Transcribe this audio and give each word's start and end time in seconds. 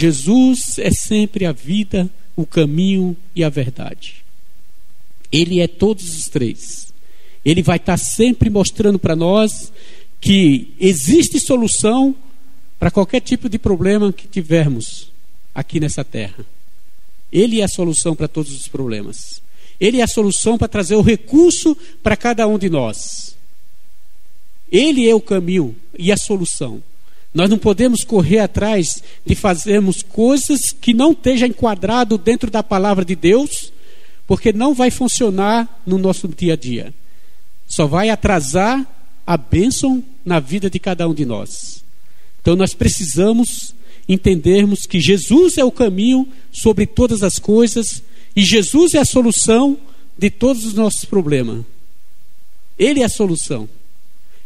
Jesus 0.00 0.78
é 0.78 0.90
sempre 0.90 1.44
a 1.44 1.52
vida, 1.52 2.08
o 2.34 2.46
caminho 2.46 3.14
e 3.36 3.44
a 3.44 3.50
verdade. 3.50 4.24
Ele 5.30 5.60
é 5.60 5.68
todos 5.68 6.16
os 6.16 6.24
três. 6.24 6.90
Ele 7.44 7.62
vai 7.62 7.76
estar 7.76 7.98
sempre 7.98 8.48
mostrando 8.48 8.98
para 8.98 9.14
nós 9.14 9.70
que 10.18 10.72
existe 10.80 11.38
solução 11.38 12.16
para 12.78 12.90
qualquer 12.90 13.20
tipo 13.20 13.46
de 13.46 13.58
problema 13.58 14.10
que 14.10 14.26
tivermos 14.26 15.12
aqui 15.54 15.78
nessa 15.78 16.02
terra. 16.02 16.46
Ele 17.30 17.60
é 17.60 17.64
a 17.64 17.68
solução 17.68 18.16
para 18.16 18.26
todos 18.26 18.58
os 18.58 18.68
problemas. 18.68 19.42
Ele 19.78 20.00
é 20.00 20.02
a 20.02 20.08
solução 20.08 20.56
para 20.56 20.66
trazer 20.66 20.94
o 20.94 21.02
recurso 21.02 21.76
para 22.02 22.16
cada 22.16 22.46
um 22.46 22.58
de 22.58 22.70
nós. 22.70 23.36
Ele 24.72 25.06
é 25.06 25.14
o 25.14 25.20
caminho 25.20 25.76
e 25.98 26.10
a 26.10 26.16
solução. 26.16 26.82
Nós 27.32 27.48
não 27.48 27.58
podemos 27.58 28.02
correr 28.02 28.40
atrás 28.40 29.02
de 29.24 29.34
fazermos 29.34 30.02
coisas 30.02 30.72
que 30.72 30.92
não 30.92 31.12
estejam 31.12 31.48
enquadrado 31.48 32.18
dentro 32.18 32.50
da 32.50 32.62
palavra 32.62 33.04
de 33.04 33.14
Deus, 33.14 33.72
porque 34.26 34.52
não 34.52 34.74
vai 34.74 34.90
funcionar 34.90 35.80
no 35.86 35.96
nosso 35.96 36.26
dia 36.26 36.54
a 36.54 36.56
dia. 36.56 36.92
Só 37.68 37.86
vai 37.86 38.10
atrasar 38.10 38.84
a 39.24 39.36
bênção 39.36 40.02
na 40.24 40.40
vida 40.40 40.68
de 40.68 40.80
cada 40.80 41.08
um 41.08 41.14
de 41.14 41.24
nós. 41.24 41.84
Então 42.40 42.56
nós 42.56 42.74
precisamos 42.74 43.74
entendermos 44.08 44.86
que 44.86 44.98
Jesus 44.98 45.56
é 45.56 45.64
o 45.64 45.70
caminho 45.70 46.26
sobre 46.50 46.84
todas 46.84 47.22
as 47.22 47.38
coisas 47.38 48.02
e 48.34 48.42
Jesus 48.42 48.94
é 48.94 48.98
a 48.98 49.04
solução 49.04 49.78
de 50.18 50.30
todos 50.30 50.64
os 50.64 50.74
nossos 50.74 51.04
problemas. 51.04 51.64
Ele 52.76 53.00
é 53.00 53.04
a 53.04 53.08
solução. 53.08 53.68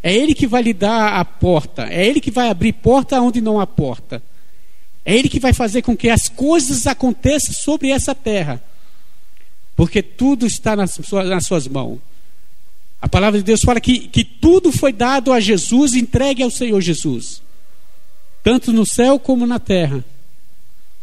É 0.06 0.14
Ele 0.14 0.34
que 0.34 0.46
vai 0.46 0.62
lhe 0.62 0.74
dar 0.74 1.14
a 1.18 1.24
porta. 1.24 1.86
É 1.90 2.06
Ele 2.06 2.20
que 2.20 2.30
vai 2.30 2.50
abrir 2.50 2.74
porta 2.74 3.18
onde 3.22 3.40
não 3.40 3.58
há 3.58 3.66
porta. 3.66 4.22
É 5.02 5.16
Ele 5.16 5.30
que 5.30 5.40
vai 5.40 5.54
fazer 5.54 5.80
com 5.80 5.96
que 5.96 6.10
as 6.10 6.28
coisas 6.28 6.86
aconteçam 6.86 7.54
sobre 7.54 7.88
essa 7.88 8.14
terra. 8.14 8.62
Porque 9.74 10.02
tudo 10.02 10.46
está 10.46 10.76
nas 10.76 10.90
suas, 10.90 11.26
nas 11.26 11.46
suas 11.46 11.66
mãos. 11.66 12.00
A 13.00 13.08
palavra 13.08 13.38
de 13.38 13.44
Deus 13.46 13.62
fala 13.62 13.80
que, 13.80 14.00
que 14.08 14.22
tudo 14.22 14.70
foi 14.70 14.92
dado 14.92 15.32
a 15.32 15.40
Jesus, 15.40 15.94
entregue 15.94 16.42
ao 16.42 16.50
Senhor 16.50 16.80
Jesus, 16.82 17.42
tanto 18.42 18.72
no 18.72 18.86
céu 18.86 19.18
como 19.18 19.46
na 19.46 19.58
terra 19.58 20.04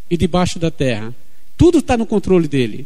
e 0.09 0.15
debaixo 0.15 0.59
da 0.59 0.69
terra. 0.69 1.13
Tudo 1.57 1.79
está 1.79 1.97
no 1.97 2.05
controle 2.05 2.47
dele. 2.47 2.85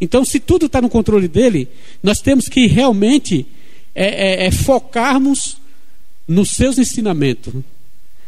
Então, 0.00 0.24
se 0.24 0.40
tudo 0.40 0.64
está 0.66 0.80
no 0.80 0.88
controle 0.88 1.28
dele, 1.28 1.68
nós 2.02 2.20
temos 2.20 2.48
que 2.48 2.66
realmente 2.66 3.46
é, 3.94 4.44
é, 4.44 4.46
é 4.46 4.50
focarmos 4.50 5.56
nos 6.26 6.50
seus 6.50 6.78
ensinamentos. 6.78 7.54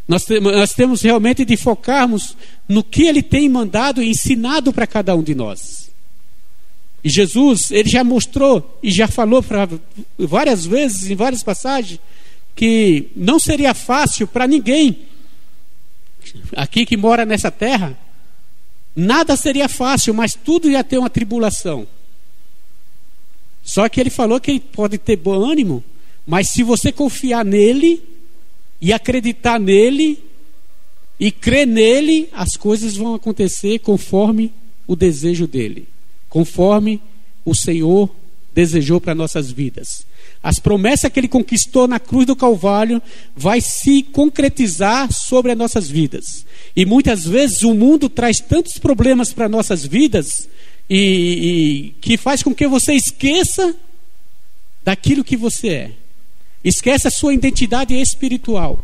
Nós, 0.07 0.27
nós 0.29 0.73
temos 0.73 1.01
realmente 1.03 1.45
de 1.45 1.57
focarmos 1.57 2.37
no 2.69 2.85
que 2.85 3.05
ele 3.05 3.23
tem 3.23 3.49
mandado 3.49 4.03
e 4.03 4.11
ensinado 4.11 4.73
para 4.73 4.87
cada 4.87 5.15
um 5.15 5.23
de 5.23 5.35
nós. 5.35 5.91
E 7.03 7.09
Jesus, 7.09 7.71
ele 7.71 7.89
já 7.89 8.03
mostrou 8.03 8.79
e 8.83 8.91
já 8.91 9.07
falou 9.07 9.43
pra, 9.43 9.69
várias 10.19 10.65
vezes, 10.65 11.11
em 11.11 11.15
várias 11.15 11.43
passagens, 11.43 12.01
que 12.55 13.09
não 13.15 13.39
seria 13.39 13.75
fácil 13.75 14.27
para 14.27 14.47
ninguém 14.47 15.07
aqui 16.57 16.87
que 16.87 16.97
mora 16.97 17.25
nessa 17.25 17.51
terra, 17.51 17.99
nada 18.95 19.37
seria 19.37 19.69
fácil, 19.69 20.15
mas 20.15 20.35
tudo 20.35 20.71
ia 20.71 20.85
ter 20.85 20.99
uma 20.99 21.11
tribulação. 21.11 21.87
Só 23.65 23.89
que 23.89 24.01
ele 24.01 24.11
falou 24.11 24.39
que 24.39 24.53
ele 24.53 24.61
pode 24.61 24.99
ter 24.99 25.17
bom 25.17 25.43
ânimo, 25.43 25.83
mas 26.25 26.51
se 26.51 26.63
você 26.63 26.93
confiar 26.93 27.45
nele 27.45 28.01
e 28.81 28.93
acreditar 28.93 29.59
nele 29.59 30.23
e 31.19 31.33
crer 31.33 31.67
nele, 31.67 32.29
as 32.33 32.57
coisas 32.57 32.97
vão 32.97 33.15
acontecer 33.15 33.81
conforme 33.81 34.53
o 34.87 34.95
desejo 34.95 35.47
dele 35.47 35.89
conforme 36.35 37.01
o 37.45 37.55
Senhor 37.55 38.11
desejou 38.53 39.01
para 39.01 39.15
nossas 39.15 39.53
vidas. 39.53 40.05
As 40.43 40.59
promessas 40.59 41.13
que 41.13 41.21
ele 41.21 41.29
conquistou 41.29 41.87
na 41.87 42.01
cruz 42.01 42.27
do 42.27 42.35
Calvário 42.35 43.01
vai 43.37 43.61
se 43.61 44.03
concretizar 44.03 45.13
sobre 45.13 45.53
as 45.53 45.59
nossas 45.59 45.89
vidas. 45.89 46.45
E 46.75 46.85
muitas 46.85 47.25
vezes 47.25 47.63
o 47.63 47.73
mundo 47.73 48.09
traz 48.09 48.39
tantos 48.41 48.79
problemas 48.79 49.33
para 49.33 49.49
nossas 49.49 49.87
vidas 49.87 50.49
e, 50.89 50.97
e 50.97 51.91
que 52.01 52.17
faz 52.17 52.43
com 52.43 52.55
que 52.55 52.67
você 52.67 52.93
esqueça 52.95 53.75
daquilo 54.83 55.25
que 55.25 55.37
você 55.37 55.69
é. 55.69 55.91
Esqueça 56.63 57.09
a 57.09 57.11
sua 57.11 57.35
identidade 57.35 57.95
espiritual. 57.95 58.83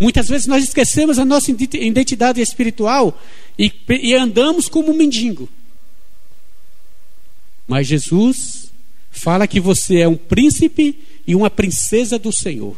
Muitas 0.00 0.28
vezes 0.28 0.46
nós 0.46 0.62
esquecemos 0.62 1.18
a 1.18 1.24
nossa 1.24 1.50
identidade 1.50 2.40
espiritual 2.40 3.18
e, 3.58 3.72
e 3.88 4.14
andamos 4.14 4.68
como 4.68 4.92
um 4.92 4.96
mendigo. 4.96 5.48
Mas 7.66 7.86
Jesus 7.86 8.70
fala 9.10 9.46
que 9.46 9.58
você 9.58 10.00
é 10.00 10.08
um 10.08 10.16
príncipe 10.16 10.98
e 11.26 11.34
uma 11.34 11.50
princesa 11.50 12.18
do 12.18 12.32
Senhor. 12.32 12.76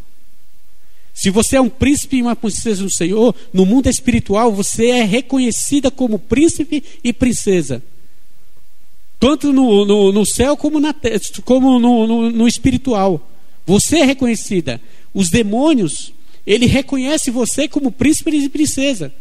Se 1.12 1.30
você 1.30 1.56
é 1.56 1.60
um 1.60 1.68
príncipe 1.68 2.18
e 2.18 2.22
uma 2.22 2.36
princesa 2.36 2.84
do 2.84 2.90
Senhor, 2.90 3.34
no 3.52 3.66
mundo 3.66 3.88
espiritual 3.88 4.52
você 4.52 4.90
é 4.90 5.02
reconhecida 5.02 5.90
como 5.90 6.18
príncipe 6.18 6.82
e 7.02 7.12
princesa. 7.12 7.82
Tanto 9.18 9.52
no, 9.52 9.84
no, 9.84 10.12
no 10.12 10.24
céu 10.24 10.56
como, 10.56 10.78
na, 10.78 10.94
como 11.44 11.78
no, 11.80 12.30
no, 12.30 12.46
espiritual. 12.46 13.28
Você 13.66 13.98
é 13.98 14.04
reconhecida. 14.04 14.80
Os 15.12 15.28
demônios, 15.28 16.12
ele 16.46 16.66
reconhece 16.66 17.30
você 17.30 17.66
como 17.66 17.90
príncipe 17.90 18.30
e 18.30 18.48
princesa. 18.48 19.12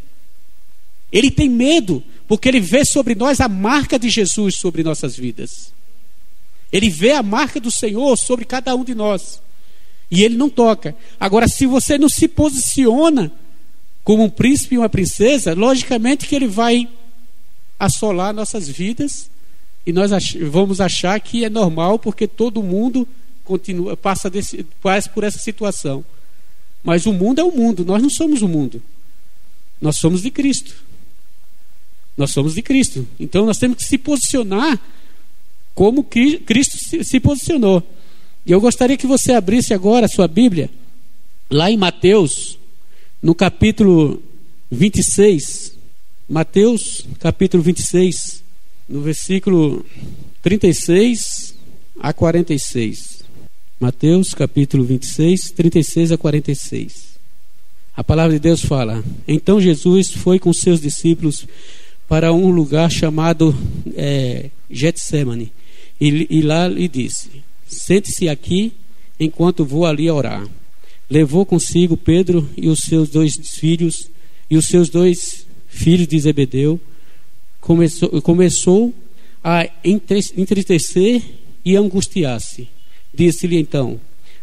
Ele 1.12 1.32
tem 1.32 1.50
medo 1.50 2.04
porque 2.28 2.48
ele 2.48 2.60
vê 2.60 2.86
sobre 2.86 3.16
nós 3.16 3.40
a 3.40 3.48
marca 3.48 3.98
de 3.98 4.10
Jesus 4.10 4.56
sobre 4.56 4.84
nossas 4.84 5.16
vidas. 5.16 5.74
Ele 6.72 6.90
vê 6.90 7.14
a 7.14 7.24
marca 7.24 7.60
do 7.60 7.72
Senhor 7.72 8.16
sobre 8.18 8.46
cada 8.46 8.76
um 8.76 8.84
de 8.84 8.94
nós. 8.94 9.42
E 10.12 10.24
ele 10.24 10.36
não 10.36 10.50
toca. 10.50 10.96
Agora, 11.20 11.48
se 11.48 11.66
você 11.66 11.98
não 11.98 12.10
se 12.10 12.28
posiciona 12.28 13.32
como 14.04 14.24
um 14.24 14.30
príncipe 14.30 14.76
e 14.76 14.78
uma 14.78 14.90
princesa, 14.90 15.54
logicamente 15.54 16.28
que 16.28 16.36
ele 16.36 16.48
vai 16.48 16.88
assolar 17.80 18.34
nossas 18.34 18.68
vidas 18.68 19.30
e 19.88 19.94
nós 19.94 20.12
ach 20.12 20.36
vamos 20.42 20.82
achar 20.82 21.18
que 21.22 21.46
é 21.46 21.50
normal 21.50 21.98
porque 21.98 22.28
todo 22.28 22.62
mundo 22.62 23.08
continua 23.46 23.96
passa, 23.96 24.30
desse, 24.30 24.66
passa 24.82 25.10
por 25.10 25.24
essa 25.24 25.40
situação. 25.40 26.04
Mas 26.84 27.06
o 27.06 27.14
mundo 27.14 27.40
é 27.40 27.44
o 27.46 27.56
mundo, 27.56 27.86
nós 27.86 28.02
não 28.02 28.10
somos 28.10 28.42
o 28.42 28.50
mundo. 28.50 28.84
Nós 29.80 29.96
somos 29.96 30.24
de 30.24 30.30
Cristo. 30.30 30.76
Nós 32.18 32.32
somos 32.32 32.54
de 32.54 32.62
Cristo. 32.62 33.08
Então 33.18 33.46
nós 33.46 33.58
temos 33.58 33.78
que 33.78 33.86
se 33.86 33.98
posicionar 33.98 34.78
como 35.74 36.04
Cristo 36.04 36.78
se 37.02 37.20
posicionou. 37.22 37.82
E 38.46 38.52
eu 38.52 38.60
gostaria 38.60 38.98
que 38.98 39.08
você 39.08 39.32
abrisse 39.32 39.74
agora 39.74 40.08
a 40.08 40.10
sua 40.10 40.28
Bíblia, 40.28 40.70
lá 41.50 41.72
em 41.72 41.78
Mateus, 41.78 42.60
no 43.24 43.34
capítulo 43.34 44.22
26. 44.70 45.78
Mateus, 46.28 47.06
capítulo 47.20 47.64
26, 47.64 48.44
no 48.88 49.02
versículo 49.02 49.86
36 50.42 51.56
a 52.00 52.14
46. 52.14 53.24
Mateus, 53.80 54.34
capítulo 54.34 54.84
26, 54.84 55.52
36 55.52 56.12
a 56.12 56.18
46. 56.18 57.18
A 57.96 58.04
palavra 58.04 58.34
de 58.34 58.40
Deus 58.40 58.62
fala: 58.62 59.04
Então 59.28 59.60
Jesus 59.60 60.12
foi 60.12 60.40
com 60.40 60.54
seus 60.54 60.80
discípulos 60.80 61.46
para 62.08 62.32
um 62.32 62.50
lugar 62.50 62.90
chamado 62.90 63.56
é, 63.96 64.50
Getsemane. 64.70 65.52
E, 66.00 66.28
e 66.30 66.42
lá 66.42 66.68
lhe 66.68 66.88
disse: 66.88 67.44
Sente-se 67.68 68.30
aqui 68.30 68.72
enquanto 69.20 69.66
vou 69.66 69.86
ali 69.86 70.10
orar. 70.10 70.48
Levou 71.10 71.46
consigo 71.46 71.96
Pedro 71.96 72.48
e 72.56 72.70
os 72.70 72.80
seus 72.80 73.10
dois 73.10 73.36
filhos 73.36 74.10
e 74.50 74.58
os 74.58 74.66
seus 74.66 74.90
dois 74.90 75.46
filhos 75.68 76.08
de 76.08 76.20
Zebedeu. 76.20 76.80
Começou, 77.68 78.22
começou 78.22 78.94
a 79.44 79.70
entristecer 79.84 81.22
e 81.66 81.76
angustiar-se. 81.76 82.70
Disse-lhe 83.14 83.58
então: 83.58 84.00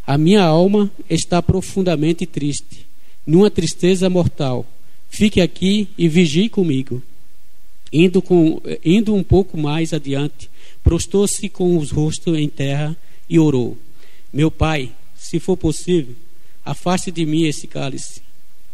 A 0.07 0.19
minha 0.19 0.43
alma 0.43 0.93
está 1.09 1.41
profundamente 1.41 2.27
triste, 2.27 2.87
numa 3.27 3.51
tristeza 3.51 4.11
mortal. 4.11 4.67
Fique 5.09 5.41
aqui 5.41 5.89
e 5.97 6.07
vigie 6.07 6.51
comigo. 6.51 7.03
Indo, 7.91 8.21
com, 8.21 8.61
indo 8.85 9.15
um 9.15 9.23
pouco 9.23 9.57
mais 9.57 9.95
adiante, 9.95 10.51
prostou-se 10.83 11.49
com 11.49 11.79
os 11.79 11.91
rostos 11.91 12.37
em 12.37 12.47
terra 12.51 12.95
e 13.27 13.39
orou: 13.39 13.79
Meu 14.31 14.51
pai, 14.51 14.93
se 15.17 15.41
for 15.41 15.57
possível, 15.57 16.15
afaste 16.63 17.11
de 17.11 17.25
mim 17.25 17.47
esse 17.47 17.67
cálice. 17.67 18.21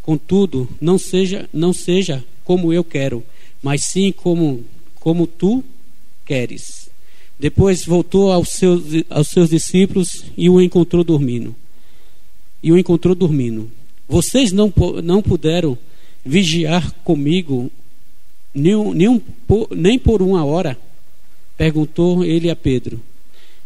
Contudo, 0.03 0.69
não 0.81 0.99
seja, 0.99 1.49
não 1.53 1.73
seja 1.73 2.25
como 2.43 2.73
eu 2.73 2.83
quero, 2.83 3.25
mas 3.63 3.85
sim 3.85 4.13
como, 4.13 4.65
como 4.97 5.27
tu 5.27 5.65
queres. 6.25 6.91
Depois 7.39 7.85
voltou 7.85 8.31
aos 8.31 8.51
seus, 8.51 8.85
aos 9.09 9.29
seus 9.29 9.51
discípulos 9.51 10.25
e 10.37 10.49
o 10.51 10.61
encontrou 10.61 11.03
dormindo. 11.03 11.55
E 12.63 12.71
o 12.71 12.79
encontrou 12.79 13.15
dormindo. 13.15 13.71
Vocês 14.09 14.53
não, 14.53 14.73
não 15.03 15.23
puderam 15.23 15.79
vigiar 16.25 16.93
comigo 17.05 17.71
nem, 18.55 18.75
nem, 18.95 19.23
nem 19.71 19.99
por 19.99 20.21
uma 20.21 20.45
hora? 20.45 20.79
Perguntou 21.57 22.25
ele 22.25 22.51
a 22.51 22.57
Pedro. 22.57 23.01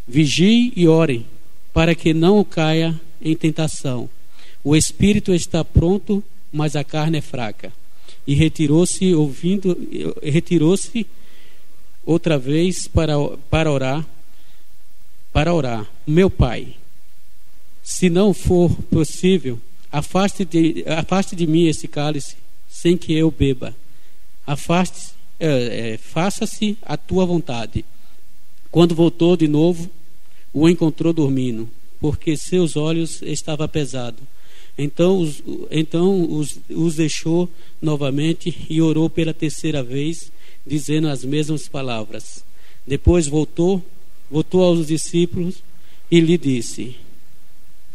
Vigie 0.06 0.73
e 0.76 0.87
ore, 0.87 1.26
para 1.73 1.94
que 1.94 2.12
não 2.14 2.44
caia 2.44 3.00
em 3.20 3.35
tentação. 3.35 4.08
O 4.62 4.76
espírito 4.76 5.35
está 5.35 5.64
pronto, 5.64 6.23
mas 6.52 6.76
a 6.76 6.85
carne 6.85 7.19
é 7.19 7.20
fraca. 7.20 7.73
E 8.26 8.35
retirou-se, 8.35 9.15
ouvindo, 9.15 9.76
retirou-se 10.23 11.06
outra 12.05 12.38
vez 12.38 12.88
para, 12.88 13.15
para 13.50 13.71
orar, 13.71 14.06
para 15.32 15.53
orar. 15.53 15.87
Meu 16.06 16.31
pai, 16.31 16.76
se 17.82 18.09
não 18.09 18.32
for 18.32 18.71
possível, 18.85 19.61
afaste 19.91 20.44
de, 20.44 20.85
afaste 20.87 21.37
de 21.37 21.47
mim 21.47 21.67
esse 21.67 21.87
cálice, 21.87 22.37
sem 22.69 22.97
que 22.97 23.12
eu 23.12 23.31
beba. 23.31 23.75
Afaste, 24.47 25.12
é, 25.38 25.93
é, 25.93 25.99
faça-se 25.99 26.76
a 26.82 26.97
tua 26.97 27.26
vontade. 27.26 27.85
Quando 28.71 28.94
voltou 28.94 29.37
de 29.37 29.47
novo, 29.47 29.91
o 30.53 30.69
encontrou 30.69 31.12
dormindo, 31.12 31.69
porque 32.00 32.37
seus 32.37 32.76
olhos 32.76 33.23
estavam 33.23 33.69
pesados. 33.69 34.21
Então, 34.76 35.19
os, 35.19 35.43
então 35.71 36.31
os, 36.32 36.59
os 36.69 36.97
deixou 36.97 37.49
novamente 37.81 38.67
e 38.69 38.82
orou 38.82 39.09
pela 39.09 39.32
terceira 39.32 39.82
vez, 39.82 40.32
dizendo 40.67 41.09
as 41.09 41.25
mesmas 41.25 41.69
palavras. 41.69 42.44
Depois 42.87 43.26
voltou, 43.26 43.82
voltou 44.31 44.62
aos 44.62 44.87
discípulos 44.87 45.62
e 46.11 46.21
lhe 46.21 46.37
disse: 46.37 46.97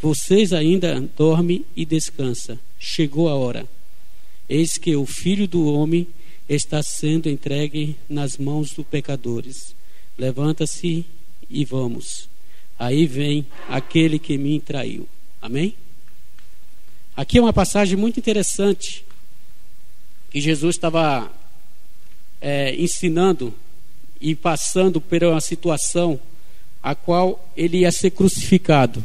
Vocês 0.01 0.53
ainda 0.53 0.99
dormem 1.17 1.65
e 1.75 1.85
descansam. 1.85 2.57
Chegou 2.79 3.27
a 3.27 3.35
hora. 3.35 3.67
Eis 4.47 4.77
que 4.77 4.95
o 4.95 5.05
filho 5.05 5.47
do 5.47 5.71
homem 5.71 6.07
está 6.47 6.81
sendo 6.81 7.29
entregue 7.29 7.95
nas 8.07 8.37
mãos 8.37 8.71
dos 8.71 8.85
pecadores. 8.87 9.75
Levanta-se 10.17 11.05
e 11.49 11.65
vamos. 11.65 12.27
Aí 12.77 13.05
vem 13.05 13.45
aquele 13.67 14.17
que 14.17 14.37
me 14.37 14.59
traiu. 14.59 15.07
Amém? 15.41 15.75
Aqui 17.19 17.37
é 17.37 17.41
uma 17.41 17.51
passagem 17.51 17.97
muito 17.97 18.17
interessante 18.17 19.03
que 20.31 20.39
Jesus 20.39 20.77
estava 20.77 21.29
é, 22.39 22.73
ensinando 22.75 23.53
e 24.21 24.33
passando 24.33 25.01
por 25.01 25.21
uma 25.25 25.41
situação 25.41 26.17
a 26.81 26.95
qual 26.95 27.45
ele 27.57 27.79
ia 27.79 27.91
ser 27.91 28.11
crucificado. 28.11 29.03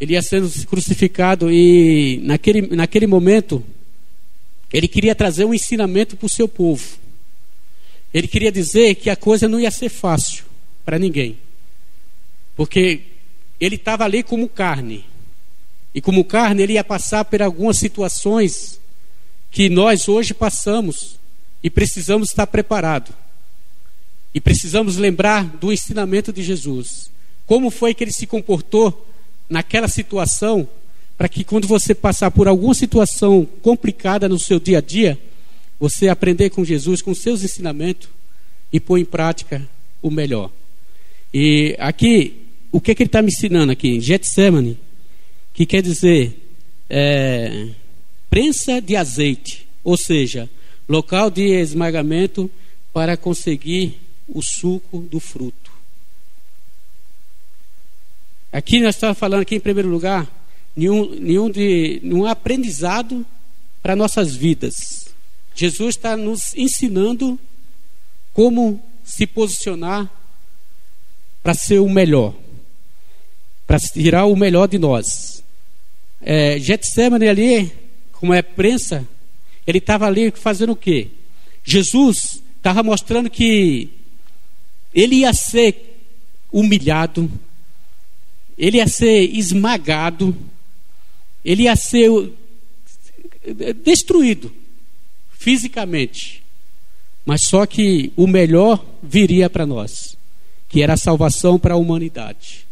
Ele 0.00 0.14
ia 0.14 0.22
ser 0.22 0.42
crucificado 0.64 1.52
e 1.52 2.18
naquele, 2.22 2.62
naquele 2.74 3.06
momento 3.06 3.62
ele 4.72 4.88
queria 4.88 5.14
trazer 5.14 5.44
um 5.44 5.52
ensinamento 5.52 6.16
para 6.16 6.24
o 6.24 6.34
seu 6.34 6.48
povo. 6.48 6.96
Ele 8.14 8.26
queria 8.26 8.50
dizer 8.50 8.94
que 8.94 9.10
a 9.10 9.16
coisa 9.16 9.46
não 9.50 9.60
ia 9.60 9.70
ser 9.70 9.90
fácil 9.90 10.46
para 10.82 10.98
ninguém. 10.98 11.36
Porque 12.56 13.02
ele 13.60 13.76
estava 13.76 14.04
ali 14.04 14.22
como 14.22 14.48
carne. 14.48 15.04
E 15.94 16.00
como 16.00 16.24
carne, 16.24 16.62
ele 16.62 16.74
ia 16.74 16.84
passar 16.84 17.24
por 17.24 17.42
algumas 17.42 17.78
situações 17.78 18.80
que 19.50 19.68
nós 19.68 20.08
hoje 20.08 20.34
passamos 20.34 21.18
e 21.62 21.70
precisamos 21.70 22.28
estar 22.28 22.46
preparados. 22.46 23.12
E 24.34 24.40
precisamos 24.40 24.96
lembrar 24.96 25.44
do 25.44 25.72
ensinamento 25.72 26.32
de 26.32 26.42
Jesus. 26.42 27.10
Como 27.46 27.70
foi 27.70 27.94
que 27.94 28.04
ele 28.04 28.12
se 28.12 28.26
comportou 28.26 29.06
naquela 29.48 29.88
situação 29.88 30.68
para 31.16 31.28
que 31.28 31.42
quando 31.42 31.66
você 31.66 31.94
passar 31.94 32.30
por 32.30 32.46
alguma 32.46 32.74
situação 32.74 33.46
complicada 33.62 34.28
no 34.28 34.38
seu 34.38 34.60
dia 34.60 34.78
a 34.78 34.80
dia, 34.80 35.18
você 35.80 36.08
aprender 36.08 36.50
com 36.50 36.64
Jesus, 36.64 37.02
com 37.02 37.14
seus 37.14 37.42
ensinamentos 37.42 38.08
e 38.72 38.78
pôr 38.78 38.98
em 38.98 39.04
prática 39.04 39.68
o 40.00 40.10
melhor. 40.10 40.50
E 41.34 41.74
aqui, 41.78 42.46
o 42.70 42.80
que, 42.80 42.94
que 42.94 43.02
ele 43.02 43.08
está 43.08 43.20
me 43.20 43.28
ensinando 43.28 43.72
aqui? 43.72 44.00
Getsemane, 44.00 44.78
que 45.58 45.66
quer 45.66 45.82
dizer 45.82 46.38
é, 46.88 47.70
prensa 48.30 48.80
de 48.80 48.94
azeite, 48.94 49.66
ou 49.82 49.96
seja, 49.96 50.48
local 50.88 51.32
de 51.32 51.42
esmagamento 51.42 52.48
para 52.92 53.16
conseguir 53.16 54.00
o 54.28 54.40
suco 54.40 55.00
do 55.00 55.18
fruto. 55.18 55.72
Aqui 58.52 58.78
nós 58.78 58.94
estamos 58.94 59.18
falando 59.18 59.42
aqui 59.42 59.56
em 59.56 59.60
primeiro 59.60 59.88
lugar 59.88 60.30
nenhum, 60.76 61.12
nenhum, 61.16 61.50
de, 61.50 61.98
nenhum 62.04 62.24
aprendizado 62.24 63.26
para 63.82 63.96
nossas 63.96 64.36
vidas. 64.36 65.08
Jesus 65.56 65.96
está 65.96 66.16
nos 66.16 66.54
ensinando 66.54 67.36
como 68.32 68.80
se 69.02 69.26
posicionar 69.26 70.08
para 71.42 71.52
ser 71.52 71.80
o 71.80 71.88
melhor, 71.88 72.32
para 73.66 73.80
tirar 73.80 74.26
o 74.26 74.36
melhor 74.36 74.68
de 74.68 74.78
nós. 74.78 75.38
É, 76.20 76.58
Getsemane 76.58 77.28
ali, 77.28 77.72
como 78.12 78.34
é 78.34 78.42
prensa, 78.42 79.06
ele 79.66 79.78
estava 79.78 80.06
ali 80.06 80.30
fazendo 80.30 80.72
o 80.72 80.76
quê? 80.76 81.08
Jesus 81.64 82.42
estava 82.56 82.82
mostrando 82.82 83.30
que 83.30 83.90
ele 84.94 85.16
ia 85.16 85.32
ser 85.32 86.00
humilhado, 86.50 87.30
ele 88.56 88.78
ia 88.78 88.88
ser 88.88 89.22
esmagado, 89.34 90.36
ele 91.44 91.64
ia 91.64 91.76
ser 91.76 92.10
destruído 93.84 94.52
fisicamente. 95.30 96.42
Mas 97.24 97.42
só 97.46 97.66
que 97.66 98.12
o 98.16 98.26
melhor 98.26 98.84
viria 99.02 99.48
para 99.50 99.66
nós, 99.66 100.16
que 100.68 100.82
era 100.82 100.94
a 100.94 100.96
salvação 100.96 101.58
para 101.58 101.74
a 101.74 101.76
humanidade. 101.76 102.66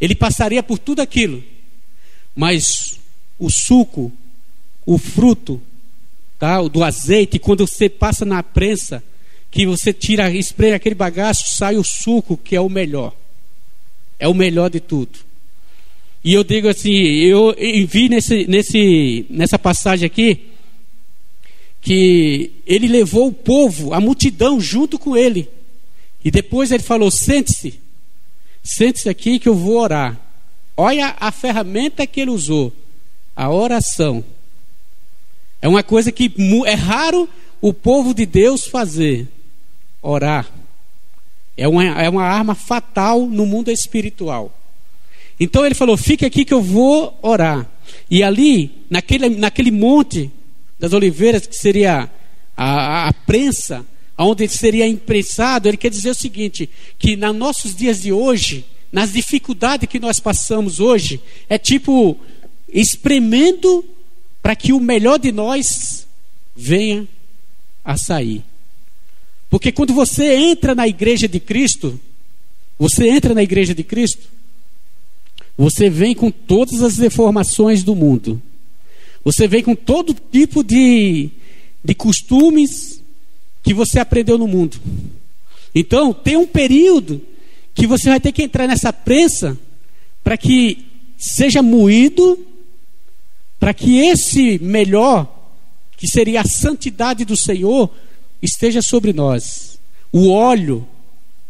Ele 0.00 0.14
passaria 0.14 0.62
por 0.62 0.78
tudo 0.78 1.00
aquilo, 1.00 1.42
mas 2.34 2.98
o 3.38 3.50
suco, 3.50 4.12
o 4.86 4.98
fruto, 4.98 5.60
tá, 6.38 6.62
do 6.62 6.82
azeite, 6.82 7.38
quando 7.38 7.66
você 7.66 7.88
passa 7.88 8.24
na 8.24 8.42
prensa, 8.42 9.02
que 9.50 9.66
você 9.66 9.92
tira, 9.92 10.30
espreia 10.30 10.76
aquele 10.76 10.94
bagaço, 10.94 11.56
sai 11.56 11.76
o 11.76 11.84
suco, 11.84 12.36
que 12.36 12.54
é 12.54 12.60
o 12.60 12.68
melhor. 12.68 13.14
É 14.18 14.28
o 14.28 14.34
melhor 14.34 14.70
de 14.70 14.80
tudo. 14.80 15.18
E 16.22 16.34
eu 16.34 16.44
digo 16.44 16.68
assim, 16.68 16.92
eu 16.92 17.54
vi 17.88 18.08
nesse, 18.08 18.46
nesse, 18.46 19.26
nessa 19.30 19.58
passagem 19.58 20.06
aqui 20.06 20.50
que 21.80 22.52
ele 22.66 22.86
levou 22.86 23.28
o 23.28 23.32
povo, 23.32 23.94
a 23.94 24.00
multidão 24.00 24.60
junto 24.60 24.98
com 24.98 25.16
ele. 25.16 25.48
E 26.24 26.30
depois 26.30 26.70
ele 26.70 26.82
falou: 26.82 27.10
sente-se, 27.10 27.80
sente-se 28.62 29.08
aqui 29.08 29.38
que 29.38 29.48
eu 29.48 29.54
vou 29.54 29.78
orar. 29.78 30.20
Olha 30.82 31.14
a 31.20 31.30
ferramenta 31.30 32.06
que 32.06 32.22
ele 32.22 32.30
usou, 32.30 32.72
a 33.36 33.50
oração. 33.50 34.24
É 35.60 35.68
uma 35.68 35.82
coisa 35.82 36.10
que 36.10 36.32
é 36.64 36.72
raro 36.72 37.28
o 37.60 37.70
povo 37.70 38.14
de 38.14 38.24
Deus 38.24 38.66
fazer, 38.66 39.28
orar. 40.00 40.50
É 41.54 41.68
uma, 41.68 41.84
é 41.84 42.08
uma 42.08 42.22
arma 42.22 42.54
fatal 42.54 43.26
no 43.26 43.44
mundo 43.44 43.70
espiritual. 43.70 44.58
Então 45.38 45.66
ele 45.66 45.74
falou: 45.74 45.98
fique 45.98 46.24
aqui 46.24 46.46
que 46.46 46.54
eu 46.54 46.62
vou 46.62 47.18
orar. 47.20 47.70
E 48.10 48.22
ali, 48.22 48.86
naquele, 48.88 49.28
naquele 49.28 49.70
monte 49.70 50.30
das 50.78 50.94
oliveiras, 50.94 51.46
que 51.46 51.56
seria 51.56 52.10
a, 52.56 52.64
a, 52.64 53.08
a 53.08 53.12
prensa, 53.12 53.84
onde 54.16 54.48
seria 54.48 54.88
imprensado, 54.88 55.68
ele 55.68 55.76
quer 55.76 55.90
dizer 55.90 56.08
o 56.08 56.14
seguinte: 56.14 56.70
que 56.98 57.16
nos 57.16 57.36
nossos 57.36 57.74
dias 57.74 58.00
de 58.00 58.14
hoje, 58.14 58.64
nas 58.92 59.12
dificuldades 59.12 59.88
que 59.88 60.00
nós 60.00 60.18
passamos 60.18 60.80
hoje, 60.80 61.20
é 61.48 61.56
tipo 61.56 62.18
espremendo 62.72 63.84
para 64.42 64.56
que 64.56 64.72
o 64.72 64.80
melhor 64.80 65.18
de 65.18 65.30
nós 65.30 66.06
venha 66.56 67.06
a 67.84 67.96
sair. 67.96 68.44
Porque 69.48 69.72
quando 69.72 69.92
você 69.92 70.34
entra 70.34 70.74
na 70.74 70.86
igreja 70.86 71.26
de 71.28 71.40
Cristo, 71.40 71.98
você 72.78 73.08
entra 73.08 73.34
na 73.34 73.42
igreja 73.42 73.74
de 73.74 73.82
Cristo, 73.82 74.28
você 75.56 75.90
vem 75.90 76.14
com 76.14 76.30
todas 76.30 76.82
as 76.82 76.96
deformações 76.96 77.82
do 77.82 77.94
mundo. 77.94 78.40
Você 79.22 79.46
vem 79.46 79.62
com 79.62 79.74
todo 79.74 80.14
tipo 80.14 80.64
de, 80.64 81.28
de 81.84 81.94
costumes 81.94 83.02
que 83.62 83.74
você 83.74 83.98
aprendeu 83.98 84.38
no 84.38 84.48
mundo. 84.48 84.80
Então, 85.74 86.14
tem 86.14 86.36
um 86.36 86.46
período 86.46 87.20
que 87.74 87.86
você 87.86 88.08
vai 88.08 88.20
ter 88.20 88.32
que 88.32 88.42
entrar 88.42 88.66
nessa 88.66 88.92
prensa 88.92 89.58
para 90.22 90.36
que 90.36 90.86
seja 91.16 91.62
moído, 91.62 92.38
para 93.58 93.74
que 93.74 93.98
esse 93.98 94.58
melhor, 94.58 95.28
que 95.96 96.08
seria 96.08 96.40
a 96.40 96.48
santidade 96.48 97.24
do 97.24 97.36
Senhor, 97.36 97.90
esteja 98.42 98.80
sobre 98.80 99.12
nós. 99.12 99.78
O 100.12 100.30
óleo 100.30 100.86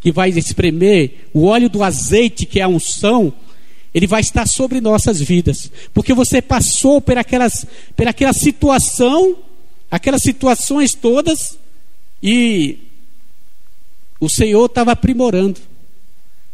que 0.00 0.10
vai 0.10 0.30
espremer, 0.30 1.28
o 1.32 1.44
óleo 1.44 1.68
do 1.68 1.82
azeite, 1.82 2.46
que 2.46 2.58
é 2.58 2.62
a 2.62 2.68
unção, 2.68 3.32
ele 3.92 4.06
vai 4.06 4.20
estar 4.20 4.46
sobre 4.46 4.80
nossas 4.80 5.20
vidas, 5.20 5.70
porque 5.92 6.14
você 6.14 6.40
passou 6.40 7.00
por 7.00 7.18
aquelas, 7.18 7.66
por 7.96 8.06
aquela 8.06 8.32
situação, 8.32 9.36
aquelas 9.90 10.22
situações 10.22 10.94
todas, 10.94 11.58
e 12.22 12.78
o 14.20 14.28
Senhor 14.28 14.66
estava 14.66 14.92
aprimorando. 14.92 15.60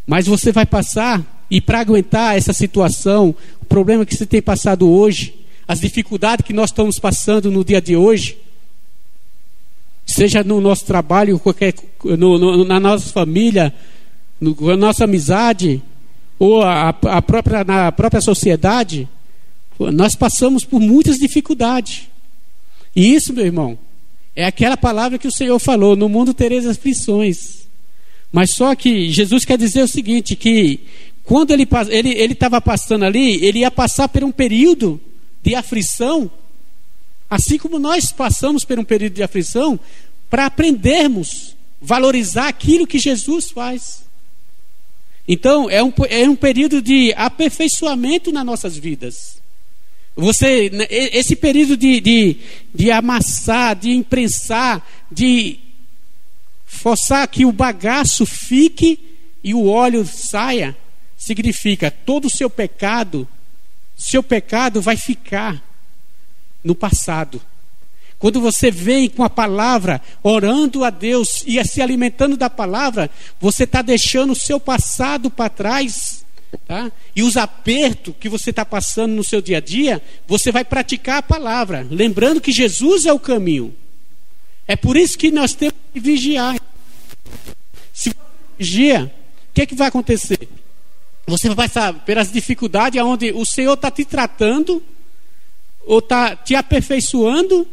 Mas 0.07 0.27
você 0.27 0.53
vai 0.53 0.65
passar, 0.65 1.45
e 1.51 1.61
para 1.61 1.81
aguentar 1.81 2.37
essa 2.37 2.53
situação, 2.53 3.35
o 3.61 3.65
problema 3.65 4.07
que 4.07 4.15
você 4.15 4.27
tem 4.27 4.41
passado 4.41 4.89
hoje, 4.89 5.35
as 5.67 5.81
dificuldades 5.81 6.47
que 6.47 6.53
nós 6.53 6.71
estamos 6.71 6.99
passando 6.99 7.51
no 7.51 7.65
dia 7.65 7.81
de 7.81 7.97
hoje, 7.97 8.39
seja 10.07 10.45
no 10.45 10.61
nosso 10.61 10.85
trabalho, 10.85 11.39
qualquer, 11.39 11.75
no, 12.05 12.39
no, 12.39 12.65
na 12.65 12.79
nossa 12.79 13.13
família, 13.13 13.75
no, 14.41 14.57
na 14.61 14.77
nossa 14.77 15.05
amizade, 15.05 15.83
ou 16.39 16.63
a, 16.63 16.91
a 16.91 17.23
própria, 17.23 17.65
na 17.65 17.91
própria 17.91 18.21
sociedade, 18.21 19.09
nós 19.79 20.15
passamos 20.15 20.65
por 20.65 20.81
muitas 20.81 21.19
dificuldades. 21.19 22.09
E 22.95 23.15
isso, 23.15 23.33
meu 23.33 23.45
irmão, 23.45 23.77
é 24.35 24.45
aquela 24.45 24.77
palavra 24.77 25.19
que 25.19 25.29
o 25.29 25.33
Senhor 25.33 25.59
falou: 25.59 25.97
no 25.97 26.09
mundo 26.09 26.33
tereis 26.33 26.67
aflições. 26.67 27.66
Mas 28.33 28.55
só 28.55 28.75
que 28.75 29.11
Jesus 29.11 29.45
quer 29.45 29.59
dizer 29.59 29.83
o 29.83 29.89
seguinte: 29.89 30.37
que 30.37 30.81
quando 31.25 31.51
ele 31.51 31.65
estava 31.65 31.93
ele, 31.93 32.11
ele 32.11 32.37
passando 32.65 33.05
ali, 33.05 33.45
ele 33.45 33.61
ia 33.61 33.71
passar 33.71 34.09
por 34.09 34.23
um 34.23 34.33
período 34.33 35.01
de 35.43 35.55
aflição, 35.55 36.31
assim 37.29 37.59
como 37.59 37.79
nós 37.79 38.13
passamos 38.13 38.65
por 38.65 38.79
um 38.79 38.85
período 38.85 39.15
de 39.15 39.23
aflição, 39.23 39.79
para 40.31 40.47
aprendermos 40.47 41.57
valorizar 41.81 42.49
aquilo 42.49 42.87
que 42.87 42.99
Jesus 42.99 43.51
faz. 43.51 44.05
Então, 45.29 45.69
é 45.69 45.83
um, 45.83 45.93
é 46.09 46.29
um 46.29 46.37
período 46.37 46.81
de 46.81 47.13
aperfeiçoamento 47.17 48.31
nas 48.31 48.47
nossas 48.47 48.77
vidas. 48.77 49.37
Você, 50.15 50.71
né, 50.71 50.87
esse 50.89 51.37
período 51.37 51.77
de, 51.77 52.01
de, 52.01 52.37
de 52.75 52.91
amassar, 52.91 53.77
de 53.77 53.91
imprensar, 53.91 54.87
de 55.11 55.59
forçar 56.67 57.27
que 57.29 57.45
o 57.45 57.53
bagaço 57.53 58.27
fique 58.27 58.99
e 59.43 59.55
o 59.55 59.69
óleo 59.69 60.05
saia, 60.05 60.77
significa 61.17 61.91
todo 61.91 62.27
o 62.27 62.31
seu 62.31 62.51
pecado, 62.51 63.27
seu 63.97 64.23
pecado 64.23 64.83
vai 64.83 64.97
ficar 64.97 65.63
no 66.63 66.75
passado. 66.75 67.41
Quando 68.19 68.41
você 68.41 68.71
vem 68.71 69.09
com 69.09 69.23
a 69.23 69.31
palavra, 69.31 70.03
orando 70.23 70.85
a 70.85 70.91
Deus 70.91 71.45
e 71.47 71.63
se 71.65 71.81
alimentando 71.81 72.37
da 72.37 72.51
palavra, 72.51 73.11
você 73.39 73.65
está 73.65 73.83
deixando 73.83 74.33
o 74.33 74.37
seu 74.37 74.59
passado 74.59 75.31
para 75.31 75.51
trás. 75.51 76.25
Tá? 76.67 76.91
E 77.15 77.23
os 77.23 77.37
apertos 77.37 78.15
que 78.19 78.29
você 78.29 78.51
está 78.51 78.65
passando 78.65 79.13
no 79.13 79.23
seu 79.23 79.43
dia 79.43 79.59
a 79.59 79.61
dia, 79.61 80.03
você 80.27 80.51
vai 80.51 80.65
praticar 80.65 81.19
a 81.19 81.23
palavra, 81.23 81.87
lembrando 81.91 82.41
que 82.41 82.53
Jesus 82.53 83.05
é 83.05 83.13
o 83.13 83.21
caminho. 83.21 83.75
É 84.67 84.75
por 84.75 84.97
isso 84.97 85.17
que 85.17 85.31
nós 85.31 85.55
temos 85.55 85.77
que 85.93 86.01
vigiar. 86.01 86.57
Se 87.93 88.11
você 88.11 88.17
vigia, 88.59 89.13
o 89.51 89.55
que, 89.55 89.63
é 89.63 89.67
que 89.67 89.75
vai 89.75 89.89
acontecer? 89.89 90.49
Você 91.27 91.49
vai 91.49 91.69
passar 91.69 91.93
pelas 92.05 92.31
dificuldades 92.31 93.01
onde 93.03 93.33
o 93.33 93.45
Senhor 93.45 93.75
está 93.75 93.91
te 93.91 94.05
tratando, 94.05 94.83
ou 95.85 96.01
está 96.01 96.37
te 96.37 96.55
aperfeiçoando, 96.55 97.67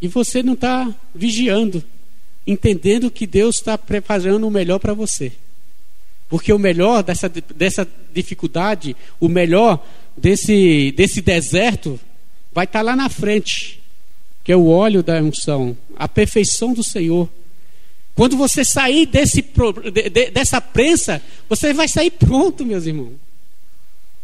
e 0.00 0.08
você 0.08 0.42
não 0.42 0.52
está 0.52 0.94
vigiando, 1.14 1.82
entendendo 2.46 3.10
que 3.10 3.26
Deus 3.26 3.56
está 3.56 3.78
preparando 3.78 4.46
o 4.46 4.50
melhor 4.50 4.78
para 4.78 4.94
você. 4.94 5.32
Porque 6.28 6.52
o 6.52 6.58
melhor 6.58 7.02
dessa, 7.02 7.28
dessa 7.28 7.88
dificuldade, 8.12 8.96
o 9.20 9.28
melhor 9.28 9.84
desse, 10.16 10.92
desse 10.92 11.20
deserto, 11.20 12.00
vai 12.52 12.64
estar 12.64 12.80
tá 12.80 12.82
lá 12.82 12.96
na 12.96 13.08
frente, 13.08 13.80
que 14.46 14.52
é 14.52 14.56
o 14.56 14.68
óleo 14.68 15.02
da 15.02 15.20
unção, 15.20 15.76
a 15.96 16.06
perfeição 16.06 16.72
do 16.72 16.82
Senhor. 16.82 17.28
Quando 18.14 18.36
você 18.36 18.64
sair 18.64 19.04
desse, 19.04 19.44
dessa 20.32 20.60
prensa, 20.60 21.20
você 21.48 21.74
vai 21.74 21.88
sair 21.88 22.12
pronto, 22.12 22.64
meus 22.64 22.86
irmãos. 22.86 23.14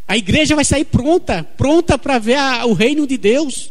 A 0.07 0.17
igreja 0.17 0.55
vai 0.55 0.65
sair 0.65 0.85
pronta, 0.85 1.43
pronta 1.43 1.99
para 1.99 2.19
ver 2.19 2.37
a, 2.37 2.65
o 2.65 2.73
reino 2.73 3.07
de 3.07 3.19
Deus 3.19 3.71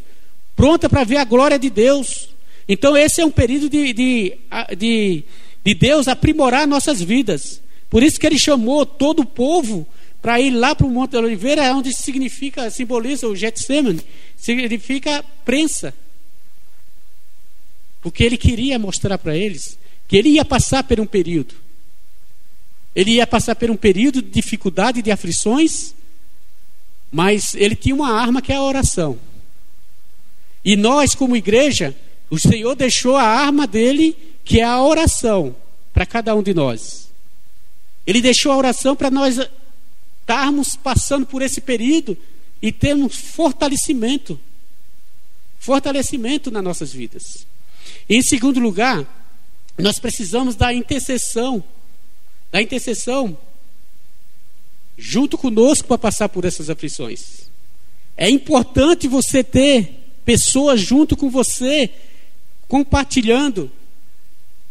pronta 0.62 0.88
para 0.88 1.03
ver 1.03 1.17
a 1.17 1.24
glória 1.24 1.58
de 1.58 1.72
Deus. 1.72 2.29
Então, 2.67 2.96
esse 2.96 3.20
é 3.20 3.25
um 3.25 3.31
período 3.31 3.67
de, 3.67 3.93
de, 3.93 4.38
de, 4.77 5.24
de 5.63 5.74
Deus 5.74 6.08
aprimorar 6.08 6.67
nossas 6.67 7.01
vidas. 7.01 7.60
Por 7.89 8.03
isso 8.03 8.20
que 8.20 8.27
ele 8.27 8.38
chamou 8.38 8.86
todo 8.86 9.22
o 9.22 9.25
povo 9.25 9.88
para 10.22 10.39
ir 10.39 10.51
lá 10.51 10.75
para 10.75 10.86
o 10.86 10.89
Monte 10.91 11.13
da 11.13 11.20
Oliveira, 11.20 11.74
onde 11.74 11.91
significa, 11.96 12.70
simboliza 12.70 13.27
o 13.27 13.36
Getsemane, 13.36 14.01
significa 14.38 15.25
prensa. 15.43 15.96
Porque 18.01 18.24
ele 18.24 18.38
queria 18.38 18.79
mostrar 18.79 19.17
para 19.17 19.36
eles 19.36 19.77
que 20.08 20.17
ele 20.17 20.29
ia 20.29 20.43
passar 20.43 20.84
por 20.84 21.00
um 21.00 21.05
período. 21.05 21.55
Ele 22.96 23.12
ia 23.12 23.27
passar 23.27 23.55
por 23.55 23.70
um 23.70 23.77
período 23.77 24.22
de 24.22 24.29
dificuldade 24.29 25.01
de 25.01 25.12
aflições, 25.12 25.93
mas 27.12 27.53
ele 27.55 27.75
tinha 27.75 27.96
uma 27.96 28.12
arma 28.12 28.41
que 28.41 28.51
é 28.51 28.55
a 28.55 28.63
oração. 28.63 29.17
E 30.65 30.75
nós, 30.75 31.15
como 31.15 31.36
igreja, 31.36 31.96
o 32.29 32.38
Senhor 32.38 32.75
deixou 32.75 33.15
a 33.15 33.24
arma 33.24 33.65
dele, 33.65 34.17
que 34.43 34.60
é 34.60 34.63
a 34.63 34.81
oração, 34.81 35.55
para 35.93 36.05
cada 36.05 36.36
um 36.36 36.43
de 36.43 36.53
nós. 36.53 37.10
Ele 38.05 38.22
deixou 38.22 38.51
a 38.51 38.58
oração 38.58 38.96
para 38.96 39.10
nós 39.10 39.38
estarmos 40.20 40.75
passando 40.75 41.25
por 41.25 41.41
esse 41.41 41.62
período 41.62 42.17
e 42.62 42.72
termos 42.72 43.15
fortalecimento. 43.15 44.39
Fortalecimento 45.60 46.51
nas 46.51 46.63
nossas 46.63 46.91
vidas. 46.91 47.46
Em 48.13 48.22
segundo 48.22 48.60
lugar, 48.60 49.08
nós 49.77 49.98
precisamos 49.98 50.53
da 50.53 50.74
intercessão. 50.74 51.63
Da 52.51 52.62
intercessão 52.62 53.38
junto 54.98 55.38
conosco 55.38 55.88
para 55.88 55.98
passar 55.98 56.27
por 56.27 56.44
essas 56.44 56.70
aflições. 56.70 57.50
É 58.18 58.30
importante 58.30 59.08
você 59.08 59.41
ter 59.41 60.12
pessoas 60.25 60.82
junto 60.82 61.15
com 61.15 61.30
você, 61.30 61.89
compartilhando 62.68 63.72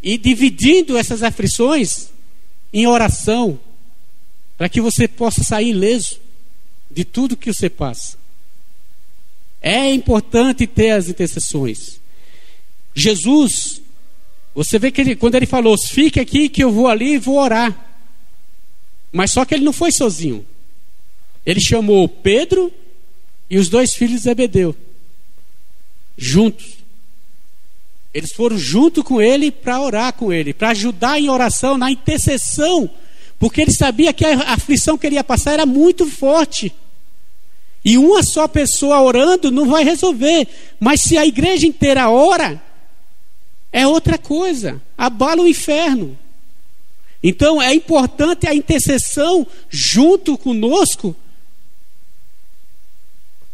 e 0.02 0.18
dividindo 0.18 0.98
essas 0.98 1.22
aflições 1.22 2.10
em 2.74 2.86
oração, 2.86 3.58
para 4.58 4.68
que 4.68 4.82
você 4.82 5.08
possa 5.08 5.42
sair 5.42 5.70
ileso 5.70 6.20
de 6.90 7.06
tudo 7.06 7.38
que 7.38 7.50
você 7.50 7.70
passa. 7.70 8.18
É 9.62 9.90
importante 9.90 10.66
ter 10.66 10.90
as 10.90 11.08
intercessões. 11.08 12.00
Jesus, 13.00 13.80
você 14.54 14.78
vê 14.78 14.90
que 14.90 15.00
ele, 15.00 15.16
quando 15.16 15.34
ele 15.34 15.46
falou, 15.46 15.76
fique 15.78 16.20
aqui 16.20 16.48
que 16.48 16.62
eu 16.62 16.70
vou 16.70 16.88
ali 16.88 17.14
e 17.14 17.18
vou 17.18 17.38
orar. 17.38 17.76
Mas 19.12 19.32
só 19.32 19.44
que 19.44 19.54
ele 19.54 19.64
não 19.64 19.72
foi 19.72 19.90
sozinho. 19.90 20.46
Ele 21.44 21.60
chamou 21.60 22.08
Pedro 22.08 22.72
e 23.48 23.58
os 23.58 23.68
dois 23.68 23.94
filhos 23.94 24.16
de 24.16 24.22
Zebedeu 24.24 24.76
juntos. 26.20 26.76
Eles 28.12 28.32
foram 28.32 28.58
junto 28.58 29.02
com 29.02 29.22
ele 29.22 29.50
para 29.50 29.80
orar 29.80 30.12
com 30.12 30.30
ele, 30.30 30.52
para 30.52 30.70
ajudar 30.70 31.18
em 31.18 31.30
oração, 31.30 31.78
na 31.78 31.90
intercessão, 31.90 32.90
porque 33.38 33.62
ele 33.62 33.72
sabia 33.72 34.12
que 34.12 34.26
a 34.26 34.52
aflição 34.52 34.98
que 34.98 35.06
ele 35.06 35.14
ia 35.14 35.24
passar 35.24 35.52
era 35.52 35.64
muito 35.64 36.06
forte. 36.06 36.74
E 37.82 37.96
uma 37.96 38.22
só 38.22 38.46
pessoa 38.46 39.00
orando 39.00 39.50
não 39.50 39.66
vai 39.66 39.82
resolver, 39.82 40.46
mas 40.78 41.00
se 41.00 41.16
a 41.16 41.24
igreja 41.24 41.66
inteira 41.66 42.10
ora, 42.10 42.62
é 43.72 43.86
outra 43.86 44.18
coisa, 44.18 44.80
abala 44.96 45.42
o 45.42 45.48
inferno. 45.48 46.18
Então 47.22 47.60
é 47.60 47.74
importante 47.74 48.46
a 48.46 48.54
intercessão 48.54 49.46
junto 49.68 50.38
conosco 50.38 51.14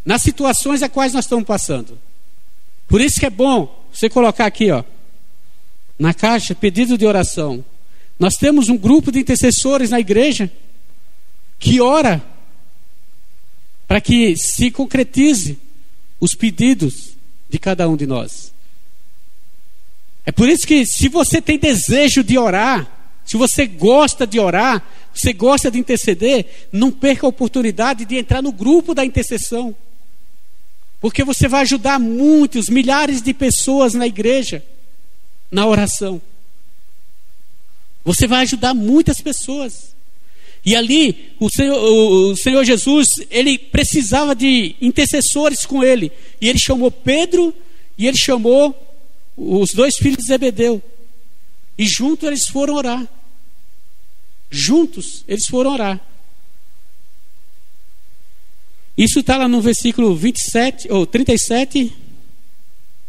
nas 0.05 0.23
situações 0.23 0.83
a 0.83 0.89
quais 0.89 1.13
nós 1.13 1.25
estamos 1.25 1.45
passando. 1.45 1.99
Por 2.87 3.01
isso 3.01 3.19
que 3.19 3.27
é 3.27 3.31
bom 3.31 3.85
você 3.93 4.09
colocar 4.09 4.47
aqui, 4.47 4.71
ó, 4.71 4.85
na 5.99 6.15
caixa, 6.15 6.55
pedido 6.55 6.97
de 6.97 7.05
oração. 7.05 7.65
Nós 8.19 8.37
temos 8.37 8.69
um 8.69 8.79
grupo 8.79 9.11
de 9.11 9.19
intercessores 9.19 9.91
na 9.91 9.99
igreja 9.99 10.51
que 11.59 11.81
ora 11.81 12.25
para 13.89 14.01
que 14.01 14.37
se 14.37 14.71
concretize 14.71 15.59
os 16.21 16.35
pedidos 16.35 17.17
de 17.49 17.59
cada 17.59 17.89
um 17.89 17.97
de 17.97 18.07
nós. 18.07 18.53
É 20.27 20.33
por 20.33 20.49
isso 20.49 20.67
que, 20.67 20.85
se 20.85 21.09
você 21.09 21.41
tem 21.41 21.57
desejo 21.57 22.25
de 22.25 22.37
orar, 22.37 22.91
se 23.25 23.37
você 23.37 23.67
gosta 23.67 24.27
de 24.27 24.41
orar, 24.41 24.85
você 25.15 25.33
gosta 25.33 25.71
de 25.71 25.79
interceder, 25.79 26.69
não 26.73 26.91
perca 26.91 27.25
a 27.27 27.29
oportunidade 27.29 28.05
de 28.05 28.17
entrar 28.17 28.43
no 28.43 28.53
grupo 28.53 28.93
da 28.93 29.05
intercessão. 29.05 29.75
Porque 31.01 31.23
você 31.23 31.47
vai 31.47 31.63
ajudar 31.63 32.01
muitos, 32.01 32.69
milhares 32.69 33.23
de 33.23 33.33
pessoas 33.33 33.95
na 33.95 34.07
igreja 34.07 34.65
na 35.51 35.67
oração. 35.67 36.21
Você 38.05 38.27
vai 38.27 38.43
ajudar 38.43 38.75
muitas 38.75 39.21
pessoas. 39.21 39.95
E 40.65 40.75
ali, 40.75 41.33
o 41.39 41.49
Senhor, 41.49 41.79
o 41.79 42.37
Senhor 42.37 42.65
Jesus, 42.65 43.07
ele 43.31 43.57
precisava 43.59 44.35
de 44.35 44.75
intercessores 44.81 45.65
com 45.65 45.83
ele. 45.83 46.11
E 46.41 46.49
ele 46.49 46.59
chamou 46.59 46.91
Pedro 46.91 47.55
e 47.97 48.07
ele 48.07 48.17
chamou 48.17 48.86
os 49.37 49.71
dois 49.71 49.97
filhos 49.97 50.19
de 50.19 50.27
Zebedeu. 50.27 50.83
E 51.77 51.87
juntos 51.87 52.27
eles 52.27 52.47
foram 52.49 52.75
orar. 52.75 53.07
Juntos 54.51 55.25
eles 55.29 55.47
foram 55.47 55.73
orar. 55.73 56.01
Isso 58.97 59.21
está 59.21 59.37
lá 59.37 59.47
no 59.47 59.61
versículo 59.61 60.17
27, 60.17 60.91
ou 60.91 61.07
37, 61.07 61.93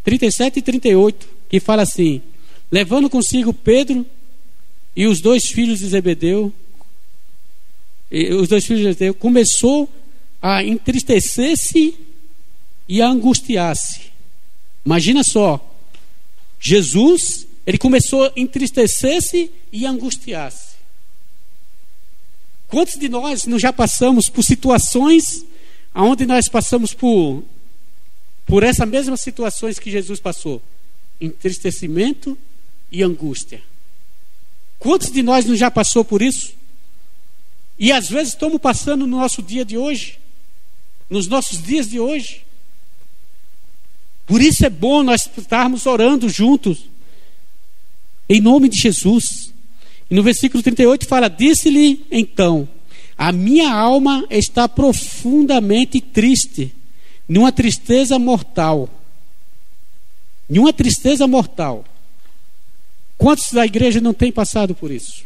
37 0.03 0.59
e 0.59 0.61
38, 0.61 1.29
que 1.47 1.59
fala 1.61 1.83
assim: 1.83 2.21
levando 2.69 3.09
consigo 3.09 3.53
Pedro 3.53 4.05
e 4.93 5.07
os 5.07 5.21
dois 5.21 5.45
filhos 5.45 5.79
de 5.79 5.87
Zebedeu, 5.87 6.51
os 8.41 8.49
dois 8.49 8.65
filhos 8.65 8.81
de 8.81 8.87
Zebedeu, 8.91 9.13
começou 9.13 9.89
a 10.41 10.61
entristecer-se 10.61 11.95
e 12.87 13.01
a 13.01 13.07
angustiar-se. 13.07 14.11
Imagina 14.85 15.23
só, 15.23 15.76
Jesus, 16.59 17.47
ele 17.65 17.77
começou 17.77 18.25
a 18.25 18.31
entristecer-se 18.35 19.51
e 19.71 19.85
angustiar-se. 19.85 20.77
Quantos 22.67 22.99
de 22.99 23.07
nós 23.07 23.45
não 23.45 23.57
já 23.57 23.71
passamos 23.71 24.29
por 24.29 24.43
situações 24.43 25.45
onde 25.95 26.25
nós 26.25 26.47
passamos 26.47 26.93
por, 26.93 27.43
por 28.45 28.63
essas 28.63 28.87
mesmas 28.87 29.21
situações 29.21 29.79
que 29.79 29.89
Jesus 29.89 30.19
passou? 30.19 30.61
Entristecimento 31.19 32.37
e 32.91 33.01
angústia. 33.03 33.61
Quantos 34.79 35.11
de 35.11 35.23
nós 35.23 35.45
não 35.45 35.55
já 35.55 35.71
passou 35.71 36.03
por 36.03 36.21
isso? 36.21 36.53
E 37.79 37.91
às 37.91 38.09
vezes 38.09 38.33
estamos 38.33 38.59
passando 38.59 39.05
no 39.05 39.17
nosso 39.17 39.41
dia 39.41 39.63
de 39.63 39.77
hoje, 39.77 40.19
nos 41.09 41.27
nossos 41.27 41.61
dias 41.61 41.89
de 41.89 41.99
hoje. 41.99 42.43
Por 44.27 44.41
isso 44.41 44.65
é 44.65 44.69
bom 44.69 45.03
nós 45.03 45.27
estarmos 45.37 45.85
orando 45.85 46.27
juntos, 46.27 46.89
em 48.27 48.41
nome 48.41 48.67
de 48.67 48.77
Jesus. 48.77 49.53
E 50.11 50.13
no 50.13 50.21
versículo 50.21 50.61
38 50.61 51.07
fala: 51.07 51.29
Disse-lhe 51.29 52.05
então, 52.11 52.67
a 53.17 53.31
minha 53.31 53.73
alma 53.73 54.25
está 54.29 54.67
profundamente 54.67 56.01
triste, 56.01 56.75
numa 57.27 57.53
tristeza 57.53 58.19
mortal. 58.19 58.89
Numa 60.49 60.73
tristeza 60.73 61.25
mortal. 61.25 61.85
Quantos 63.17 63.51
da 63.53 63.65
igreja 63.65 64.01
não 64.01 64.13
têm 64.13 64.31
passado 64.31 64.75
por 64.75 64.91
isso? 64.91 65.23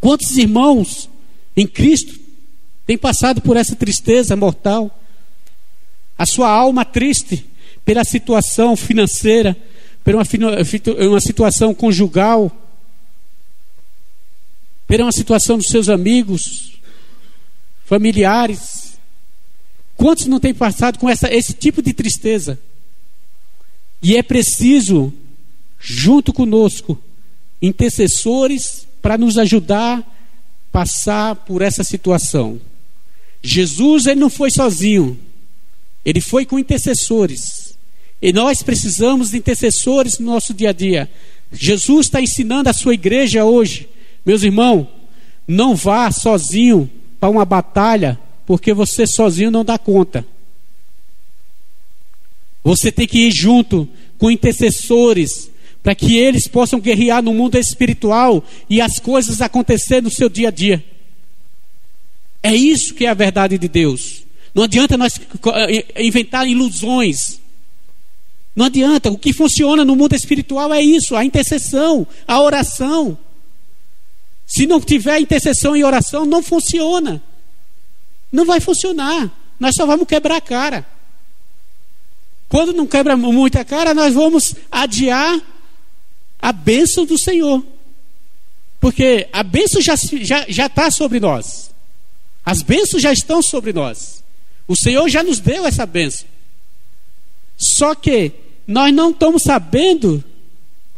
Quantos 0.00 0.36
irmãos 0.38 1.10
em 1.56 1.66
Cristo 1.66 2.18
têm 2.86 2.96
passado 2.96 3.42
por 3.42 3.56
essa 3.56 3.74
tristeza 3.74 4.36
mortal? 4.36 5.02
A 6.16 6.24
sua 6.24 6.48
alma 6.48 6.84
triste 6.84 7.44
pela 7.88 8.04
situação 8.04 8.76
financeira, 8.76 9.56
por 10.04 10.14
uma, 10.14 10.24
uma 11.08 11.20
situação 11.22 11.72
conjugal, 11.72 12.52
por 14.86 15.00
uma 15.00 15.10
situação 15.10 15.56
dos 15.56 15.68
seus 15.68 15.88
amigos, 15.88 16.78
familiares. 17.86 18.98
Quantos 19.96 20.26
não 20.26 20.38
têm 20.38 20.52
passado 20.52 20.98
com 20.98 21.08
essa, 21.08 21.32
esse 21.32 21.54
tipo 21.54 21.80
de 21.80 21.94
tristeza? 21.94 22.60
E 24.02 24.18
é 24.18 24.22
preciso 24.22 25.10
junto 25.80 26.30
conosco, 26.30 27.02
intercessores 27.62 28.86
para 29.00 29.16
nos 29.16 29.38
ajudar 29.38 30.00
a 30.00 30.04
passar 30.70 31.36
por 31.36 31.62
essa 31.62 31.82
situação. 31.82 32.60
Jesus 33.42 34.04
ele 34.04 34.20
não 34.20 34.28
foi 34.28 34.50
sozinho, 34.50 35.18
ele 36.04 36.20
foi 36.20 36.44
com 36.44 36.58
intercessores. 36.58 37.57
E 38.20 38.32
nós 38.32 38.62
precisamos 38.62 39.30
de 39.30 39.38
intercessores 39.38 40.18
no 40.18 40.26
nosso 40.26 40.52
dia 40.52 40.70
a 40.70 40.72
dia. 40.72 41.10
Jesus 41.52 42.06
está 42.06 42.20
ensinando 42.20 42.68
a 42.68 42.72
sua 42.72 42.94
igreja 42.94 43.44
hoje, 43.44 43.88
meus 44.24 44.42
irmãos, 44.42 44.86
não 45.46 45.74
vá 45.74 46.10
sozinho 46.10 46.90
para 47.18 47.30
uma 47.30 47.44
batalha, 47.44 48.18
porque 48.44 48.74
você 48.74 49.06
sozinho 49.06 49.50
não 49.50 49.64
dá 49.64 49.78
conta. 49.78 50.26
Você 52.62 52.92
tem 52.92 53.06
que 53.06 53.26
ir 53.26 53.32
junto 53.32 53.88
com 54.18 54.30
intercessores 54.30 55.50
para 55.82 55.94
que 55.94 56.18
eles 56.18 56.46
possam 56.46 56.80
guerrear 56.80 57.22
no 57.22 57.32
mundo 57.32 57.56
espiritual 57.56 58.44
e 58.68 58.80
as 58.80 58.98
coisas 58.98 59.40
acontecer 59.40 60.02
no 60.02 60.10
seu 60.10 60.28
dia 60.28 60.48
a 60.48 60.50
dia. 60.50 60.84
É 62.42 62.54
isso 62.54 62.94
que 62.94 63.06
é 63.06 63.08
a 63.08 63.14
verdade 63.14 63.56
de 63.56 63.68
Deus. 63.68 64.22
Não 64.54 64.64
adianta 64.64 64.96
nós 64.96 65.18
inventar 65.96 66.46
ilusões. 66.46 67.40
Não 68.58 68.64
adianta. 68.64 69.08
O 69.08 69.16
que 69.16 69.32
funciona 69.32 69.84
no 69.84 69.94
mundo 69.94 70.16
espiritual 70.16 70.74
é 70.74 70.82
isso: 70.82 71.14
a 71.14 71.24
intercessão, 71.24 72.04
a 72.26 72.40
oração. 72.40 73.16
Se 74.44 74.66
não 74.66 74.80
tiver 74.80 75.20
intercessão 75.20 75.76
e 75.76 75.84
oração, 75.84 76.26
não 76.26 76.42
funciona. 76.42 77.22
Não 78.32 78.44
vai 78.44 78.58
funcionar. 78.58 79.30
Nós 79.60 79.76
só 79.76 79.86
vamos 79.86 80.08
quebrar 80.08 80.38
a 80.38 80.40
cara. 80.40 80.84
Quando 82.48 82.72
não 82.72 82.84
quebra 82.84 83.16
muita 83.16 83.64
cara, 83.64 83.94
nós 83.94 84.12
vamos 84.12 84.56
adiar 84.72 85.40
a 86.42 86.50
bênção 86.50 87.06
do 87.06 87.16
Senhor. 87.16 87.64
Porque 88.80 89.28
a 89.32 89.44
bênção 89.44 89.80
já 89.80 89.94
está 89.94 90.16
já, 90.16 90.46
já 90.48 90.68
tá 90.68 90.90
sobre 90.90 91.20
nós. 91.20 91.70
As 92.44 92.60
bênçãos 92.62 93.00
já 93.00 93.12
estão 93.12 93.40
sobre 93.40 93.72
nós. 93.72 94.24
O 94.66 94.74
Senhor 94.74 95.08
já 95.08 95.22
nos 95.22 95.38
deu 95.38 95.64
essa 95.64 95.86
bênção. 95.86 96.26
Só 97.56 97.94
que 97.94 98.47
nós 98.68 98.94
não 98.94 99.10
estamos 99.10 99.42
sabendo 99.42 100.22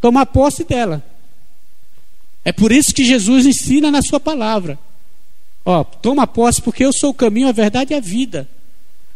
tomar 0.00 0.26
posse 0.26 0.64
dela. 0.64 1.00
É 2.44 2.50
por 2.50 2.72
isso 2.72 2.92
que 2.92 3.04
Jesus 3.04 3.46
ensina 3.46 3.92
na 3.92 4.02
sua 4.02 4.18
palavra. 4.18 4.76
Ó, 5.64 5.84
toma 5.84 6.26
posse, 6.26 6.60
porque 6.60 6.84
eu 6.84 6.92
sou 6.92 7.10
o 7.10 7.14
caminho, 7.14 7.48
a 7.48 7.52
verdade 7.52 7.92
e 7.92 7.96
a 7.96 8.00
vida. 8.00 8.48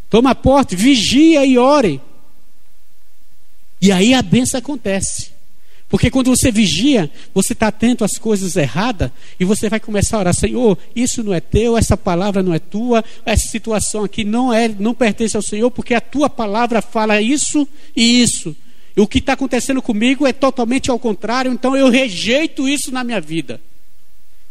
Toma 0.09 0.37
posse, 0.37 0.77
vigia 0.77 1.45
e 1.45 1.59
ore. 1.59 2.01
E 3.81 3.91
aí 3.91 4.15
a 4.15 4.23
bênção 4.23 4.59
acontece. 4.59 5.34
Porque 5.95 6.11
quando 6.11 6.29
você 6.29 6.51
vigia, 6.51 7.09
você 7.33 7.53
está 7.53 7.69
atento 7.69 8.03
às 8.03 8.19
coisas 8.19 8.57
erradas 8.57 9.13
e 9.39 9.45
você 9.45 9.69
vai 9.69 9.79
começar 9.79 10.17
a 10.17 10.19
orar, 10.19 10.35
Senhor, 10.35 10.77
isso 10.93 11.23
não 11.23 11.33
é 11.33 11.39
teu, 11.39 11.77
essa 11.77 11.97
palavra 11.97 12.43
não 12.43 12.53
é 12.53 12.59
tua, 12.59 13.05
essa 13.25 13.47
situação 13.49 14.03
aqui 14.03 14.25
não 14.25 14.53
é, 14.53 14.67
não 14.67 14.93
pertence 14.93 15.37
ao 15.37 15.43
Senhor, 15.43 15.71
porque 15.71 15.95
a 15.95 16.01
tua 16.01 16.29
palavra 16.29 16.83
fala 16.83 17.23
isso 17.23 17.65
e 17.95 18.21
isso. 18.21 18.57
E 18.97 19.01
o 19.01 19.07
que 19.07 19.19
está 19.19 19.35
acontecendo 19.35 19.81
comigo 19.81 20.27
é 20.27 20.33
totalmente 20.33 20.91
ao 20.91 20.99
contrário, 20.99 21.53
então 21.53 21.77
eu 21.77 21.89
rejeito 21.89 22.69
isso 22.69 22.91
na 22.91 23.05
minha 23.05 23.21
vida. 23.21 23.61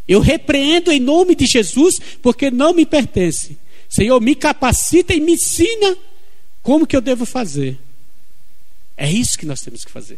Eu 0.07 0.21
repreendo 0.21 0.93
em 0.93 0.99
nome 1.01 1.35
de 1.35 1.45
Jesus, 1.45 1.95
porque 2.21 2.49
não 2.49 2.73
me 2.73 2.85
pertence. 2.85 3.57
Senhor, 3.89 4.21
me 4.21 4.33
capacita 4.33 5.13
e 5.13 5.19
me 5.19 5.33
ensina 5.33 5.97
como 6.61 6.87
que 6.87 6.95
eu 6.95 7.01
devo 7.01 7.25
fazer. 7.25 7.77
É 8.95 9.11
isso 9.11 9.37
que 9.37 9.45
nós 9.45 9.59
temos 9.59 9.83
que 9.83 9.91
fazer. 9.91 10.17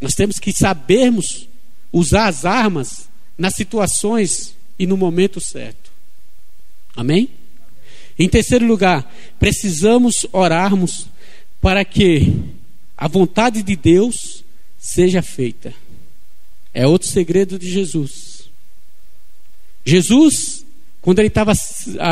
Nós 0.00 0.14
temos 0.14 0.38
que 0.38 0.52
sabermos 0.52 1.48
usar 1.92 2.28
as 2.28 2.44
armas 2.44 3.08
nas 3.36 3.54
situações 3.54 4.54
e 4.78 4.86
no 4.86 4.96
momento 4.96 5.40
certo. 5.40 5.90
Amém? 6.94 7.28
Em 8.18 8.28
terceiro 8.28 8.66
lugar, 8.66 9.12
precisamos 9.38 10.26
orarmos 10.32 11.06
para 11.60 11.84
que 11.84 12.32
a 12.96 13.06
vontade 13.06 13.62
de 13.62 13.76
Deus 13.76 14.44
seja 14.78 15.22
feita. 15.22 15.72
É 16.74 16.86
outro 16.86 17.08
segredo 17.08 17.58
de 17.58 17.70
Jesus. 17.70 18.48
Jesus, 19.84 20.64
quando 21.00 21.20
ele 21.20 21.28
estava 21.28 21.52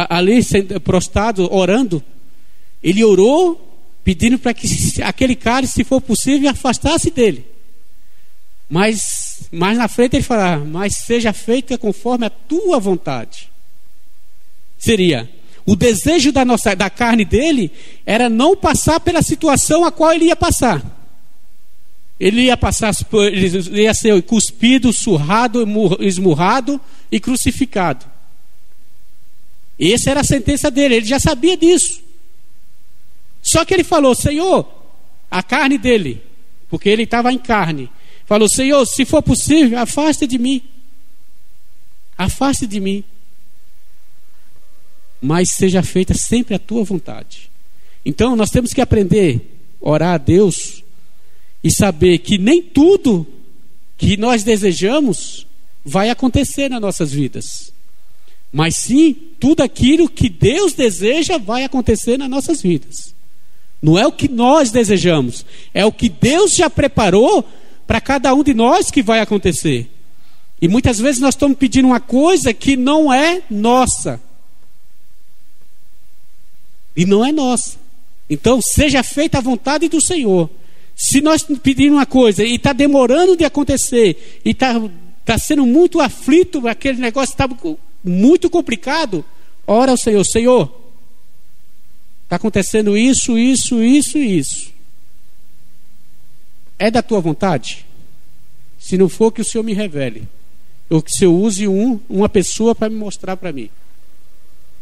ali 0.09 0.41
prostrado, 0.83 1.53
orando, 1.53 2.03
ele 2.83 3.05
orou 3.05 3.63
pedindo 4.05 4.39
para 4.39 4.55
que 4.55 4.69
aquele 5.03 5.35
cálice, 5.35 5.75
se 5.75 5.85
for 5.85 6.01
possível, 6.01 6.49
afastasse 6.49 7.11
dele. 7.11 7.45
Mas 8.69 9.49
mais 9.53 9.79
na 9.79 9.89
frente 9.89 10.17
ele 10.17 10.23
falar, 10.23 10.59
mas 10.59 10.97
seja 10.97 11.33
feita 11.33 11.79
conforme 11.79 12.27
a 12.27 12.31
tua 12.31 12.81
vontade. 12.81 13.51
Seria 14.79 15.31
o 15.67 15.75
desejo 15.75 16.31
da 16.31 16.45
nossa 16.45 16.77
da 16.77 16.89
carne 16.89 17.25
dele 17.25 17.73
era 18.07 18.29
não 18.29 18.57
passar 18.57 19.01
pela 19.01 19.21
situação 19.21 19.85
a 19.85 19.91
qual 19.91 20.13
ele 20.13 20.27
ia 20.27 20.37
passar. 20.37 20.81
Ele 22.19 22.43
ia 22.43 22.57
passar, 22.57 22.95
ele 23.33 23.83
ia 23.83 23.93
ser 23.93 24.23
cuspido, 24.23 24.93
surrado, 24.93 25.67
esmurrado 26.01 26.81
e 27.11 27.19
crucificado. 27.19 28.07
Essa 29.79 30.11
era 30.11 30.21
a 30.21 30.25
sentença 30.25 30.71
dele, 30.71 30.95
ele 30.95 31.07
já 31.07 31.19
sabia 31.19 31.57
disso. 31.57 32.01
Só 33.43 33.65
que 33.65 33.75
ele 33.75 33.85
falou: 33.85 34.15
Senhor, 34.15 34.67
a 35.31 35.43
carne 35.43 35.77
dele, 35.77 36.23
porque 36.71 36.89
ele 36.89 37.03
estava 37.03 37.33
em 37.33 37.39
carne, 37.39 37.91
Falou, 38.27 38.49
Senhor, 38.49 38.85
se 38.85 39.05
for 39.05 39.23
possível, 39.23 39.79
afaste 39.79 40.27
de 40.27 40.37
mim. 40.37 40.61
Afaste 42.19 42.67
de 42.67 42.81
mim. 42.81 43.05
Mas 45.23 45.53
seja 45.53 45.83
feita 45.83 46.13
sempre 46.13 46.55
a 46.55 46.59
tua 46.59 46.85
vontade. 46.85 47.51
Então 48.05 48.37
nós 48.37 48.51
temos 48.51 48.73
que 48.73 48.81
aprender 48.81 49.59
a 49.81 49.89
orar 49.89 50.15
a 50.15 50.19
Deus 50.19 50.83
e 51.63 51.71
saber 51.71 52.19
que 52.19 52.37
nem 52.37 52.61
tudo 52.61 53.27
que 53.97 54.17
nós 54.17 54.43
desejamos 54.43 55.47
vai 55.85 56.11
acontecer 56.11 56.69
nas 56.69 56.81
nossas 56.81 57.13
vidas. 57.13 57.73
Mas 58.53 58.77
sim, 58.77 59.15
tudo 59.39 59.63
aquilo 59.63 60.09
que 60.09 60.29
Deus 60.29 60.73
deseja 60.73 61.39
vai 61.39 61.65
acontecer 61.65 62.17
nas 62.17 62.31
nossas 62.31 62.61
vidas. 62.61 63.15
Não 63.81 63.99
é 63.99 64.07
o 64.07 64.13
que 64.13 64.29
nós 64.29 64.71
desejamos, 64.71 65.45
é 65.73 65.85
o 65.85 65.93
que 65.93 66.09
Deus 66.09 66.55
já 66.55 66.69
preparou 66.69 67.47
para 67.87 68.01
cada 68.01 68.35
um 68.35 68.43
de 68.43 68.53
nós 68.53 68.91
que 68.91 69.03
vai 69.03 69.21
acontecer. 69.21 69.91
E 70.61 70.69
muitas 70.69 70.99
vezes 70.99 71.21
nós 71.21 71.35
estamos 71.35 71.59
pedindo 71.59 71.89
uma 71.89 72.01
coisa 72.01 72.53
que 72.53 72.77
não 72.77 73.13
é 73.13 73.43
nossa. 73.51 74.21
E 76.97 77.05
não 77.05 77.25
é 77.25 77.31
nossa. 77.31 77.77
Então, 78.29 78.61
seja 78.61 79.03
feita 79.03 79.39
a 79.39 79.43
vontade 79.43 79.89
do 79.89 80.01
Senhor. 80.01 80.51
Se 80.97 81.21
nós 81.21 81.43
pedirmos 81.63 81.99
uma 81.99 82.07
coisa 82.07 82.43
e 82.43 82.55
está 82.55 82.73
demorando 82.73 83.37
de 83.37 83.45
acontecer, 83.45 84.41
e 84.45 84.51
está 84.51 84.75
tá 85.25 85.39
sendo 85.39 85.67
muito 85.67 86.01
aflito, 86.01 86.67
aquele 86.67 86.99
negócio 86.99 87.33
está 87.33 87.47
muito 88.03 88.49
complicado, 88.49 89.25
ora 89.67 89.91
ao 89.91 89.99
Senhor: 89.99 90.25
Senhor, 90.25 90.73
está 92.25 92.37
acontecendo 92.37 92.97
isso, 92.97 93.39
isso, 93.39 93.83
isso 93.83 94.17
isso. 94.17 94.76
É 96.79 96.91
da 96.91 97.03
tua 97.03 97.21
vontade? 97.21 97.87
Se 98.79 98.97
não 98.97 99.09
for, 99.09 99.33
que 99.33 99.41
o 99.41 99.45
Senhor 99.45 99.65
me 99.65 99.73
revele. 99.73 100.29
Ou 100.89 101.03
que 101.03 101.11
o 101.11 101.15
Senhor 101.15 101.33
use 101.33 101.67
um, 101.67 102.01
uma 102.09 102.29
pessoa 102.29 102.75
para 102.75 102.89
me 102.89 102.97
mostrar 102.97 103.37
para 103.37 103.53
mim. 103.53 103.71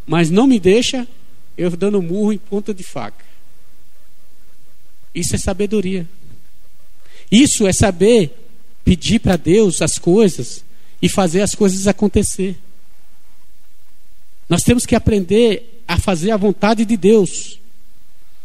Mas 0.07 0.31
não 0.31 0.47
me 0.47 0.61
deixa 0.61 1.07
eu 1.57 1.71
dando 1.71 2.03
murro 2.03 2.33
em 2.33 2.39
ponta 2.39 2.75
de 2.75 2.83
faca. 2.83 3.25
Isso 5.15 5.35
é 5.35 5.39
sabedoria. 5.39 6.09
Isso 7.31 7.67
é 7.67 7.73
saber 7.73 8.37
pedir 8.85 9.21
para 9.21 9.37
Deus 9.37 9.81
as 9.81 9.99
coisas 9.99 10.65
e 11.01 11.09
fazer 11.09 11.41
as 11.41 11.55
coisas 11.55 11.87
acontecer. 11.87 12.59
Nós 14.49 14.63
temos 14.63 14.85
que 14.85 14.95
aprender 14.95 15.83
a 15.87 15.99
fazer 15.99 16.33
a 16.33 16.37
vontade 16.37 16.85
de 16.85 16.97
Deus. 16.97 17.59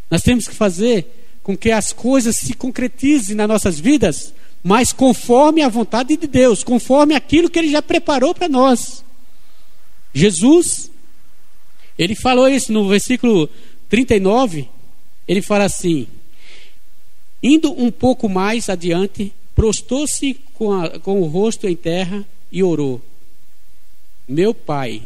Nós 0.09 0.21
temos 0.21 0.47
que 0.47 0.55
fazer 0.55 1.28
com 1.43 1.57
que 1.57 1.71
as 1.71 1.91
coisas 1.91 2.35
se 2.37 2.53
concretizem 2.53 3.35
nas 3.35 3.47
nossas 3.47 3.79
vidas, 3.79 4.33
mas 4.63 4.91
conforme 4.91 5.61
a 5.61 5.69
vontade 5.69 6.15
de 6.17 6.27
Deus, 6.27 6.63
conforme 6.63 7.15
aquilo 7.15 7.49
que 7.49 7.59
Ele 7.59 7.71
já 7.71 7.81
preparou 7.81 8.35
para 8.35 8.49
nós. 8.49 9.03
Jesus, 10.13 10.91
ele 11.97 12.15
falou 12.15 12.47
isso 12.47 12.71
no 12.71 12.87
versículo 12.87 13.49
39, 13.89 14.69
ele 15.27 15.41
fala 15.41 15.65
assim: 15.65 16.07
Indo 17.43 17.71
um 17.71 17.91
pouco 17.91 18.27
mais 18.27 18.69
adiante, 18.69 19.33
prostou-se 19.53 20.33
com, 20.53 20.71
com 21.01 21.21
o 21.21 21.25
rosto 21.25 21.67
em 21.67 21.75
terra 21.75 22.25
e 22.51 22.63
orou: 22.63 23.01
Meu 24.27 24.53
pai, 24.53 25.03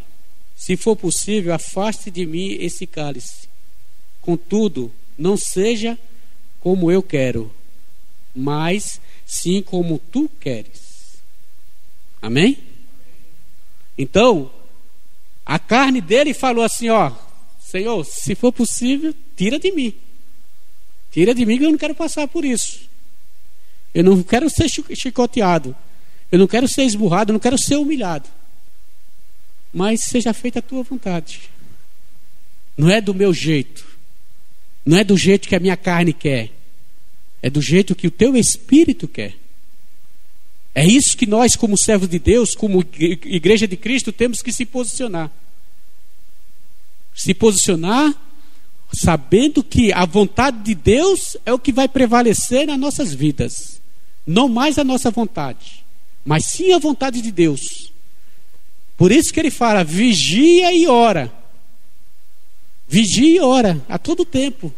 se 0.55 0.77
for 0.77 0.95
possível, 0.95 1.53
afaste 1.53 2.09
de 2.09 2.25
mim 2.25 2.57
esse 2.59 2.87
cálice. 2.87 3.49
Contudo, 4.21 4.91
não 5.17 5.35
seja 5.35 5.97
como 6.63 6.89
eu 6.89 7.03
quero, 7.03 7.51
mas 8.33 9.01
sim 9.25 9.61
como 9.61 9.99
tu 9.99 10.29
queres. 10.39 11.17
Amém? 12.21 12.57
Então, 13.97 14.49
a 15.45 15.59
carne 15.59 15.99
dele 15.99 16.33
falou 16.33 16.63
assim: 16.63 16.87
Ó, 16.87 17.11
Senhor, 17.59 18.05
se 18.05 18.33
for 18.33 18.53
possível, 18.53 19.13
tira 19.35 19.59
de 19.59 19.73
mim. 19.73 19.93
Tira 21.11 21.35
de 21.35 21.45
mim 21.45 21.57
que 21.57 21.65
eu 21.65 21.71
não 21.71 21.77
quero 21.77 21.93
passar 21.93 22.29
por 22.29 22.45
isso. 22.45 22.89
Eu 23.93 24.05
não 24.05 24.23
quero 24.23 24.49
ser 24.49 24.69
chicoteado. 24.95 25.75
Eu 26.31 26.39
não 26.39 26.47
quero 26.47 26.67
ser 26.67 26.83
esburrado, 26.83 27.31
eu 27.31 27.33
não 27.33 27.41
quero 27.41 27.57
ser 27.57 27.75
humilhado. 27.75 28.29
Mas 29.73 29.99
seja 29.99 30.33
feita 30.33 30.59
a 30.59 30.61
tua 30.61 30.81
vontade. 30.81 31.41
Não 32.77 32.89
é 32.89 33.01
do 33.01 33.13
meu 33.13 33.33
jeito. 33.33 33.85
Não 34.85 34.97
é 34.97 35.03
do 35.03 35.17
jeito 35.17 35.47
que 35.47 35.55
a 35.55 35.59
minha 35.59 35.77
carne 35.77 36.13
quer. 36.13 36.51
É 37.41 37.49
do 37.49 37.61
jeito 37.61 37.95
que 37.95 38.07
o 38.07 38.11
teu 38.11 38.35
espírito 38.35 39.07
quer. 39.07 39.35
É 40.75 40.85
isso 40.85 41.15
que 41.15 41.25
nós, 41.25 41.55
como 41.55 41.77
servos 41.77 42.09
de 42.09 42.17
Deus, 42.17 42.55
como 42.55 42.83
igreja 42.99 43.67
de 43.67 43.77
Cristo, 43.77 44.11
temos 44.11 44.41
que 44.41 44.51
se 44.51 44.65
posicionar. 44.65 45.31
Se 47.13 47.33
posicionar 47.33 48.13
sabendo 48.93 49.63
que 49.63 49.91
a 49.91 50.05
vontade 50.05 50.63
de 50.63 50.75
Deus 50.75 51.35
é 51.45 51.53
o 51.53 51.59
que 51.59 51.71
vai 51.71 51.87
prevalecer 51.87 52.67
nas 52.67 52.79
nossas 52.79 53.13
vidas. 53.13 53.81
Não 54.25 54.47
mais 54.47 54.77
a 54.77 54.83
nossa 54.83 55.11
vontade, 55.11 55.83
mas 56.23 56.45
sim 56.45 56.71
a 56.73 56.79
vontade 56.79 57.21
de 57.21 57.31
Deus. 57.31 57.91
Por 58.95 59.11
isso 59.11 59.33
que 59.33 59.39
ele 59.39 59.51
fala: 59.51 59.83
vigia 59.83 60.73
e 60.73 60.87
ora. 60.87 61.42
Vigia 62.87 63.37
e 63.37 63.39
ora 63.39 63.83
a 63.87 63.97
todo 63.97 64.25
tempo. 64.25 64.73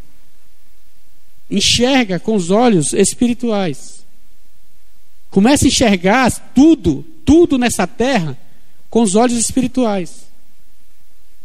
Enxerga 1.49 2.19
com 2.19 2.35
os 2.35 2.49
olhos 2.49 2.93
espirituais. 2.93 4.05
Comece 5.29 5.65
a 5.65 5.67
enxergar 5.67 6.31
tudo, 6.53 7.05
tudo 7.25 7.57
nessa 7.57 7.85
terra 7.85 8.37
com 8.89 9.01
os 9.01 9.15
olhos 9.15 9.37
espirituais. 9.37 10.25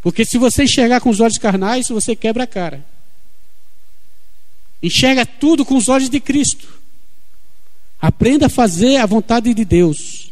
Porque 0.01 0.25
se 0.25 0.37
você 0.37 0.63
enxergar 0.63 1.01
com 1.01 1.09
os 1.09 1.19
olhos 1.19 1.37
carnais, 1.37 1.89
você 1.89 2.15
quebra 2.15 2.45
a 2.45 2.47
cara. 2.47 2.85
Enxerga 4.81 5.25
tudo 5.25 5.63
com 5.63 5.75
os 5.75 5.89
olhos 5.89 6.09
de 6.09 6.19
Cristo. 6.19 6.79
Aprenda 8.01 8.47
a 8.47 8.49
fazer 8.49 8.97
a 8.97 9.05
vontade 9.05 9.53
de 9.53 9.63
Deus. 9.63 10.31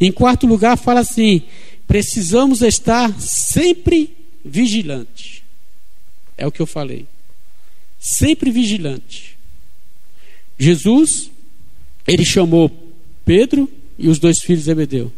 Em 0.00 0.10
quarto 0.10 0.46
lugar, 0.46 0.76
fala 0.76 1.00
assim: 1.00 1.42
precisamos 1.86 2.62
estar 2.62 3.14
sempre 3.20 4.16
vigilante. 4.44 5.39
É 6.40 6.46
o 6.46 6.50
que 6.50 6.60
eu 6.60 6.66
falei. 6.66 7.06
Sempre 7.98 8.50
vigilante. 8.50 9.36
Jesus, 10.58 11.30
ele 12.08 12.24
chamou 12.24 12.72
Pedro 13.26 13.70
e 13.98 14.08
os 14.08 14.18
dois 14.18 14.40
filhos 14.40 14.62
de 14.62 14.66
Zebedeu. 14.66 15.12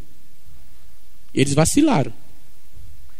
Eles 1.32 1.54
vacilaram. 1.54 2.12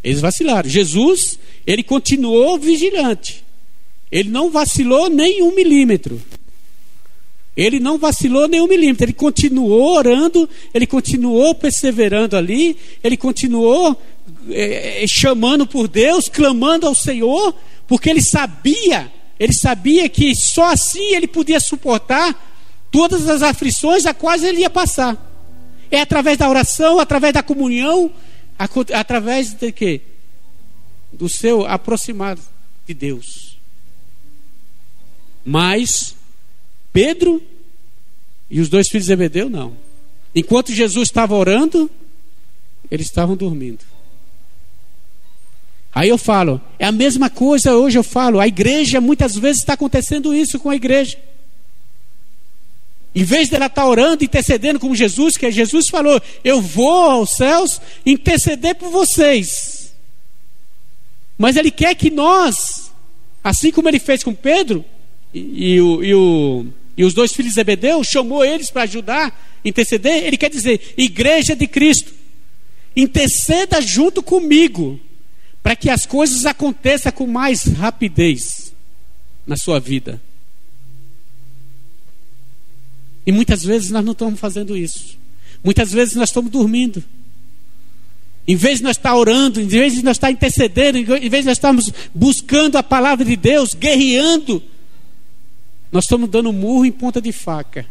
Eles 0.03 0.21
vacilaram. 0.21 0.69
Jesus, 0.69 1.39
ele 1.65 1.85
continuou 1.85 2.59
vigilante. 2.59 3.45
Ele 4.11 4.31
não 4.31 4.51
vacilou 4.51 5.09
nem 5.09 5.41
um 5.41 5.55
milímetro. 5.55 6.21
Ele 7.57 7.79
não 7.79 7.99
vacilou 7.99 8.49
nem 8.49 8.61
um 8.61 8.67
milímetro. 8.67 9.05
Ele 9.05 9.13
continuou 9.13 9.97
orando, 9.97 10.49
ele 10.73 10.87
continuou 10.87 11.55
perseverando 11.55 12.37
ali, 12.37 12.77
ele 13.05 13.17
continuou 13.17 14.01
é, 14.51 15.05
chamando 15.07 15.67
por 15.67 15.87
Deus, 15.87 16.29
clamando 16.29 16.87
ao 16.87 16.95
Senhor, 16.95 17.55
porque 17.87 18.09
ele 18.09 18.23
sabia, 18.23 19.13
ele 19.39 19.53
sabia 19.53 20.09
que 20.09 20.35
só 20.35 20.73
assim 20.73 21.15
ele 21.15 21.27
podia 21.27 21.61
suportar 21.61 22.51
todas 22.91 23.29
as 23.29 23.43
aflições 23.43 24.07
a 24.07 24.15
quais 24.15 24.43
ele 24.43 24.61
ia 24.61 24.71
passar. 24.71 25.31
É 25.91 26.01
através 26.01 26.39
da 26.39 26.49
oração, 26.49 26.99
através 26.99 27.35
da 27.35 27.43
comunhão, 27.43 28.11
através 28.59 29.53
de 29.53 29.71
quê? 29.73 30.01
Do 31.13 31.29
seu 31.29 31.67
aproximar 31.67 32.39
de 32.87 32.95
Deus. 32.95 33.59
Mas 35.45 36.15
Pedro 36.93 37.43
e 38.51 38.61
os 38.61 38.69
dois 38.69 38.89
filhos 38.89 39.05
de 39.05 39.09
Zebedeu 39.09 39.49
não. 39.49 39.77
Enquanto 40.35 40.73
Jesus 40.73 41.09
estava 41.09 41.35
orando, 41.35 41.91
eles 42.91 43.07
estavam 43.07 43.37
dormindo. 43.37 43.85
Aí 45.95 46.09
eu 46.09 46.17
falo, 46.17 46.61
é 46.79 46.87
a 46.87 46.93
mesma 46.93 47.29
coisa 47.29 47.75
hoje 47.77 47.99
eu 47.99 48.03
falo, 48.03 48.41
a 48.41 48.49
igreja 48.49 49.01
muitas 49.01 49.35
vezes 49.35 49.61
está 49.61 49.75
acontecendo 49.75 50.35
isso 50.35 50.59
com 50.59 50.71
a 50.71 50.77
igreja. 50.77 51.19
Em 53.15 53.25
vez 53.25 53.51
dela 53.51 53.67
estar 53.67 53.87
orando, 53.87 54.25
intercedendo 54.25 54.81
como 54.81 54.97
Jesus, 54.97 55.37
que 55.37 55.51
Jesus 55.51 55.89
falou: 55.89 56.21
Eu 56.43 56.63
vou 56.63 57.11
aos 57.11 57.37
céus 57.37 57.79
interceder 58.07 58.75
por 58.75 58.91
vocês. 58.91 59.95
Mas 61.37 61.57
Ele 61.57 61.71
quer 61.71 61.95
que 61.95 62.11
nós, 62.11 62.91
assim 63.45 63.71
como 63.71 63.89
Ele 63.89 63.99
fez 63.99 64.25
com 64.25 64.35
Pedro 64.35 64.83
e, 65.35 65.75
e, 65.75 65.81
o, 65.81 66.05
e, 66.05 66.15
o, 66.15 66.67
e 66.97 67.05
os 67.05 67.15
dois 67.15 67.33
filhos 67.33 67.53
de 67.53 67.57
Zebedeu, 67.57 68.03
chamou 68.05 68.45
eles 68.45 68.71
para 68.71 68.83
ajudar, 68.83 69.61
interceder. 69.65 70.25
Ele 70.25 70.37
quer 70.37 70.51
dizer: 70.51 70.95
Igreja 70.97 71.57
de 71.57 71.67
Cristo, 71.67 72.13
interceda 72.95 73.81
junto 73.81 74.23
comigo, 74.23 75.01
para 75.63 75.75
que 75.75 75.89
as 75.89 76.05
coisas 76.05 76.45
aconteçam 76.45 77.13
com 77.13 77.27
mais 77.27 77.65
rapidez 77.65 78.73
na 79.47 79.57
sua 79.57 79.81
vida. 79.81 80.21
E 83.27 83.33
muitas 83.33 83.63
vezes 83.63 83.91
nós 83.91 84.05
não 84.05 84.13
estamos 84.13 84.39
fazendo 84.39 84.77
isso. 84.77 85.17
Muitas 85.63 85.93
vezes 85.93 86.15
nós 86.15 86.29
estamos 86.29 86.51
dormindo. 86.51 87.03
Em 88.47 88.57
vez 88.57 88.79
de 88.79 88.85
nós 88.85 88.97
estar 88.97 89.15
orando, 89.15 89.61
em 89.61 89.69
vez 89.69 89.95
de 89.95 90.03
nós 90.03 90.17
estar 90.17 90.31
intercedendo, 90.31 90.99
em 90.99 91.05
vez 91.05 91.45
de 91.45 91.47
nós 91.47 91.57
estarmos 91.57 91.93
buscando 92.13 92.77
a 92.77 92.83
palavra 92.83 93.25
de 93.25 93.37
Deus, 93.37 93.73
guerreando, 93.73 94.61
nós 95.93 96.05
estamos 96.05 96.31
dando 96.31 96.51
murro 96.55 96.87
em 96.87 96.91
ponta 96.91 97.21
de 97.21 97.31
faca. 97.31 97.87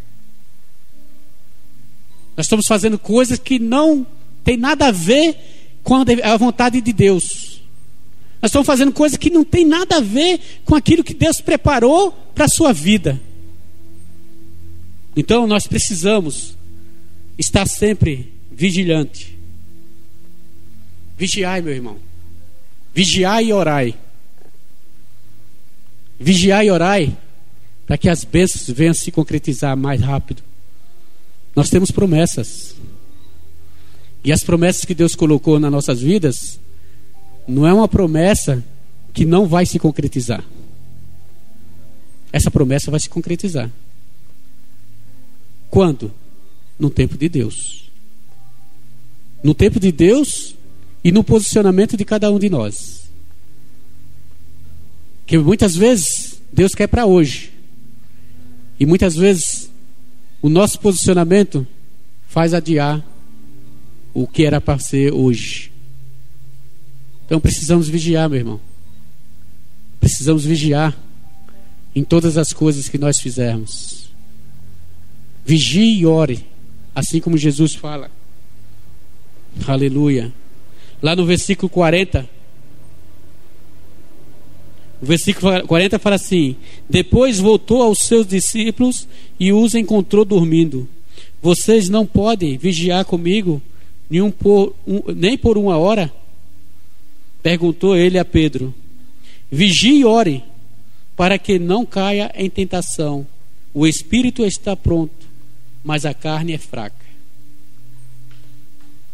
Nós 2.35 2.47
estamos 2.47 2.65
fazendo 2.65 2.97
coisas 2.97 3.37
que 3.37 3.59
não 3.59 4.05
tem 4.43 4.57
nada 4.57 4.87
a 4.87 4.91
ver 4.91 5.37
com 5.83 5.95
a 5.95 6.37
vontade 6.37 6.81
de 6.81 6.91
Deus. 6.91 7.61
Nós 8.41 8.49
estamos 8.49 8.65
fazendo 8.65 8.91
coisas 8.91 9.19
que 9.19 9.29
não 9.29 9.43
tem 9.43 9.63
nada 9.63 9.97
a 9.97 10.01
ver 10.01 10.41
com 10.65 10.73
aquilo 10.73 11.03
que 11.03 11.13
Deus 11.13 11.39
preparou 11.39 12.11
para 12.33 12.45
a 12.45 12.49
sua 12.49 12.73
vida. 12.73 13.21
Então 15.15 15.45
nós 15.45 15.67
precisamos 15.67 16.57
estar 17.37 17.67
sempre 17.67 18.33
vigilante. 18.51 19.37
Vigiai, 21.15 21.61
meu 21.61 21.73
irmão. 21.73 21.99
Vigiai 22.95 23.45
e 23.45 23.53
orai. 23.53 23.95
Vigiai 26.19 26.65
e 26.65 26.71
orai 26.71 27.15
para 27.91 27.97
que 27.97 28.07
as 28.07 28.23
bênçãos 28.23 28.69
venham 28.69 28.93
se 28.93 29.11
concretizar 29.11 29.75
mais 29.75 29.99
rápido. 29.99 30.41
Nós 31.53 31.69
temos 31.69 31.91
promessas. 31.91 32.73
E 34.23 34.31
as 34.31 34.45
promessas 34.45 34.85
que 34.85 34.95
Deus 34.95 35.13
colocou 35.13 35.59
nas 35.59 35.69
nossas 35.69 35.99
vidas 35.99 36.57
não 37.45 37.67
é 37.67 37.73
uma 37.73 37.89
promessa 37.89 38.63
que 39.13 39.25
não 39.25 39.45
vai 39.45 39.65
se 39.65 39.77
concretizar. 39.77 40.41
Essa 42.31 42.49
promessa 42.49 42.89
vai 42.89 42.97
se 43.01 43.09
concretizar. 43.09 43.69
Quando? 45.69 46.13
No 46.79 46.89
tempo 46.89 47.17
de 47.17 47.27
Deus. 47.27 47.91
No 49.43 49.53
tempo 49.53 49.81
de 49.81 49.91
Deus 49.91 50.55
e 51.03 51.11
no 51.11 51.25
posicionamento 51.25 51.97
de 51.97 52.05
cada 52.05 52.31
um 52.31 52.39
de 52.39 52.49
nós. 52.49 53.01
Que 55.25 55.37
muitas 55.37 55.75
vezes 55.75 56.41
Deus 56.53 56.71
quer 56.71 56.87
para 56.87 57.05
hoje. 57.05 57.50
E 58.81 58.85
muitas 58.87 59.15
vezes 59.15 59.71
o 60.41 60.49
nosso 60.49 60.79
posicionamento 60.79 61.67
faz 62.27 62.51
adiar 62.51 63.05
o 64.11 64.25
que 64.25 64.43
era 64.43 64.59
para 64.59 64.79
ser 64.79 65.13
hoje. 65.13 65.71
Então 67.23 67.39
precisamos 67.39 67.87
vigiar, 67.87 68.27
meu 68.27 68.39
irmão. 68.39 68.61
Precisamos 69.99 70.43
vigiar 70.43 70.97
em 71.93 72.03
todas 72.03 72.39
as 72.39 72.51
coisas 72.53 72.89
que 72.89 72.97
nós 72.97 73.19
fizermos. 73.19 74.09
Vigie 75.45 75.99
e 75.99 76.05
ore, 76.07 76.43
assim 76.95 77.19
como 77.19 77.37
Jesus 77.37 77.75
fala. 77.75 78.09
Aleluia. 79.67 80.33
Lá 81.03 81.15
no 81.15 81.23
versículo 81.23 81.69
40, 81.69 82.27
o 85.01 85.05
versículo 85.05 85.65
40 85.65 85.97
fala 85.97 86.15
assim: 86.15 86.55
Depois 86.87 87.39
voltou 87.39 87.81
aos 87.81 87.99
seus 87.99 88.27
discípulos 88.27 89.07
e 89.39 89.51
os 89.51 89.73
encontrou 89.73 90.23
dormindo. 90.23 90.87
Vocês 91.41 91.89
não 91.89 92.05
podem 92.05 92.57
vigiar 92.57 93.03
comigo 93.03 93.61
nenhum 94.07 94.29
por, 94.29 94.75
um, 94.85 95.01
nem 95.15 95.35
por 95.35 95.57
uma 95.57 95.77
hora? 95.77 96.13
Perguntou 97.41 97.95
ele 97.95 98.19
a 98.19 98.25
Pedro. 98.25 98.73
Vigie 99.51 99.99
e 99.99 100.05
ore, 100.05 100.43
para 101.17 101.39
que 101.39 101.57
não 101.57 101.83
caia 101.83 102.31
em 102.35 102.49
tentação. 102.49 103.25
O 103.73 103.87
espírito 103.87 104.45
está 104.45 104.75
pronto, 104.75 105.27
mas 105.83 106.05
a 106.05 106.13
carne 106.13 106.53
é 106.53 106.57
fraca. 106.59 107.01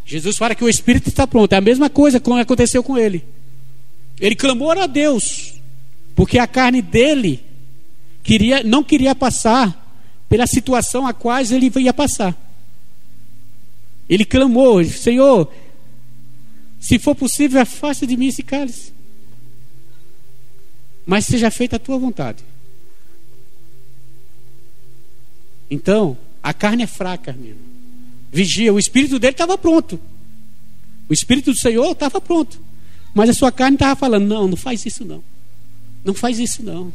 Jesus 0.06 0.38
fala 0.38 0.56
que 0.56 0.64
o 0.64 0.70
espírito 0.70 1.08
está 1.08 1.26
pronto. 1.26 1.54
É 1.54 1.58
a 1.58 1.62
mesma 1.62 1.90
coisa 1.90 2.20
que 2.20 2.30
aconteceu 2.32 2.84
com 2.84 2.98
ele. 2.98 3.24
Ele 4.20 4.36
clamou 4.36 4.72
a 4.72 4.86
Deus 4.86 5.57
porque 6.18 6.40
a 6.40 6.48
carne 6.48 6.82
dele 6.82 7.46
queria, 8.24 8.64
não 8.64 8.84
queria 8.84 9.14
passar 9.14 9.86
pela 10.28 10.48
situação 10.48 11.06
a 11.06 11.14
qual 11.14 11.40
ele 11.40 11.72
ia 11.76 11.94
passar. 11.94 12.36
Ele 14.10 14.26
clamou: 14.26 14.84
Senhor, 14.84 15.54
se 16.80 16.98
for 16.98 17.14
possível, 17.14 17.62
afaste 17.62 18.08
de 18.08 18.18
mim 18.18 18.30
esse 18.30 18.42
cálice. 18.42 18.92
Mas 21.06 21.28
seja 21.28 21.52
feita 21.52 21.76
a 21.76 21.80
tua 21.80 22.00
vontade. 22.00 22.44
Então, 25.70 26.18
a 26.42 26.52
carne 26.52 26.82
é 26.82 26.88
fraca, 26.88 27.32
meu. 27.32 27.56
Vigia, 28.32 28.74
o 28.74 28.80
espírito 28.80 29.20
dele 29.20 29.34
estava 29.34 29.56
pronto. 29.56 30.00
O 31.08 31.14
espírito 31.14 31.52
do 31.52 31.60
Senhor 31.60 31.92
estava 31.92 32.20
pronto. 32.20 32.60
Mas 33.14 33.30
a 33.30 33.34
sua 33.36 33.52
carne 33.52 33.76
estava 33.76 33.96
falando: 33.96 34.26
não, 34.26 34.48
não 34.48 34.58
faz 34.58 34.84
isso 34.84 35.06
não. 35.06 35.24
Não 36.08 36.14
faz 36.14 36.40
isso 36.40 36.64
não. 36.64 36.94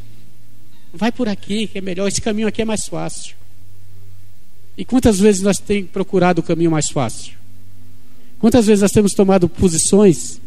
Vai 0.90 1.12
por 1.12 1.28
aqui, 1.28 1.66
que 1.66 1.76
é 1.76 1.80
melhor. 1.82 2.08
Esse 2.08 2.22
caminho 2.22 2.48
aqui 2.48 2.62
é 2.62 2.64
mais 2.64 2.86
fácil. 2.86 3.36
E 4.74 4.86
quantas 4.86 5.20
vezes 5.20 5.42
nós 5.42 5.58
temos 5.58 5.90
procurado 5.90 6.40
o 6.40 6.42
caminho 6.42 6.70
mais 6.70 6.88
fácil? 6.88 7.34
Quantas 8.38 8.64
vezes 8.64 8.80
nós 8.80 8.90
temos 8.90 9.12
tomado 9.12 9.50
posições 9.50 10.40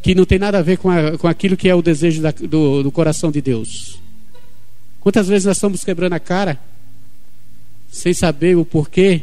que 0.00 0.14
não 0.14 0.24
tem 0.24 0.38
nada 0.38 0.58
a 0.58 0.62
ver 0.62 0.78
com, 0.78 0.88
a, 0.88 1.18
com 1.18 1.26
aquilo 1.26 1.56
que 1.56 1.68
é 1.68 1.74
o 1.74 1.82
desejo 1.82 2.22
da, 2.22 2.30
do, 2.30 2.84
do 2.84 2.92
coração 2.92 3.32
de 3.32 3.42
Deus? 3.42 3.98
Quantas 5.00 5.26
vezes 5.26 5.46
nós 5.46 5.56
estamos 5.56 5.82
quebrando 5.82 6.12
a 6.12 6.20
cara 6.20 6.60
sem 7.90 8.14
saber 8.14 8.56
o 8.56 8.64
porquê 8.64 9.22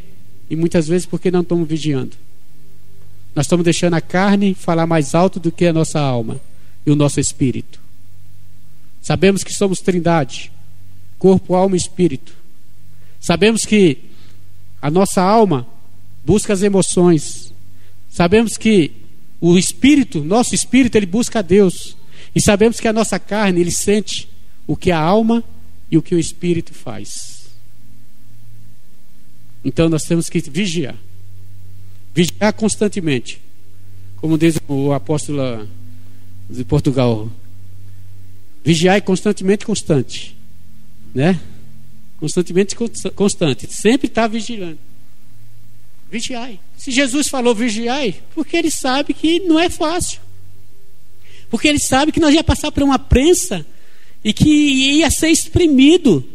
e 0.50 0.58
muitas 0.58 0.90
vezes 0.90 1.06
porque 1.06 1.32
não 1.32 1.40
estamos 1.40 1.66
vigiando? 1.70 2.18
Nós 3.34 3.46
estamos 3.46 3.64
deixando 3.64 3.94
a 3.94 4.02
carne 4.02 4.54
falar 4.54 4.86
mais 4.86 5.16
alto 5.16 5.40
do 5.40 5.54
que 5.54 5.66
a 5.66 5.72
nossa 5.72 6.02
alma 6.02 6.42
e 6.86 6.92
o 6.92 6.98
nosso 6.98 7.18
espírito. 7.22 7.87
Sabemos 9.08 9.42
que 9.42 9.54
somos 9.54 9.80
trindade, 9.80 10.52
corpo, 11.18 11.56
alma 11.56 11.78
e 11.78 11.80
espírito. 11.80 12.34
Sabemos 13.22 13.62
que 13.62 14.00
a 14.82 14.92
nossa 14.92 15.22
alma 15.22 15.66
busca 16.26 16.52
as 16.52 16.62
emoções. 16.62 17.54
Sabemos 18.10 18.58
que 18.58 18.92
o 19.40 19.58
espírito, 19.58 20.22
nosso 20.22 20.54
espírito, 20.54 20.98
ele 20.98 21.06
busca 21.06 21.40
a 21.40 21.42
Deus. 21.42 21.96
E 22.36 22.42
sabemos 22.42 22.82
que 22.82 22.88
a 22.90 22.92
nossa 22.92 23.18
carne, 23.18 23.62
ele 23.62 23.72
sente 23.72 24.28
o 24.68 24.76
que 24.76 24.92
a 24.92 25.00
alma 25.00 25.42
e 25.90 25.98
o 25.98 26.02
que 26.02 26.14
o 26.14 26.20
espírito 26.20 26.74
faz. 26.74 27.48
Então 29.64 29.88
nós 29.88 30.04
temos 30.04 30.28
que 30.28 30.42
vigiar. 30.42 30.98
Vigiar 32.14 32.52
constantemente. 32.52 33.42
Como 34.18 34.38
diz 34.38 34.60
o 34.68 34.92
apóstolo 34.92 35.66
de 36.50 36.66
Portugal, 36.66 37.30
Vigiai 38.68 39.00
constantemente 39.00 39.66
constante. 39.66 40.36
Né? 41.16 41.40
Constantemente 42.20 42.76
constante. 43.16 43.66
Sempre 43.74 44.08
está 44.08 44.28
vigilando. 44.28 44.78
Vigiai. 46.12 46.60
Se 46.76 46.92
Jesus 46.92 47.30
falou 47.30 47.56
vigiai, 47.56 48.22
porque 48.36 48.58
ele 48.58 48.70
sabe 48.70 49.14
que 49.14 49.40
não 49.40 49.58
é 49.58 49.70
fácil. 49.70 50.20
Porque 51.50 51.66
ele 51.66 51.80
sabe 51.80 52.12
que 52.12 52.20
nós 52.20 52.34
ia 52.34 52.44
passar 52.44 52.70
por 52.74 52.84
uma 52.84 53.00
prensa 53.00 53.66
e 54.22 54.34
que 54.34 54.50
ia 54.50 55.10
ser 55.12 55.30
exprimido. 55.30 56.28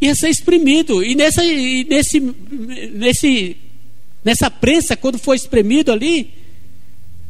Ia 0.00 0.14
ser 0.14 0.28
exprimido. 0.28 1.02
E 1.02 1.16
nessa, 1.16 1.42
nesse, 1.42 2.20
nesse, 2.20 3.56
nessa 4.24 4.48
prensa, 4.48 4.96
quando 4.96 5.18
for 5.18 5.34
espremido 5.34 5.90
ali, 5.90 6.32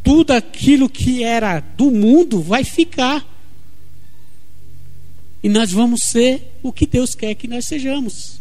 tudo 0.05 0.33
aquilo 0.33 0.91
que 0.91 1.23
era 1.23 1.61
do 1.61 1.91
mundo 1.91 2.43
vai 2.43 2.65
ficar. 2.65 3.32
E 5.43 5.49
nós 5.49 5.73
vamos 5.73 6.03
ser 6.05 6.57
o 6.63 6.73
que 6.73 6.87
Deus 6.87 7.15
quer 7.15 7.35
que 7.35 7.49
nós 7.49 7.67
sejamos. 7.67 8.41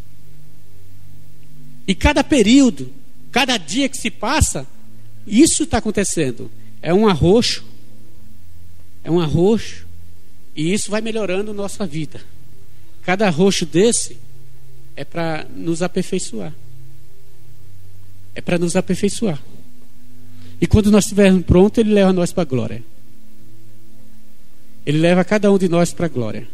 E 1.88 1.96
cada 1.96 2.24
período, 2.24 2.92
cada 3.32 3.58
dia 3.58 3.90
que 3.90 3.98
se 3.98 4.12
passa, 4.12 4.68
isso 5.26 5.64
está 5.64 5.80
acontecendo. 5.80 6.52
É 6.82 6.94
um 6.94 7.08
arroxo, 7.08 7.66
é 9.04 9.10
um 9.10 9.20
arroxo, 9.20 9.88
e 10.56 10.74
isso 10.74 10.92
vai 10.92 11.02
melhorando 11.02 11.54
nossa 11.54 11.86
vida. 11.88 12.22
Cada 13.04 13.28
arroxo 13.28 13.66
desse 13.66 14.18
é 14.96 15.04
para 15.04 15.46
nos 15.56 15.82
aperfeiçoar. 15.82 16.54
É 18.36 18.42
para 18.42 18.58
nos 18.58 18.76
aperfeiçoar. 18.76 19.42
E 20.60 20.68
quando 20.68 20.92
nós 20.92 21.06
estivermos 21.06 21.44
prontos, 21.44 21.80
Ele 21.80 21.94
leva 21.94 22.14
nós 22.14 22.32
para 22.32 22.44
a 22.44 22.46
glória. 22.46 22.84
Ele 24.86 25.00
leva 25.00 25.24
cada 25.24 25.52
um 25.52 25.58
de 25.58 25.68
nós 25.68 25.92
para 25.94 26.06
a 26.06 26.10
glória. 26.10 26.48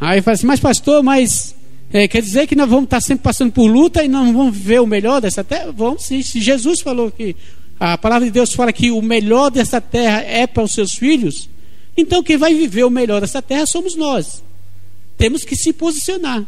Aí 0.00 0.20
fala 0.20 0.34
assim, 0.34 0.46
mas 0.46 0.60
pastor, 0.60 1.02
mas 1.02 1.54
é, 1.92 2.08
quer 2.08 2.20
dizer 2.20 2.46
que 2.46 2.56
nós 2.56 2.68
vamos 2.68 2.84
estar 2.84 3.00
sempre 3.00 3.22
passando 3.22 3.52
por 3.52 3.66
luta 3.66 4.02
e 4.04 4.08
não 4.08 4.32
vamos 4.32 4.56
ver 4.56 4.80
o 4.80 4.86
melhor 4.86 5.20
dessa 5.20 5.44
terra? 5.44 5.70
Vamos 5.72 6.04
sim. 6.04 6.22
Se 6.22 6.40
Jesus 6.40 6.80
falou 6.80 7.10
que 7.10 7.36
a 7.78 7.96
palavra 7.96 8.26
de 8.26 8.32
Deus 8.32 8.52
fala 8.52 8.72
que 8.72 8.90
o 8.90 9.00
melhor 9.00 9.50
dessa 9.50 9.80
terra 9.80 10.22
é 10.22 10.46
para 10.46 10.62
os 10.62 10.72
seus 10.72 10.94
filhos, 10.94 11.48
então 11.96 12.22
quem 12.22 12.36
vai 12.36 12.54
viver 12.54 12.84
o 12.84 12.90
melhor 12.90 13.20
dessa 13.20 13.40
terra 13.40 13.66
somos 13.66 13.94
nós. 13.94 14.42
Temos 15.16 15.44
que 15.44 15.54
se 15.54 15.72
posicionar. 15.72 16.44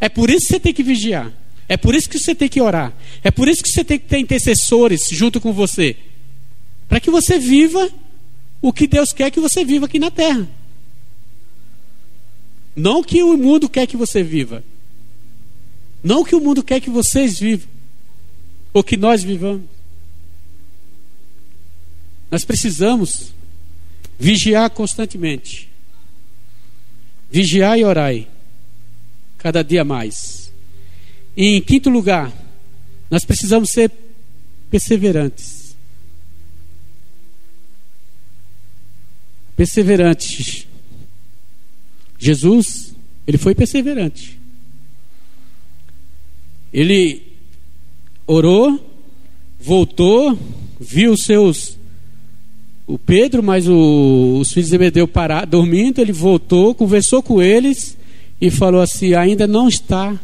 É 0.00 0.08
por 0.08 0.28
isso 0.28 0.46
que 0.46 0.52
você 0.52 0.60
tem 0.60 0.74
que 0.74 0.82
vigiar. 0.82 1.32
É 1.68 1.76
por 1.76 1.94
isso 1.94 2.08
que 2.08 2.18
você 2.18 2.34
tem 2.34 2.48
que 2.48 2.60
orar. 2.60 2.92
É 3.24 3.30
por 3.30 3.48
isso 3.48 3.62
que 3.62 3.68
você 3.68 3.82
tem 3.82 3.98
que 3.98 4.06
ter 4.06 4.18
intercessores 4.18 5.08
junto 5.10 5.40
com 5.40 5.52
você. 5.52 5.96
Para 6.88 7.00
que 7.00 7.10
você 7.10 7.38
viva 7.38 7.90
o 8.60 8.72
que 8.72 8.86
Deus 8.86 9.12
quer 9.12 9.30
que 9.30 9.40
você 9.40 9.64
viva 9.64 9.86
aqui 9.86 9.98
na 9.98 10.10
terra. 10.10 10.46
Não 12.76 13.02
que 13.02 13.22
o 13.22 13.38
mundo 13.38 13.70
quer 13.70 13.86
que 13.86 13.96
você 13.96 14.22
viva. 14.22 14.62
Não 16.04 16.22
que 16.22 16.36
o 16.36 16.40
mundo 16.40 16.62
quer 16.62 16.78
que 16.78 16.90
vocês 16.90 17.38
vivam. 17.38 17.68
Ou 18.74 18.84
que 18.84 18.98
nós 18.98 19.22
vivamos. 19.24 19.64
Nós 22.30 22.44
precisamos 22.44 23.32
vigiar 24.18 24.68
constantemente. 24.68 25.70
Vigiar 27.30 27.78
e 27.78 27.84
orar. 27.84 28.14
Cada 29.38 29.64
dia 29.64 29.82
mais. 29.82 30.52
E 31.34 31.56
em 31.56 31.62
quinto 31.62 31.88
lugar, 31.88 32.30
nós 33.10 33.24
precisamos 33.24 33.70
ser 33.70 33.90
perseverantes. 34.70 35.74
Perseverantes. 39.56 40.65
Jesus, 42.18 42.94
ele 43.26 43.38
foi 43.38 43.54
perseverante. 43.54 44.38
Ele 46.72 47.22
orou, 48.26 48.78
voltou, 49.60 50.38
viu 50.80 51.12
os 51.12 51.24
seus 51.24 51.76
o 52.86 52.96
Pedro, 52.98 53.42
mas 53.42 53.66
o, 53.66 54.38
os 54.40 54.52
filhos 54.52 54.68
de 54.68 54.70
Zebedeu 54.70 55.08
pararam, 55.08 55.48
dormindo, 55.48 56.00
ele 56.00 56.12
voltou, 56.12 56.74
conversou 56.74 57.20
com 57.20 57.42
eles 57.42 57.96
e 58.40 58.50
falou 58.50 58.80
assim: 58.80 59.14
ainda 59.14 59.46
não 59.46 59.68
está 59.68 60.18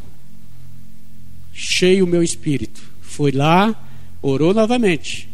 cheio 1.53 2.05
o 2.05 2.09
meu 2.09 2.23
espírito. 2.23 2.83
Foi 3.01 3.33
lá, 3.33 3.75
orou 4.23 4.55
novamente. 4.55 5.29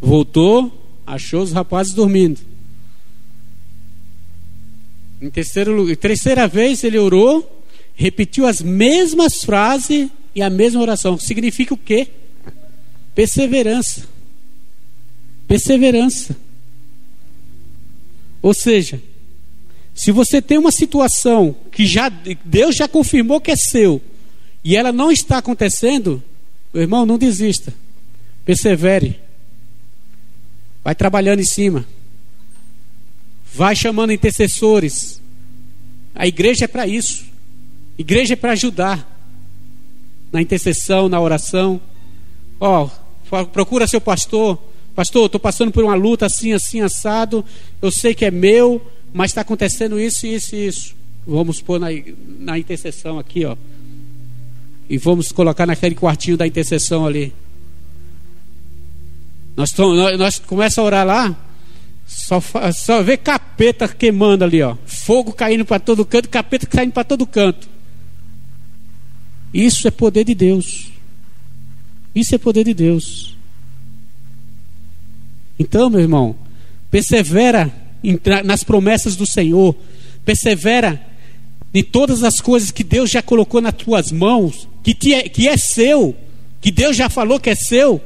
Voltou, 0.00 0.70
achou 1.06 1.42
os 1.42 1.52
rapazes 1.52 1.94
dormindo. 1.94 2.40
Em 5.22 5.30
terceiro 5.30 5.72
lugar, 5.72 5.96
terceira 5.96 6.48
vez 6.48 6.82
ele 6.82 6.98
orou, 6.98 7.64
repetiu 7.94 8.44
as 8.44 8.60
mesmas 8.60 9.44
frases 9.44 10.10
e 10.34 10.42
a 10.42 10.50
mesma 10.50 10.80
oração. 10.80 11.16
Significa 11.16 11.72
o 11.72 11.76
quê? 11.76 12.08
Perseverança. 13.14 14.02
Perseverança. 15.46 16.36
Ou 18.42 18.52
seja, 18.52 19.00
se 19.94 20.10
você 20.10 20.42
tem 20.42 20.58
uma 20.58 20.72
situação 20.72 21.54
que 21.70 21.86
já 21.86 22.08
Deus 22.44 22.74
já 22.74 22.88
confirmou 22.88 23.40
que 23.40 23.52
é 23.52 23.56
seu 23.56 24.02
e 24.64 24.76
ela 24.76 24.90
não 24.90 25.12
está 25.12 25.38
acontecendo, 25.38 26.20
meu 26.74 26.82
irmão, 26.82 27.06
não 27.06 27.16
desista. 27.16 27.72
Persevere. 28.44 29.20
Vai 30.82 30.96
trabalhando 30.96 31.38
em 31.38 31.46
cima. 31.46 31.86
Vai 33.54 33.76
chamando 33.76 34.12
intercessores. 34.12 35.20
A 36.14 36.26
igreja 36.26 36.64
é 36.64 36.68
para 36.68 36.86
isso. 36.86 37.24
A 37.98 38.00
igreja 38.00 38.34
é 38.34 38.36
para 38.36 38.52
ajudar 38.52 39.08
na 40.32 40.40
intercessão, 40.40 41.08
na 41.08 41.20
oração. 41.20 41.80
Ó, 42.58 42.88
oh, 43.30 43.46
procura 43.46 43.86
seu 43.86 44.00
pastor. 44.00 44.58
Pastor, 44.94 45.26
estou 45.26 45.40
passando 45.40 45.72
por 45.72 45.84
uma 45.84 45.94
luta 45.94 46.26
assim, 46.26 46.52
assim, 46.52 46.80
assado. 46.80 47.44
Eu 47.80 47.90
sei 47.90 48.14
que 48.14 48.24
é 48.24 48.30
meu, 48.30 48.84
mas 49.12 49.30
está 49.30 49.42
acontecendo 49.42 50.00
isso, 50.00 50.26
isso 50.26 50.54
e 50.54 50.66
isso. 50.66 50.94
Vamos 51.26 51.60
pôr 51.60 51.78
na, 51.78 51.88
na 52.38 52.58
intercessão 52.58 53.18
aqui, 53.18 53.44
ó. 53.44 53.56
E 54.88 54.98
vamos 54.98 55.30
colocar 55.32 55.66
naquele 55.66 55.94
quartinho 55.94 56.36
da 56.36 56.46
intercessão 56.46 57.06
ali. 57.06 57.32
Nós, 59.56 59.72
nós, 59.76 60.18
nós 60.18 60.38
começa 60.38 60.80
a 60.80 60.84
orar 60.84 61.06
lá, 61.06 61.36
só, 62.06 62.40
só 62.72 63.02
vê 63.02 63.16
capeta 63.16 63.88
queimando 63.88 64.44
ali, 64.44 64.62
ó. 64.62 64.76
Fogo 64.84 65.32
caindo 65.32 65.64
para 65.64 65.80
todo 65.80 66.04
canto, 66.04 66.28
capeta 66.28 66.66
caindo 66.66 66.92
para 66.92 67.04
todo 67.04 67.26
canto. 67.26 67.68
Isso 69.52 69.86
é 69.86 69.90
poder 69.90 70.24
de 70.24 70.34
Deus. 70.34 70.90
Isso 72.14 72.34
é 72.34 72.38
poder 72.38 72.64
de 72.64 72.74
Deus. 72.74 73.36
Então, 75.58 75.90
meu 75.90 76.00
irmão, 76.00 76.34
persevera 76.90 77.72
nas 78.44 78.64
promessas 78.64 79.14
do 79.14 79.26
Senhor, 79.26 79.76
persevera 80.24 81.00
em 81.72 81.82
todas 81.82 82.22
as 82.22 82.40
coisas 82.40 82.70
que 82.70 82.84
Deus 82.84 83.10
já 83.10 83.22
colocou 83.22 83.60
nas 83.60 83.74
tuas 83.74 84.12
mãos, 84.12 84.68
que, 84.82 84.94
te 84.94 85.14
é, 85.14 85.28
que 85.28 85.48
é 85.48 85.56
seu, 85.56 86.16
que 86.60 86.70
Deus 86.70 86.96
já 86.96 87.08
falou 87.08 87.40
que 87.40 87.48
é 87.48 87.54
seu, 87.54 88.00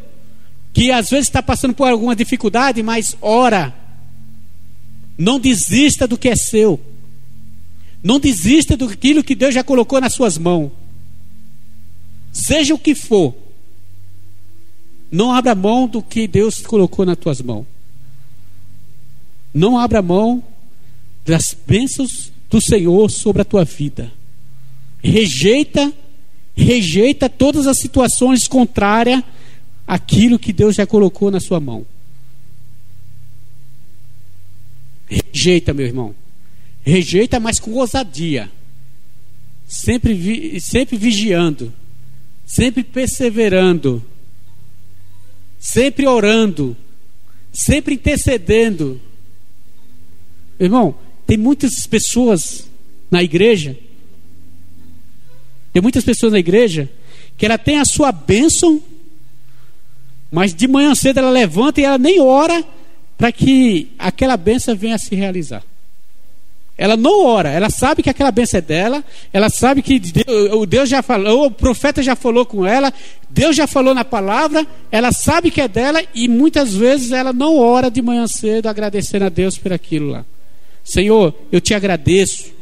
que 0.72 0.92
às 0.92 1.10
vezes 1.10 1.26
está 1.26 1.42
passando 1.42 1.74
por 1.74 1.88
alguma 1.88 2.14
dificuldade, 2.14 2.82
mas 2.82 3.16
ora, 3.20 3.74
não 5.16 5.38
desista 5.38 6.06
do 6.06 6.18
que 6.18 6.28
é 6.28 6.36
seu, 6.36 6.80
não 8.02 8.20
desista 8.20 8.76
daquilo 8.76 9.24
que 9.24 9.34
Deus 9.34 9.54
já 9.54 9.64
colocou 9.64 10.00
nas 10.00 10.14
suas 10.14 10.38
mãos, 10.38 10.70
seja 12.32 12.74
o 12.74 12.78
que 12.78 12.94
for, 12.94 13.34
não 15.10 15.32
abra 15.32 15.54
mão 15.54 15.86
do 15.86 16.02
que 16.02 16.26
Deus 16.26 16.58
colocou 16.58 17.04
nas 17.06 17.16
tuas 17.16 17.40
mãos. 17.40 17.66
Não 19.54 19.78
abra 19.78 20.02
mão 20.02 20.42
das 21.24 21.56
bênçãos 21.66 22.30
do 22.50 22.60
Senhor 22.60 23.10
sobre 23.10 23.42
a 23.42 23.44
tua 23.44 23.64
vida. 23.64 24.12
Rejeita, 25.02 25.92
rejeita 26.54 27.28
todas 27.28 27.66
as 27.66 27.78
situações 27.78 28.46
contrárias 28.46 29.22
àquilo 29.86 30.38
que 30.38 30.52
Deus 30.52 30.74
já 30.74 30.86
colocou 30.86 31.30
na 31.30 31.40
sua 31.40 31.60
mão. 31.60 31.86
Rejeita, 35.08 35.72
meu 35.72 35.86
irmão. 35.86 36.14
Rejeita, 36.82 37.40
mas 37.40 37.58
com 37.58 37.72
ousadia. 37.72 38.50
Sempre, 39.66 40.14
vi, 40.14 40.60
sempre 40.60 40.96
vigiando. 40.96 41.72
Sempre 42.44 42.82
perseverando. 42.84 44.02
Sempre 45.58 46.06
orando. 46.06 46.76
Sempre 47.52 47.94
intercedendo 47.94 49.00
Irmão, 50.58 50.94
tem 51.26 51.36
muitas 51.36 51.86
pessoas 51.86 52.68
na 53.10 53.22
igreja, 53.22 53.76
tem 55.72 55.82
muitas 55.82 56.02
pessoas 56.02 56.32
na 56.32 56.38
igreja 56.38 56.90
que 57.36 57.44
ela 57.44 57.58
tem 57.58 57.78
a 57.78 57.84
sua 57.84 58.10
bênção, 58.10 58.82
mas 60.30 60.54
de 60.54 60.66
manhã 60.66 60.94
cedo 60.94 61.18
ela 61.18 61.30
levanta 61.30 61.80
e 61.80 61.84
ela 61.84 61.98
nem 61.98 62.20
ora 62.20 62.64
para 63.16 63.32
que 63.32 63.92
aquela 63.98 64.36
bênção 64.36 64.76
venha 64.76 64.94
a 64.94 64.98
se 64.98 65.14
realizar. 65.14 65.62
Ela 66.78 66.94
não 66.94 67.24
ora, 67.24 67.48
ela 67.50 67.70
sabe 67.70 68.02
que 68.02 68.10
aquela 68.10 68.30
bênção 68.30 68.58
é 68.58 68.60
dela, 68.60 69.02
ela 69.32 69.48
sabe 69.48 69.80
que 69.80 69.98
Deus, 69.98 70.68
Deus 70.68 70.88
já 70.90 71.02
falou, 71.02 71.46
o 71.46 71.50
profeta 71.50 72.02
já 72.02 72.14
falou 72.14 72.44
com 72.44 72.66
ela, 72.66 72.92
Deus 73.30 73.56
já 73.56 73.66
falou 73.66 73.94
na 73.94 74.04
palavra, 74.04 74.66
ela 74.92 75.10
sabe 75.10 75.50
que 75.50 75.62
é 75.62 75.68
dela 75.68 76.04
e 76.14 76.28
muitas 76.28 76.74
vezes 76.74 77.12
ela 77.12 77.32
não 77.32 77.58
ora 77.58 77.90
de 77.90 78.02
manhã 78.02 78.26
cedo 78.26 78.68
agradecendo 78.68 79.24
a 79.24 79.30
Deus 79.30 79.56
por 79.56 79.72
aquilo 79.72 80.10
lá. 80.10 80.24
Senhor, 80.84 81.34
eu 81.50 81.62
te 81.62 81.72
agradeço. 81.72 82.54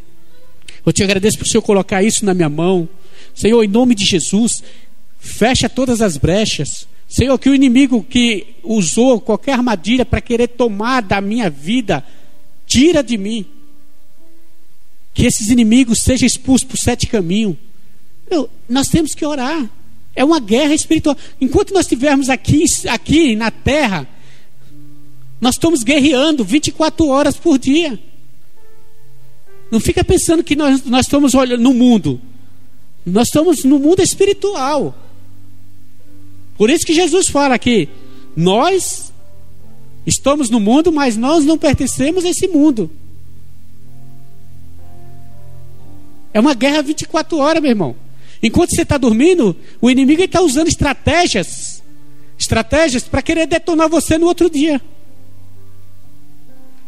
Eu 0.87 0.93
te 0.93 1.03
agradeço 1.03 1.38
por 1.38 1.47
o 1.47 1.49
Senhor 1.49 1.62
colocar 1.62 2.03
isso 2.03 2.25
na 2.25 2.35
minha 2.35 2.49
mão. 2.49 2.88
Senhor, 3.35 3.62
em 3.64 3.69
nome 3.69 3.97
de 3.97 4.05
Jesus, 4.05 4.62
fecha 5.19 5.69
todas 5.69 6.01
as 6.01 6.17
brechas. 6.17 6.87
Senhor, 7.14 7.38
que 7.38 7.48
o 7.48 7.55
inimigo 7.55 8.03
que 8.03 8.57
usou 8.64 9.20
qualquer 9.20 9.53
armadilha 9.53 10.05
para 10.05 10.20
querer 10.20 10.48
tomar 10.48 11.00
da 11.00 11.20
minha 11.20 11.48
vida, 11.48 12.05
tira 12.66 13.05
de 13.05 13.16
mim. 13.16 13.46
Que 15.14 15.24
esses 15.24 15.49
inimigos 15.49 16.01
sejam 16.03 16.26
expulsos 16.26 16.66
por 16.66 16.76
sete 16.76 17.07
caminhos. 17.07 17.55
Meu, 18.28 18.51
nós 18.68 18.89
temos 18.89 19.14
que 19.14 19.24
orar. 19.24 19.70
É 20.16 20.24
uma 20.24 20.41
guerra 20.41 20.74
espiritual. 20.74 21.16
Enquanto 21.41 21.72
nós 21.72 21.82
estivermos 21.86 22.28
aqui, 22.28 22.64
aqui 22.89 23.36
na 23.36 23.53
terra, 23.53 24.09
nós 25.41 25.55
estamos 25.55 25.84
guerreando 25.84 26.43
24 26.43 27.07
horas 27.07 27.36
por 27.36 27.61
dia. 27.61 27.97
Não 29.70 29.78
fica 29.78 30.03
pensando 30.03 30.43
que 30.43 30.57
nós, 30.57 30.82
nós 30.84 31.07
estamos 31.07 31.32
olhando 31.32 31.62
no 31.62 31.74
mundo. 31.74 32.20
Nós 33.07 33.28
estamos 33.28 33.62
no 33.62 33.78
mundo 33.78 34.03
espiritual. 34.03 34.99
Por 36.57 36.70
isso 36.70 36.86
que 36.86 36.94
Jesus 36.94 37.28
fala 37.28 37.59
que 37.59 37.88
nós 38.36 39.12
estamos 40.07 40.50
no 40.50 40.61
mundo, 40.61 40.92
mas 40.92 41.16
nós 41.16 41.44
não 41.44 41.59
pertencemos 41.59 42.24
a 42.24 42.28
esse 42.28 42.46
mundo. 42.46 42.90
É 46.32 46.40
uma 46.40 46.55
guerra 46.55 46.82
24 46.82 47.38
horas, 47.38 47.62
meu 47.62 47.70
irmão. 47.70 47.96
Enquanto 48.42 48.74
você 48.74 48.82
está 48.82 48.98
dormindo, 48.98 49.57
o 49.80 49.90
inimigo 49.90 50.22
está 50.22 50.40
usando 50.40 50.68
estratégias 50.68 51.82
estratégias 52.38 53.05
para 53.05 53.22
querer 53.22 53.46
detonar 53.46 53.88
você 53.88 54.18
no 54.18 54.26
outro 54.26 54.50
dia. 54.50 54.80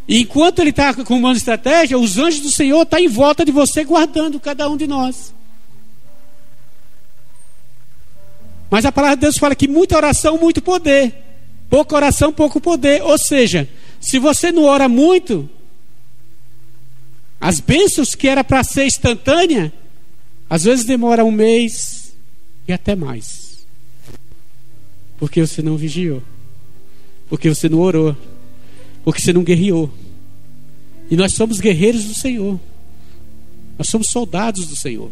E 0.09 0.21
enquanto 0.21 0.61
ele 0.61 0.71
está 0.71 0.95
com 0.95 1.17
uma 1.17 1.33
estratégia, 1.33 1.99
os 1.99 2.17
anjos 2.17 2.41
do 2.41 2.51
Senhor 2.51 2.83
estão 2.83 2.99
tá 2.99 3.05
em 3.05 3.09
volta 3.09 3.45
de 3.45 3.51
você, 3.51 3.85
guardando 3.85 4.39
cada 4.39 4.69
um 4.69 4.77
de 4.77 4.87
nós. 4.87 5.35
Mas 8.77 8.85
a 8.85 8.93
palavra 8.93 9.17
de 9.17 9.23
Deus 9.23 9.39
fala 9.39 9.55
que 9.55 9.67
muita 9.67 9.97
oração, 9.97 10.37
muito 10.37 10.61
poder. 10.61 11.15
Pouca 11.71 11.97
oração, 11.97 12.31
pouco 12.31 12.61
poder. 12.61 13.03
Ou 13.03 13.17
seja, 13.17 13.67
se 13.99 14.19
você 14.19 14.53
não 14.53 14.65
ora 14.65 14.87
muito, 14.87 15.49
as 17.41 17.59
bênçãos 17.59 18.15
que 18.15 18.29
era 18.29 18.45
para 18.45 18.63
ser 18.63 18.85
instantânea, 18.85 19.73
às 20.51 20.65
vezes 20.65 20.85
demora 20.85 21.25
um 21.25 21.31
mês 21.31 22.15
e 22.69 22.73
até 22.75 22.95
mais. 22.95 23.65
Porque 25.19 25.41
você 25.41 25.63
não 25.63 25.79
vigiou. 25.79 26.23
Porque 27.31 27.49
você 27.49 27.71
não 27.71 27.79
orou. 27.79 28.15
Porque 29.03 29.23
você 29.23 29.33
não 29.33 29.43
guerreou. 29.43 29.91
E 31.11 31.17
nós 31.17 31.33
somos 31.33 31.61
guerreiros 31.61 32.05
do 32.05 32.13
Senhor. 32.13 32.61
Nós 33.79 33.89
somos 33.89 34.11
soldados 34.11 34.67
do 34.67 34.77
Senhor. 34.77 35.11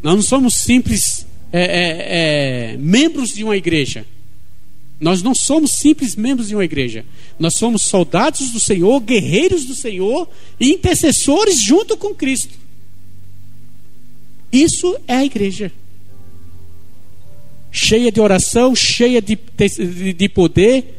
Nós 0.00 0.14
não 0.14 0.22
somos 0.22 0.54
simples 0.54 1.26
é, 1.52 1.60
é, 1.60 2.72
é, 2.72 2.76
membros 2.76 3.30
de 3.30 3.42
uma 3.42 3.56
igreja. 3.56 4.06
Nós 5.00 5.22
não 5.22 5.34
somos 5.34 5.72
simples 5.78 6.16
membros 6.16 6.48
de 6.48 6.54
uma 6.54 6.64
igreja. 6.64 7.04
Nós 7.38 7.56
somos 7.56 7.82
soldados 7.84 8.50
do 8.50 8.58
Senhor, 8.58 9.00
guerreiros 9.00 9.64
do 9.64 9.74
Senhor 9.74 10.28
e 10.58 10.72
intercessores 10.72 11.62
junto 11.62 11.96
com 11.96 12.14
Cristo. 12.14 12.58
Isso 14.52 14.98
é 15.06 15.16
a 15.16 15.24
igreja. 15.24 15.70
Cheia 17.70 18.10
de 18.10 18.20
oração, 18.20 18.74
cheia 18.74 19.22
de, 19.22 19.38
de 20.14 20.28
poder, 20.28 20.94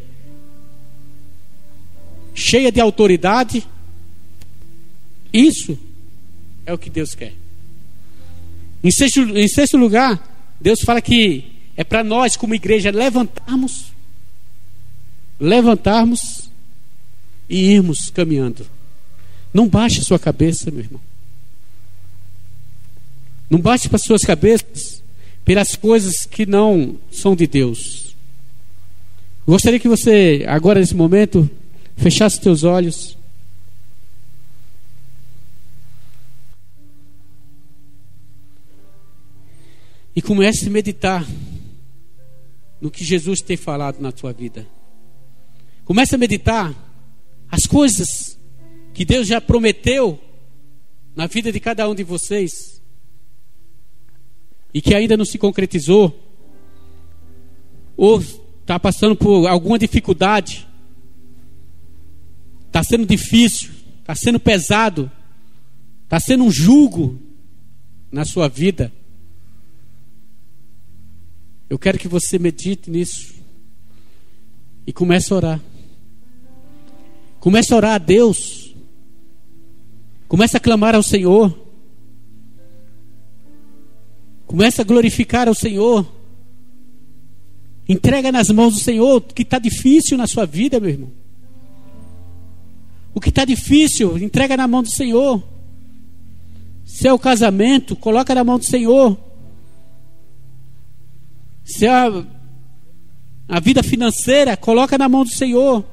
cheia 2.34 2.72
de 2.72 2.80
autoridade. 2.80 3.68
Isso 5.34 5.78
é 6.66 6.74
o 6.74 6.78
que 6.78 6.90
Deus 6.90 7.14
quer. 7.14 7.34
Em 8.82 8.92
sexto, 8.92 9.20
em 9.38 9.48
sexto 9.48 9.76
lugar, 9.76 10.39
Deus 10.60 10.82
fala 10.82 11.02
que 11.02 11.52
é 11.78 11.84
para 11.84 12.04
nós, 12.04 12.36
como 12.36 12.54
igreja, 12.54 12.92
levantarmos, 12.92 13.94
levantarmos 15.40 16.50
e 17.50 17.72
irmos 17.72 18.10
caminhando. 18.10 18.66
Não 19.54 19.68
baixe 19.68 20.04
sua 20.04 20.20
cabeça, 20.20 20.70
meu 20.70 20.82
irmão. 20.82 21.02
Não 23.50 23.60
baixe 23.60 23.90
para 23.90 23.98
suas 23.98 24.22
cabeças 24.22 25.02
pelas 25.44 25.76
coisas 25.76 26.26
que 26.26 26.46
não 26.46 26.98
são 27.12 27.36
de 27.36 27.48
Deus. 27.48 28.16
Gostaria 29.48 29.80
que 29.80 29.88
você, 29.88 30.46
agora 30.48 30.80
nesse 30.80 30.96
momento, 30.96 31.50
fechasse 31.98 32.36
os 32.36 32.42
teus 32.44 32.64
olhos. 32.64 33.18
E 40.20 40.22
comece 40.22 40.68
a 40.68 40.70
meditar 40.70 41.26
no 42.82 42.92
que 42.92 43.06
Jesus 43.06 43.40
tem 43.40 43.56
falado 43.56 44.02
na 44.02 44.12
tua 44.12 44.34
vida. 44.34 44.68
Comece 45.86 46.14
a 46.14 46.18
meditar 46.18 46.76
as 47.50 47.66
coisas 47.66 48.38
que 48.94 49.06
Deus 49.06 49.30
já 49.30 49.40
prometeu 49.40 50.22
na 51.16 51.26
vida 51.26 51.54
de 51.54 51.60
cada 51.62 51.88
um 51.88 51.96
de 51.96 52.04
vocês 52.04 52.82
e 54.74 54.82
que 54.82 54.94
ainda 54.94 55.16
não 55.16 55.24
se 55.24 55.38
concretizou, 55.38 56.14
ou 57.96 58.20
está 58.20 58.78
passando 58.78 59.16
por 59.16 59.48
alguma 59.48 59.80
dificuldade, 59.80 60.68
está 62.68 62.84
sendo 62.84 63.06
difícil, 63.06 63.72
está 64.02 64.14
sendo 64.16 64.38
pesado, 64.38 65.10
está 66.04 66.20
sendo 66.20 66.44
um 66.44 66.52
jugo 66.52 67.18
na 68.12 68.26
sua 68.26 68.50
vida. 68.50 68.92
Eu 71.70 71.78
quero 71.78 72.00
que 72.00 72.08
você 72.08 72.40
medite 72.40 72.90
nisso 72.90 73.36
e 74.88 74.92
comece 74.92 75.32
a 75.32 75.36
orar. 75.36 75.62
Comece 77.40 77.74
a 77.74 77.78
orar 77.78 77.94
a 77.94 77.98
Deus. 78.00 78.76
Comece 80.28 80.58
a 80.58 80.60
clamar 80.60 80.96
ao 80.96 81.04
Senhor. 81.04 81.56
Comece 84.48 84.82
a 84.82 84.84
glorificar 84.84 85.48
ao 85.48 85.54
Senhor. 85.54 86.12
Entrega 87.88 88.32
nas 88.32 88.50
mãos 88.50 88.74
do 88.74 88.80
Senhor 88.80 89.18
o 89.18 89.22
que 89.22 89.44
está 89.44 89.60
difícil 89.60 90.18
na 90.18 90.26
sua 90.26 90.46
vida, 90.46 90.80
meu 90.80 90.90
irmão. 90.90 91.12
O 93.14 93.22
que 93.22 93.30
está 93.30 93.46
difícil, 93.46 94.18
entrega 94.18 94.58
na 94.58 94.68
mão 94.68 94.82
do 94.82 94.90
Senhor. 94.90 95.44
Se 96.84 97.08
é 97.08 97.14
o 97.14 97.20
casamento, 97.20 97.96
coloca 97.96 98.34
na 98.34 98.44
mão 98.44 98.58
do 98.58 98.66
Senhor. 98.66 99.29
Se 101.70 101.86
a, 101.86 102.26
a 103.48 103.60
vida 103.60 103.84
financeira, 103.84 104.58
coloca 104.58 104.98
na 104.98 105.08
mão 105.08 105.24
do 105.24 105.30
Senhor. 105.30 105.86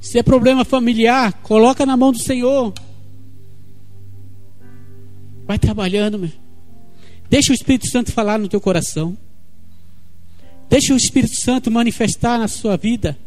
Se 0.00 0.18
é 0.18 0.22
problema 0.22 0.64
familiar, 0.64 1.34
coloca 1.42 1.84
na 1.84 1.94
mão 1.94 2.10
do 2.10 2.18
Senhor. 2.18 2.72
Vai 5.46 5.58
trabalhando, 5.58 6.18
meu. 6.18 6.32
Deixa 7.28 7.52
o 7.52 7.54
Espírito 7.54 7.86
Santo 7.88 8.10
falar 8.10 8.38
no 8.38 8.48
teu 8.48 8.58
coração. 8.58 9.14
Deixa 10.70 10.94
o 10.94 10.96
Espírito 10.96 11.36
Santo 11.36 11.70
manifestar 11.70 12.38
na 12.38 12.48
sua 12.48 12.74
vida. 12.78 13.18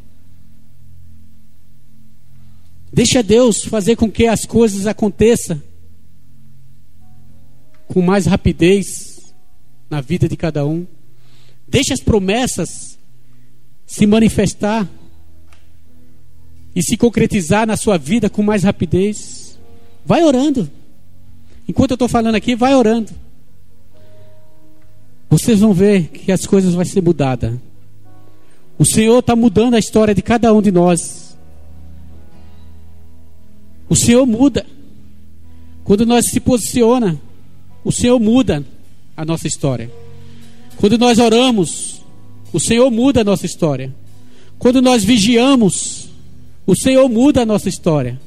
Deixa 2.92 3.22
Deus 3.22 3.64
fazer 3.64 3.96
com 3.96 4.10
que 4.10 4.26
as 4.26 4.44
coisas 4.44 4.88
aconteçam 4.88 5.62
com 7.88 8.02
mais 8.02 8.26
rapidez 8.26 9.11
na 9.92 10.00
vida 10.00 10.28
de 10.30 10.38
cada 10.38 10.66
um. 10.66 10.88
Deixe 11.68 11.94
as 11.94 12.00
promessas 12.00 12.98
se 13.86 14.08
manifestar 14.08 14.90
e 16.74 16.82
se 16.82 16.96
concretizar 16.96 17.68
na 17.68 17.76
sua 17.76 17.98
vida 17.98 18.30
com 18.30 18.42
mais 18.42 18.64
rapidez. 18.64 19.60
Vai 20.06 20.24
orando. 20.24 20.72
Enquanto 21.68 21.92
eu 21.92 21.96
estou 21.96 22.08
falando 22.08 22.36
aqui, 22.36 22.56
vai 22.56 22.74
orando. 22.74 23.12
Vocês 25.30 25.60
vão 25.60 25.74
ver 25.74 26.08
que 26.08 26.32
as 26.32 26.46
coisas 26.46 26.74
vão 26.74 26.86
ser 26.86 27.02
mudadas. 27.02 27.54
O 28.80 28.86
Senhor 28.86 29.20
está 29.20 29.36
mudando 29.36 29.76
a 29.76 29.80
história 29.80 30.16
de 30.16 30.22
cada 30.22 30.54
um 30.54 30.62
de 30.62 30.72
nós. 30.72 31.38
O 33.90 33.96
Senhor 33.96 34.26
muda. 34.26 34.66
Quando 35.84 36.06
nós 36.06 36.28
se 36.28 36.40
posiciona, 36.40 37.20
o 37.84 37.92
Senhor 37.92 38.20
muda 38.20 38.66
a 39.16 39.26
nossa 39.26 39.48
história. 39.48 39.92
Quando 40.78 40.98
nós 40.98 41.20
oramos, 41.20 42.02
o 42.52 42.60
Senhor 42.60 42.90
muda 42.90 43.22
a 43.22 43.24
nossa 43.24 43.46
história. 43.46 43.94
Quando 44.58 44.82
nós 44.82 45.04
vigiamos, 45.04 46.10
o 46.66 46.76
Senhor 46.76 47.08
muda 47.10 47.42
a 47.42 47.46
nossa 47.46 47.70
história. 47.70 48.20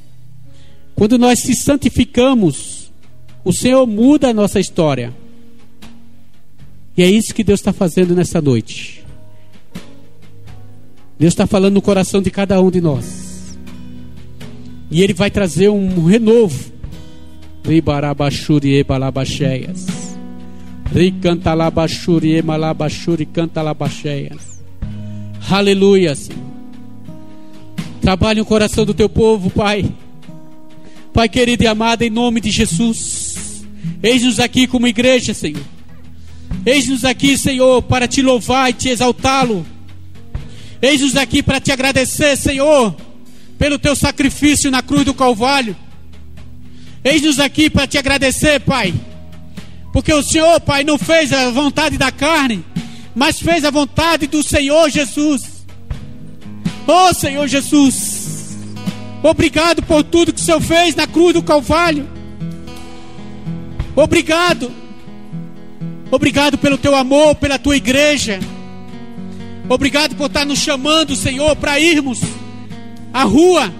Quando 0.95 1.17
nós 1.17 1.39
se 1.39 1.53
santificamos, 1.55 2.91
o 3.43 3.51
Senhor 3.51 3.85
muda 3.85 4.29
a 4.29 4.33
nossa 4.33 4.59
história. 4.59 5.13
E 6.97 7.03
é 7.03 7.09
isso 7.09 7.33
que 7.33 7.43
Deus 7.43 7.59
está 7.59 7.73
fazendo 7.73 8.15
nessa 8.15 8.41
noite. 8.41 9.03
Deus 11.19 11.33
está 11.33 11.45
falando 11.45 11.75
no 11.75 11.81
coração 11.81 12.21
de 12.21 12.31
cada 12.31 12.61
um 12.61 12.71
de 12.71 12.81
nós. 12.81 13.57
E 14.89 15.01
Ele 15.01 15.13
vai 15.13 15.29
trazer 15.29 15.69
um 15.69 16.05
renovo. 16.05 16.73
Ribarabachuri 17.63 18.77
e 18.77 18.83
balabacheias. 18.83 20.04
Ricanta 20.91 21.53
labachuri, 21.53 22.35
emalabachuri, 22.35 23.25
canta 23.25 23.61
labacheias. 23.61 24.61
Aleluia, 25.49 26.15
Senhor. 26.15 26.43
Trabalhe 28.01 28.39
o 28.39 28.45
coração 28.45 28.85
do 28.85 28.93
teu 28.93 29.09
povo, 29.09 29.49
Pai. 29.49 29.85
Pai 31.13 31.27
querido 31.27 31.63
e 31.63 31.67
amado, 31.67 32.03
em 32.03 32.09
nome 32.09 32.39
de 32.39 32.51
Jesus. 32.51 33.65
Eis-nos 34.01 34.39
aqui 34.39 34.67
como 34.67 34.87
igreja, 34.87 35.33
Senhor. 35.33 35.63
Eis-nos 36.65 37.03
aqui, 37.03 37.37
Senhor, 37.37 37.81
para 37.81 38.07
te 38.07 38.21
louvar 38.21 38.69
e 38.69 38.73
te 38.73 38.89
exaltá-lo. 38.89 39.65
Eis-nos 40.81 41.15
aqui 41.15 41.41
para 41.41 41.59
te 41.59 41.71
agradecer, 41.71 42.37
Senhor, 42.37 42.95
pelo 43.57 43.79
teu 43.79 43.95
sacrifício 43.95 44.69
na 44.69 44.81
cruz 44.81 45.03
do 45.03 45.13
Calvário. 45.13 45.75
Eis-nos 47.03 47.39
aqui 47.39 47.69
para 47.69 47.87
te 47.87 47.97
agradecer, 47.97 48.59
Pai 48.61 48.93
porque 49.95 50.13
o 50.13 50.21
Senhor, 50.21 50.59
Pai, 50.59 50.83
não 50.83 50.97
fez 50.97 51.31
a 51.31 51.49
vontade 51.51 51.97
da 51.97 52.11
carne, 52.11 52.65
mas 53.15 53.39
fez 53.39 53.63
a 53.63 53.71
vontade 53.71 54.27
do 54.27 54.43
Senhor 54.43 54.89
Jesus. 54.89 55.65
Oh 56.85 57.13
Senhor 57.13 57.47
Jesus, 57.47 58.57
obrigado 59.23 59.81
por 59.81 60.03
tudo 60.03 60.33
que 60.33 60.41
o 60.41 60.43
Senhor 60.43 60.59
fez 60.59 60.95
na 60.95 61.07
cruz 61.07 61.33
do 61.33 61.41
Calvário. 61.41 62.09
Obrigado. 63.95 64.69
Obrigado 66.11 66.57
pelo 66.57 66.77
teu 66.77 66.93
amor, 66.93 67.35
pela 67.35 67.57
tua 67.57 67.77
igreja. 67.77 68.41
Obrigado 69.69 70.13
por 70.17 70.25
estar 70.25 70.45
nos 70.45 70.59
chamando, 70.59 71.15
Senhor, 71.15 71.55
para 71.55 71.79
irmos 71.79 72.19
à 73.13 73.23
rua, 73.23 73.73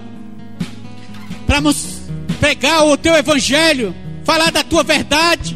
para 1.46 1.60
nos 1.60 2.00
pegar 2.40 2.84
o 2.84 2.96
teu 2.96 3.14
evangelho, 3.14 3.94
falar 4.24 4.50
da 4.50 4.64
tua 4.64 4.82
verdade 4.82 5.55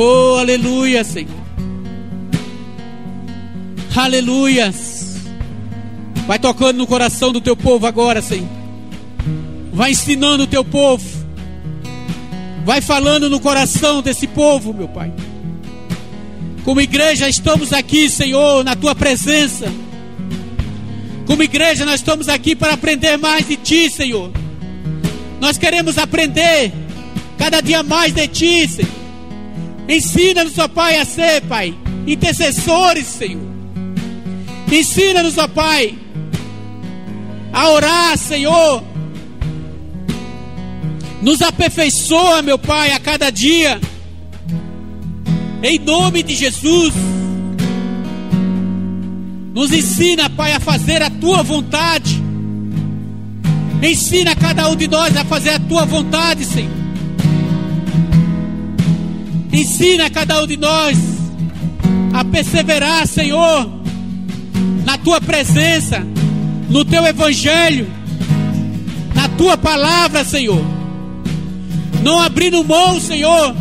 Oh, 0.00 0.36
aleluia, 0.38 1.02
Senhor. 1.02 1.34
Aleluias. 3.96 5.16
Vai 6.24 6.38
tocando 6.38 6.76
no 6.76 6.86
coração 6.86 7.32
do 7.32 7.40
teu 7.40 7.56
povo 7.56 7.84
agora, 7.84 8.22
Senhor. 8.22 8.46
Vai 9.72 9.90
ensinando 9.90 10.44
o 10.44 10.46
teu 10.46 10.64
povo. 10.64 11.04
Vai 12.64 12.80
falando 12.80 13.28
no 13.28 13.40
coração 13.40 14.00
desse 14.00 14.28
povo, 14.28 14.72
meu 14.72 14.86
Pai. 14.86 15.12
Como 16.64 16.80
igreja, 16.80 17.28
estamos 17.28 17.72
aqui, 17.72 18.08
Senhor, 18.08 18.62
na 18.62 18.76
tua 18.76 18.94
presença. 18.94 19.66
Como 21.26 21.42
igreja, 21.42 21.84
nós 21.84 21.96
estamos 21.96 22.28
aqui 22.28 22.54
para 22.54 22.74
aprender 22.74 23.16
mais 23.16 23.48
de 23.48 23.56
ti, 23.56 23.90
Senhor. 23.90 24.30
Nós 25.40 25.58
queremos 25.58 25.98
aprender 25.98 26.72
cada 27.36 27.60
dia 27.60 27.82
mais 27.82 28.12
de 28.12 28.28
ti, 28.28 28.68
Senhor. 28.68 28.97
Ensina-nos, 29.88 30.58
ó 30.58 30.68
Pai, 30.68 30.98
a 30.98 31.04
ser, 31.04 31.40
Pai, 31.42 31.74
intercessores, 32.06 33.06
Senhor. 33.06 33.48
Ensina-nos, 34.70 35.38
ó 35.38 35.48
Pai, 35.48 35.98
a 37.52 37.70
orar, 37.70 38.18
Senhor. 38.18 38.84
Nos 41.22 41.40
aperfeiçoa, 41.40 42.42
meu 42.42 42.58
Pai, 42.58 42.92
a 42.92 43.00
cada 43.00 43.30
dia. 43.30 43.80
Em 45.62 45.78
nome 45.78 46.22
de 46.22 46.36
Jesus. 46.36 46.92
Nos 49.54 49.72
ensina, 49.72 50.28
Pai, 50.30 50.52
a 50.52 50.60
fazer 50.60 51.02
a 51.02 51.10
tua 51.10 51.42
vontade. 51.42 52.22
Ensina 53.82 54.36
cada 54.36 54.68
um 54.68 54.76
de 54.76 54.86
nós 54.86 55.16
a 55.16 55.24
fazer 55.24 55.50
a 55.50 55.58
tua 55.58 55.84
vontade, 55.84 56.44
Senhor. 56.44 56.87
Ensina 59.58 60.08
cada 60.08 60.40
um 60.40 60.46
de 60.46 60.56
nós 60.56 60.96
a 62.14 62.24
perseverar, 62.24 63.08
Senhor, 63.08 63.68
na 64.84 64.96
tua 64.96 65.20
presença, 65.20 66.06
no 66.70 66.84
teu 66.84 67.04
evangelho, 67.04 67.88
na 69.16 69.28
tua 69.30 69.58
palavra, 69.58 70.22
Senhor. 70.22 70.64
Não 72.04 72.20
abrindo 72.20 72.62
mão, 72.62 73.00
Senhor, 73.00 73.52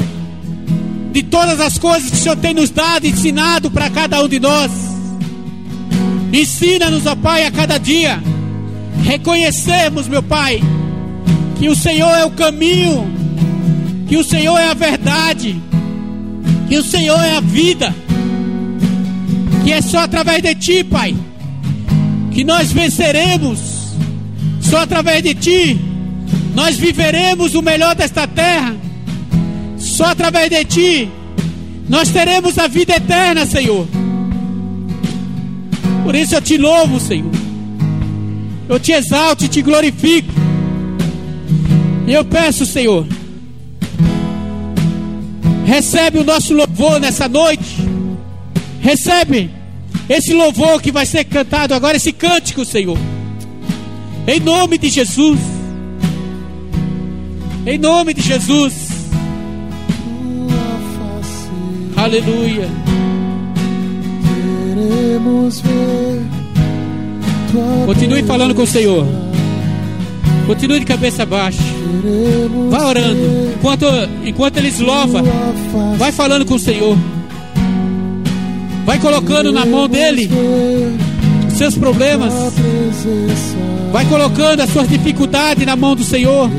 de 1.12 1.24
todas 1.24 1.60
as 1.60 1.80
coisas 1.80 2.12
que 2.12 2.18
o 2.18 2.20
Senhor 2.20 2.38
tem 2.38 2.54
nos 2.54 2.70
dado, 2.70 3.08
ensinado 3.08 3.72
para 3.72 3.90
cada 3.90 4.24
um 4.24 4.28
de 4.28 4.40
nós. 4.40 4.72
Ensina-nos, 6.32 7.08
ó 7.08 7.16
Pai, 7.16 7.44
a 7.44 7.50
cada 7.50 7.80
dia 7.80 8.22
reconhecermos, 9.04 10.08
meu 10.08 10.22
Pai, 10.22 10.62
que 11.58 11.68
o 11.68 11.76
Senhor 11.76 12.16
é 12.16 12.24
o 12.24 12.30
caminho, 12.30 13.10
que 14.08 14.16
o 14.16 14.24
Senhor 14.24 14.60
é 14.60 14.70
a 14.70 14.76
verdade, 14.76 15.60
que 16.68 16.78
o 16.78 16.84
Senhor 16.84 17.20
é 17.20 17.38
a 17.38 17.40
vida, 17.40 17.94
que 19.64 19.72
é 19.72 19.82
só 19.82 20.00
através 20.00 20.42
de 20.42 20.54
Ti, 20.56 20.84
Pai, 20.84 21.16
que 22.32 22.44
nós 22.44 22.72
venceremos, 22.72 23.60
só 24.60 24.80
através 24.80 25.24
de 25.24 25.34
Ti, 25.34 25.80
nós 26.54 26.78
viveremos 26.78 27.56
o 27.56 27.62
melhor 27.62 27.96
desta 27.96 28.28
terra, 28.28 28.76
só 29.78 30.06
através 30.06 30.50
de 30.50 30.66
Ti, 30.66 31.10
nós 31.88 32.10
teremos 32.10 32.58
a 32.58 32.68
vida 32.68 32.96
eterna, 32.96 33.46
Senhor. 33.46 33.88
Por 36.04 36.16
isso 36.16 36.36
eu 36.36 36.42
te 36.42 36.58
louvo, 36.58 37.00
Senhor. 37.00 37.32
Eu 38.68 38.80
te 38.80 38.92
exalto 38.92 39.46
e 39.46 39.48
te 39.48 39.62
glorifico. 39.62 40.32
E 42.06 42.14
eu 42.14 42.26
peço, 42.26 42.66
Senhor, 42.66 43.06
recebe 45.68 46.20
o 46.20 46.24
nosso 46.24 46.54
louvor 46.54 46.98
nessa 46.98 47.28
noite. 47.28 47.76
Recebe 48.80 49.52
esse 50.08 50.34
louvor 50.34 50.82
que 50.82 50.94
vai 50.94 51.06
ser 51.06 51.26
cantado 51.26 51.74
agora, 51.74 51.98
esse 51.98 52.14
cântico, 52.14 52.64
Senhor. 52.64 52.98
Em 54.26 54.40
nome 54.40 54.78
de 54.78 54.90
Jesus. 54.90 55.38
Em 57.66 57.78
nome 57.78 58.14
de 58.14 58.22
Jesus. 58.22 58.74
Aleluia. 61.98 62.70
Queremos 64.74 65.60
ver 65.60 66.38
Continue 67.86 68.24
falando 68.24 68.56
com 68.56 68.64
o 68.64 68.68
Senhor. 68.68 69.27
Continue 70.48 70.80
de 70.80 70.86
cabeça 70.86 71.26
baixa. 71.26 71.62
Vá 72.70 72.88
orando. 72.88 73.20
Enquanto, 73.58 73.86
enquanto 74.24 74.58
eles 74.58 74.80
louvam, 74.80 75.24
vai 75.98 76.14
falando 76.14 76.46
com 76.46 76.56
o 76.56 76.60
Senhor. 76.60 76.98
Vai 78.86 78.98
colocando 78.98 79.52
na 79.52 79.66
mão 79.66 79.90
dele 79.90 80.30
os 81.46 81.54
seus 81.54 81.78
problemas. 81.78 82.34
Vai 83.92 84.06
colocando 84.06 84.62
as 84.62 84.70
suas 84.70 84.88
dificuldades 84.88 85.66
na 85.66 85.76
mão 85.76 85.94
do 85.94 86.04
Senhor. 86.06 86.50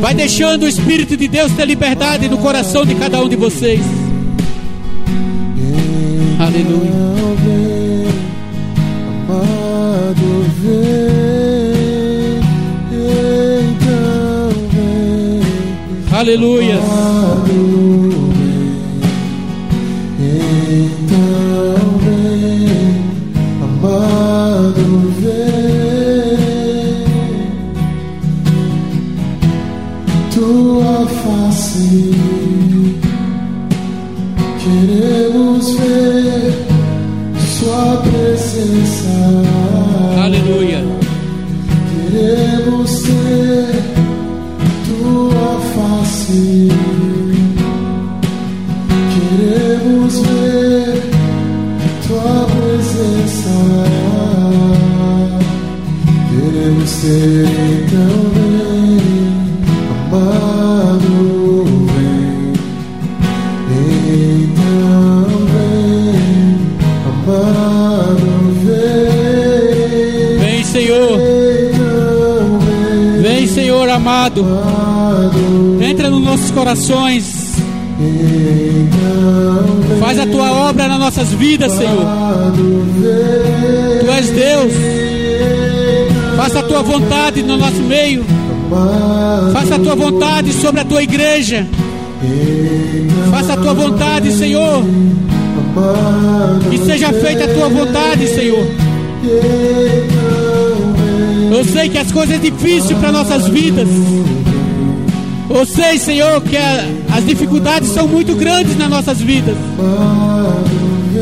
Vai 0.00 0.14
deixando 0.14 0.62
o 0.62 0.68
Espírito 0.68 1.18
de 1.18 1.28
Deus 1.28 1.52
ter 1.52 1.66
liberdade 1.66 2.30
no 2.30 2.38
coração 2.38 2.86
de 2.86 2.94
cada 2.94 3.20
um 3.22 3.28
de 3.28 3.36
vocês. 3.36 3.82
Aleluia. 6.38 6.90
Amado 9.28 10.40
Aleluia. 16.20 16.76
Amado. 74.38 75.82
Entra 75.82 76.08
nos 76.08 76.22
nossos 76.22 76.50
corações. 76.50 77.54
Faz 79.98 80.18
a 80.18 80.26
tua 80.26 80.52
obra 80.68 80.88
nas 80.88 80.98
nossas 80.98 81.32
vidas, 81.32 81.72
Senhor. 81.72 82.06
Tu 84.00 84.10
és 84.10 84.30
Deus. 84.30 84.72
Faça 86.36 86.60
a 86.60 86.62
tua 86.62 86.82
vontade 86.82 87.42
no 87.42 87.56
nosso 87.56 87.82
meio. 87.82 88.24
Faça 89.52 89.74
a 89.74 89.78
tua 89.78 89.94
vontade 89.96 90.52
sobre 90.52 90.80
a 90.80 90.84
tua 90.84 91.02
igreja. 91.02 91.66
Faça 93.30 93.54
a 93.54 93.56
tua 93.56 93.74
vontade, 93.74 94.32
Senhor. 94.32 94.84
Que 96.70 96.78
seja 96.78 97.12
feita 97.12 97.44
a 97.44 97.48
tua 97.48 97.68
vontade, 97.68 98.26
Senhor. 98.28 98.66
Eu 101.50 101.64
sei 101.64 101.88
que 101.88 101.98
as 101.98 102.12
coisas 102.12 102.36
são 102.40 102.50
difíceis 102.50 102.98
para 102.98 103.10
nossas 103.12 103.48
vidas. 103.48 103.88
Eu 105.48 105.66
sei, 105.66 105.98
Senhor, 105.98 106.40
que 106.42 106.56
a- 106.56 106.84
as 107.16 107.26
dificuldades 107.26 107.88
são 107.90 108.06
muito 108.06 108.34
grandes 108.36 108.76
nas 108.78 108.88
nossas 108.88 109.18
vidas. 109.20 109.56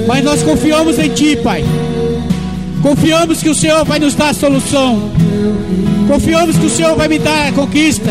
Mas 0.07 0.23
nós 0.25 0.43
confiamos 0.43 0.99
em 0.99 1.09
Ti, 1.09 1.37
Pai. 1.43 1.65
Confiamos 2.83 3.43
que 3.43 3.49
o 3.49 3.55
Senhor 3.55 3.85
vai 3.85 3.99
nos 3.99 4.15
dar 4.15 4.29
a 4.31 4.35
solução. 4.35 5.03
Confiamos 6.07 6.57
que 6.57 6.67
o 6.67 6.71
Senhor 6.71 6.95
vai 6.95 7.09
me 7.09 7.19
dar 7.19 7.49
a 7.49 7.53
conquista. 7.53 8.11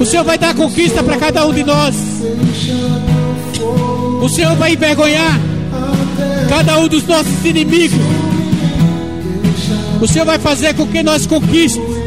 O 0.00 0.04
Senhor 0.06 0.24
vai 0.24 0.38
dar 0.38 0.50
a 0.50 0.54
conquista 0.54 1.02
para 1.02 1.16
cada 1.18 1.46
um 1.46 1.52
de 1.52 1.64
nós. 1.64 1.94
O 4.22 4.28
Senhor 4.28 4.54
vai 4.56 4.72
envergonhar 4.72 5.38
cada 6.48 6.78
um 6.78 6.88
dos 6.88 7.06
nossos 7.06 7.44
inimigos. 7.44 7.98
O 10.00 10.06
Senhor 10.06 10.24
vai 10.24 10.38
fazer 10.38 10.74
com 10.74 10.86
que 10.86 11.02
nós 11.02 11.26
conquistemos 11.26 12.04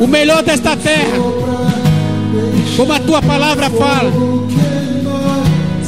o 0.00 0.06
melhor 0.06 0.42
desta 0.42 0.76
terra. 0.76 1.16
como 2.76 2.92
a 2.92 2.98
tua 2.98 3.22
palavra 3.22 3.70
fala. 3.70 4.12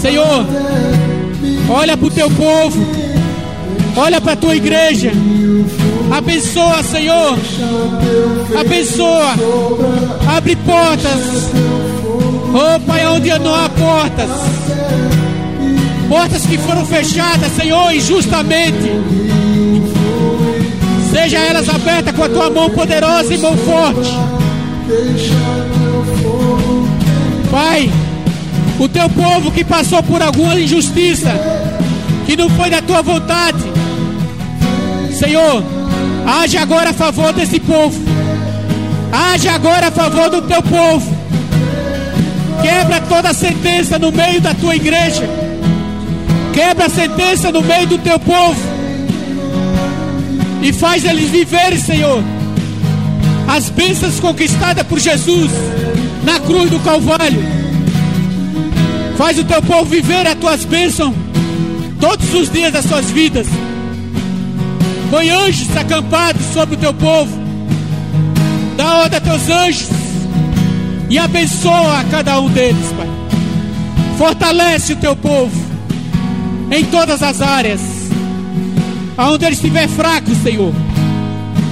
Senhor, 0.00 0.46
olha 1.68 1.96
para 1.96 2.06
o 2.06 2.10
teu 2.10 2.30
povo, 2.30 2.86
olha 3.96 4.20
para 4.20 4.34
a 4.34 4.36
tua 4.36 4.54
igreja, 4.54 5.10
abençoa, 6.10 6.82
Senhor, 6.84 7.36
abençoa, 8.60 9.34
abre 10.36 10.54
portas, 10.56 11.50
oh 12.54 12.80
Pai, 12.86 13.06
onde 13.08 13.36
não 13.40 13.54
há 13.54 13.68
portas, 13.68 14.30
portas 16.08 16.46
que 16.46 16.58
foram 16.58 16.86
fechadas, 16.86 17.50
Senhor, 17.52 17.92
injustamente. 17.92 18.92
Elas 21.56 21.70
abertas 21.70 22.14
com 22.14 22.22
a 22.22 22.28
tua 22.28 22.50
mão 22.50 22.68
poderosa 22.68 23.32
e 23.32 23.38
mão 23.38 23.56
forte. 23.56 24.12
Pai, 27.50 27.90
o 28.78 28.86
teu 28.86 29.08
povo 29.08 29.50
que 29.50 29.64
passou 29.64 30.02
por 30.02 30.20
alguma 30.20 30.60
injustiça, 30.60 31.30
que 32.26 32.36
não 32.36 32.50
foi 32.50 32.68
da 32.68 32.82
tua 32.82 33.00
vontade, 33.00 33.56
Senhor, 35.18 35.64
age 36.26 36.58
agora 36.58 36.90
a 36.90 36.92
favor 36.92 37.32
desse 37.32 37.58
povo, 37.58 37.98
age 39.10 39.48
agora 39.48 39.88
a 39.88 39.90
favor 39.90 40.28
do 40.28 40.42
teu 40.42 40.62
povo, 40.62 41.16
quebra 42.60 43.00
toda 43.00 43.32
sentença 43.32 43.98
no 43.98 44.12
meio 44.12 44.42
da 44.42 44.52
tua 44.52 44.76
igreja, 44.76 45.26
quebra 46.52 46.84
a 46.84 46.90
sentença 46.90 47.50
no 47.50 47.62
meio 47.62 47.86
do 47.86 47.96
teu 47.96 48.18
povo 48.18 48.75
e 50.66 50.72
faz 50.72 51.04
eles 51.04 51.30
viverem, 51.30 51.78
Senhor, 51.78 52.20
as 53.46 53.70
bênçãos 53.70 54.18
conquistadas 54.18 54.84
por 54.84 54.98
Jesus 54.98 55.48
na 56.24 56.40
cruz 56.40 56.68
do 56.68 56.80
Calvário. 56.80 57.38
Faz 59.16 59.38
o 59.38 59.44
teu 59.44 59.62
povo 59.62 59.84
viver 59.84 60.26
as 60.26 60.34
tuas 60.34 60.64
bênçãos 60.64 61.14
todos 62.00 62.34
os 62.34 62.50
dias 62.50 62.72
das 62.72 62.84
suas 62.84 63.08
vidas. 63.12 63.46
Põe 65.08 65.30
anjos 65.30 65.76
acampados 65.76 66.44
sobre 66.52 66.74
o 66.74 66.78
teu 66.78 66.92
povo. 66.92 67.30
Dá 68.76 69.02
ordem 69.02 69.18
a 69.18 69.20
teus 69.20 69.48
anjos 69.48 69.88
e 71.08 71.16
abençoa 71.16 72.00
a 72.00 72.04
cada 72.10 72.40
um 72.40 72.48
deles, 72.48 72.92
Pai. 72.96 73.08
Fortalece 74.18 74.94
o 74.94 74.96
teu 74.96 75.14
povo 75.14 75.54
em 76.72 76.84
todas 76.86 77.22
as 77.22 77.40
áreas 77.40 77.95
aonde 79.16 79.44
ele 79.44 79.54
estiver 79.54 79.88
fraco, 79.88 80.34
Senhor. 80.34 80.72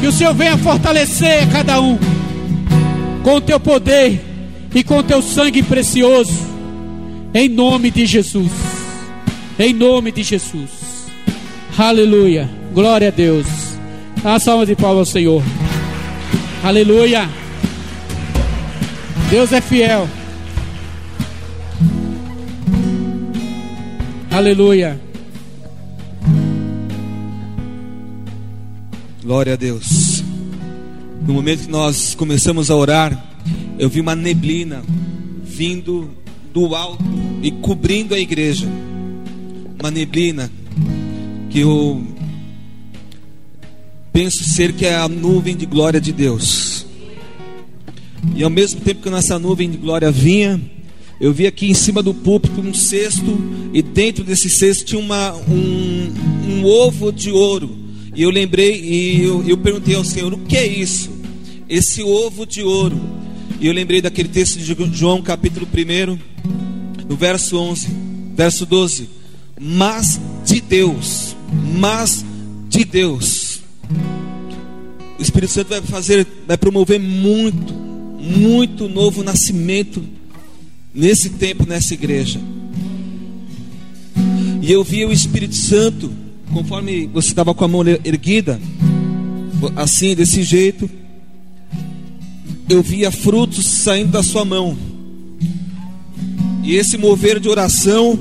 Que 0.00 0.06
o 0.06 0.12
Senhor 0.12 0.34
venha 0.34 0.56
fortalecer 0.58 1.44
a 1.44 1.46
cada 1.46 1.80
um 1.80 1.98
com 3.22 3.36
o 3.36 3.40
teu 3.40 3.58
poder 3.58 4.20
e 4.74 4.82
com 4.82 4.98
o 4.98 5.02
teu 5.02 5.22
sangue 5.22 5.62
precioso. 5.62 6.32
Em 7.32 7.48
nome 7.48 7.90
de 7.90 8.06
Jesus. 8.06 8.52
Em 9.58 9.72
nome 9.72 10.12
de 10.12 10.22
Jesus. 10.22 10.70
Aleluia. 11.76 12.48
Glória 12.72 13.08
a 13.08 13.10
Deus. 13.10 13.46
A 14.24 14.38
salva 14.38 14.66
de 14.66 14.74
palmas 14.74 15.08
ao 15.08 15.12
Senhor. 15.12 15.42
Aleluia. 16.62 17.28
Deus 19.30 19.52
é 19.52 19.60
fiel. 19.60 20.08
Aleluia. 24.30 25.03
Glória 29.24 29.54
a 29.54 29.56
Deus. 29.56 30.22
No 31.26 31.32
momento 31.32 31.64
que 31.64 31.70
nós 31.70 32.14
começamos 32.14 32.70
a 32.70 32.76
orar, 32.76 33.34
eu 33.78 33.88
vi 33.88 33.98
uma 33.98 34.14
neblina 34.14 34.82
vindo 35.42 36.10
do 36.52 36.74
alto 36.74 37.02
e 37.42 37.50
cobrindo 37.50 38.14
a 38.14 38.18
igreja. 38.18 38.68
Uma 39.80 39.90
neblina 39.90 40.52
que 41.48 41.60
eu 41.60 42.06
penso 44.12 44.44
ser 44.44 44.74
que 44.74 44.84
é 44.84 44.94
a 44.94 45.08
nuvem 45.08 45.56
de 45.56 45.64
glória 45.64 46.02
de 46.02 46.12
Deus. 46.12 46.84
E 48.36 48.44
ao 48.44 48.50
mesmo 48.50 48.82
tempo 48.82 49.00
que 49.00 49.08
nessa 49.08 49.38
nuvem 49.38 49.70
de 49.70 49.78
glória 49.78 50.10
vinha, 50.10 50.60
eu 51.18 51.32
vi 51.32 51.46
aqui 51.46 51.70
em 51.70 51.74
cima 51.74 52.02
do 52.02 52.12
púlpito 52.12 52.60
um 52.60 52.74
cesto, 52.74 53.38
e 53.72 53.80
dentro 53.80 54.22
desse 54.22 54.50
cesto 54.50 54.84
tinha 54.84 55.00
uma, 55.00 55.32
um, 55.48 56.12
um 56.46 56.64
ovo 56.66 57.10
de 57.10 57.32
ouro 57.32 57.83
e 58.14 58.22
eu 58.22 58.30
lembrei 58.30 58.80
e 58.80 59.22
eu, 59.24 59.44
eu 59.46 59.58
perguntei 59.58 59.94
ao 59.94 60.04
Senhor: 60.04 60.32
o 60.32 60.38
que 60.38 60.56
é 60.56 60.66
isso? 60.66 61.10
Esse 61.68 62.02
ovo 62.02 62.46
de 62.46 62.62
ouro. 62.62 63.00
E 63.60 63.66
eu 63.66 63.72
lembrei 63.72 64.00
daquele 64.00 64.28
texto 64.28 64.58
de 64.58 64.96
João, 64.96 65.22
capítulo 65.22 65.66
1, 65.66 66.18
no 67.08 67.16
verso 67.16 67.56
11, 67.56 67.88
verso 68.36 68.66
12. 68.66 69.08
Mas 69.58 70.20
de 70.44 70.60
Deus, 70.60 71.34
mas 71.78 72.24
de 72.68 72.84
Deus. 72.84 73.60
O 75.18 75.22
Espírito 75.22 75.52
Santo 75.52 75.68
vai 75.68 75.80
fazer, 75.80 76.26
vai 76.46 76.58
promover 76.58 77.00
muito, 77.00 77.72
muito 77.72 78.88
novo 78.88 79.22
nascimento 79.22 80.04
nesse 80.92 81.30
tempo, 81.30 81.66
nessa 81.66 81.94
igreja. 81.94 82.40
E 84.60 84.70
eu 84.70 84.82
vi 84.84 85.04
o 85.04 85.12
Espírito 85.12 85.54
Santo 85.54 86.23
conforme 86.54 87.08
você 87.08 87.30
estava 87.30 87.52
com 87.52 87.64
a 87.64 87.68
mão 87.68 87.82
erguida, 88.04 88.60
assim, 89.74 90.14
desse 90.14 90.44
jeito, 90.44 90.88
eu 92.68 92.80
via 92.80 93.10
frutos 93.10 93.66
saindo 93.66 94.12
da 94.12 94.22
sua 94.22 94.44
mão. 94.44 94.78
E 96.62 96.76
esse 96.76 96.96
mover 96.96 97.40
de 97.40 97.48
oração, 97.48 98.16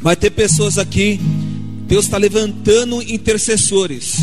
vai 0.00 0.16
ter 0.16 0.30
pessoas 0.30 0.78
aqui, 0.78 1.20
Deus 1.86 2.06
está 2.06 2.16
levantando 2.16 3.02
intercessores. 3.02 4.16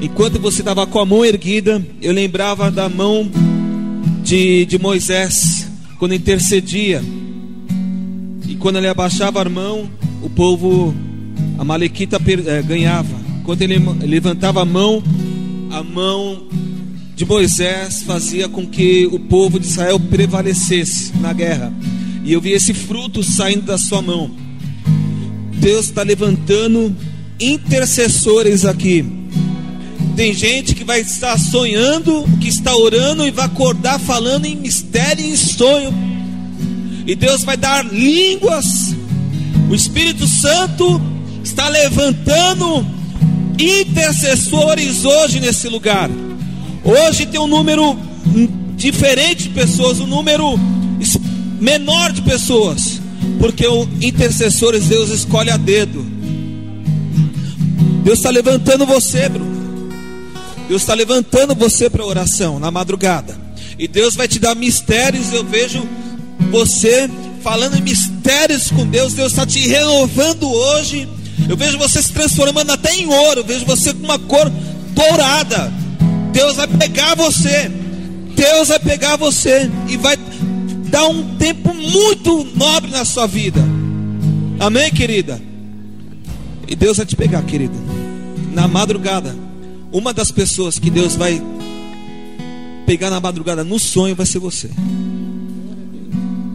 Enquanto 0.00 0.38
você 0.38 0.60
estava 0.60 0.86
com 0.86 1.00
a 1.00 1.04
mão 1.04 1.24
erguida, 1.24 1.84
eu 2.00 2.12
lembrava 2.12 2.70
da 2.70 2.88
mão 2.88 3.28
de, 4.22 4.64
de 4.66 4.78
Moisés, 4.78 5.66
quando 5.98 6.14
intercedia. 6.14 7.02
E 8.46 8.54
quando 8.54 8.76
ele 8.76 8.86
abaixava 8.86 9.42
a 9.42 9.48
mão, 9.48 9.90
o 10.22 10.30
povo 10.30 10.94
a 11.58 11.64
Malequita 11.64 12.20
é, 12.46 12.62
ganhava. 12.62 13.16
Quando 13.44 13.62
ele 13.62 13.78
levantava 14.04 14.62
a 14.62 14.64
mão, 14.64 15.02
a 15.70 15.82
mão 15.82 16.42
de 17.14 17.24
Moisés 17.24 18.02
fazia 18.02 18.48
com 18.48 18.66
que 18.66 19.06
o 19.06 19.18
povo 19.18 19.58
de 19.58 19.66
Israel 19.66 19.98
prevalecesse 19.98 21.16
na 21.16 21.32
guerra. 21.32 21.72
E 22.24 22.32
eu 22.32 22.40
vi 22.40 22.52
esse 22.52 22.74
fruto 22.74 23.22
saindo 23.22 23.62
da 23.62 23.78
sua 23.78 24.02
mão. 24.02 24.30
Deus 25.54 25.86
está 25.86 26.02
levantando 26.02 26.94
intercessores 27.40 28.64
aqui. 28.64 29.04
Tem 30.14 30.34
gente 30.34 30.74
que 30.74 30.84
vai 30.84 31.00
estar 31.00 31.38
sonhando, 31.38 32.24
que 32.40 32.48
está 32.48 32.74
orando 32.76 33.26
e 33.26 33.30
vai 33.30 33.46
acordar 33.46 33.98
falando 33.98 34.46
em 34.46 34.56
mistério 34.56 35.24
e 35.24 35.30
em 35.30 35.36
sonho. 35.36 35.94
E 37.06 37.14
Deus 37.14 37.44
vai 37.44 37.56
dar 37.56 37.84
línguas. 37.84 38.94
O 39.70 39.74
Espírito 39.74 40.26
Santo 40.26 41.00
está 41.56 41.70
levantando 41.70 42.86
intercessores 43.58 45.06
hoje 45.06 45.40
nesse 45.40 45.70
lugar. 45.70 46.10
Hoje 46.84 47.24
tem 47.24 47.40
um 47.40 47.46
número 47.46 47.98
diferente 48.76 49.44
de 49.44 49.48
pessoas, 49.48 49.98
um 49.98 50.06
número 50.06 50.60
menor 51.58 52.12
de 52.12 52.20
pessoas, 52.20 53.00
porque 53.40 53.66
o 53.66 53.88
intercessores 54.02 54.84
Deus 54.84 55.08
escolhe 55.08 55.50
a 55.50 55.56
dedo. 55.56 56.04
Deus 58.04 58.18
está 58.18 58.28
levantando 58.28 58.84
você, 58.84 59.26
Bruno. 59.26 59.56
Deus 60.68 60.82
está 60.82 60.92
levantando 60.92 61.54
você 61.54 61.88
para 61.88 62.04
oração 62.04 62.60
na 62.60 62.70
madrugada. 62.70 63.34
E 63.78 63.88
Deus 63.88 64.14
vai 64.14 64.28
te 64.28 64.38
dar 64.38 64.54
mistérios. 64.54 65.32
Eu 65.32 65.42
vejo 65.42 65.82
você 66.50 67.08
falando 67.42 67.78
em 67.78 67.80
mistérios 67.80 68.70
com 68.70 68.86
Deus. 68.86 69.14
Deus 69.14 69.32
está 69.32 69.46
te 69.46 69.60
renovando 69.66 70.52
hoje 70.52 71.08
eu 71.48 71.56
vejo 71.56 71.78
você 71.78 72.02
se 72.02 72.12
transformando 72.12 72.72
até 72.72 72.94
em 72.94 73.06
ouro. 73.06 73.40
Eu 73.40 73.44
vejo 73.44 73.64
você 73.64 73.92
com 73.92 74.04
uma 74.04 74.18
cor 74.18 74.50
dourada. 74.92 75.72
Deus 76.32 76.56
vai 76.56 76.66
pegar 76.66 77.14
você. 77.14 77.70
Deus 78.34 78.68
vai 78.68 78.78
pegar 78.78 79.16
você 79.16 79.70
e 79.88 79.96
vai 79.96 80.16
dar 80.90 81.06
um 81.08 81.36
tempo 81.36 81.72
muito 81.74 82.44
nobre 82.54 82.90
na 82.90 83.04
sua 83.04 83.26
vida. 83.26 83.60
Amém, 84.58 84.90
querida? 84.90 85.40
E 86.66 86.74
Deus 86.74 86.96
vai 86.96 87.06
te 87.06 87.14
pegar, 87.16 87.42
querida. 87.42 87.74
Na 88.52 88.66
madrugada, 88.66 89.34
uma 89.92 90.12
das 90.12 90.30
pessoas 90.30 90.78
que 90.78 90.90
Deus 90.90 91.14
vai 91.14 91.42
pegar 92.86 93.10
na 93.10 93.20
madrugada 93.20 93.64
no 93.64 93.78
sonho 93.78 94.14
vai 94.14 94.26
ser 94.26 94.38
você. 94.38 94.70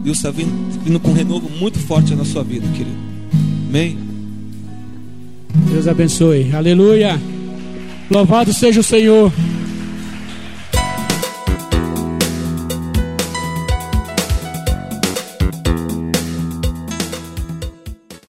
Deus 0.02 0.16
está 0.16 0.30
vindo, 0.30 0.52
vindo 0.82 0.98
com 0.98 1.10
um 1.10 1.14
renovo 1.14 1.48
muito 1.48 1.78
forte 1.78 2.14
na 2.14 2.24
sua 2.24 2.42
vida, 2.42 2.66
querido. 2.68 2.96
Amém? 3.68 4.11
Deus 5.54 5.86
abençoe. 5.86 6.50
Aleluia. 6.54 7.20
Louvado 8.10 8.52
seja 8.52 8.80
o 8.80 8.84
Senhor. 8.84 9.32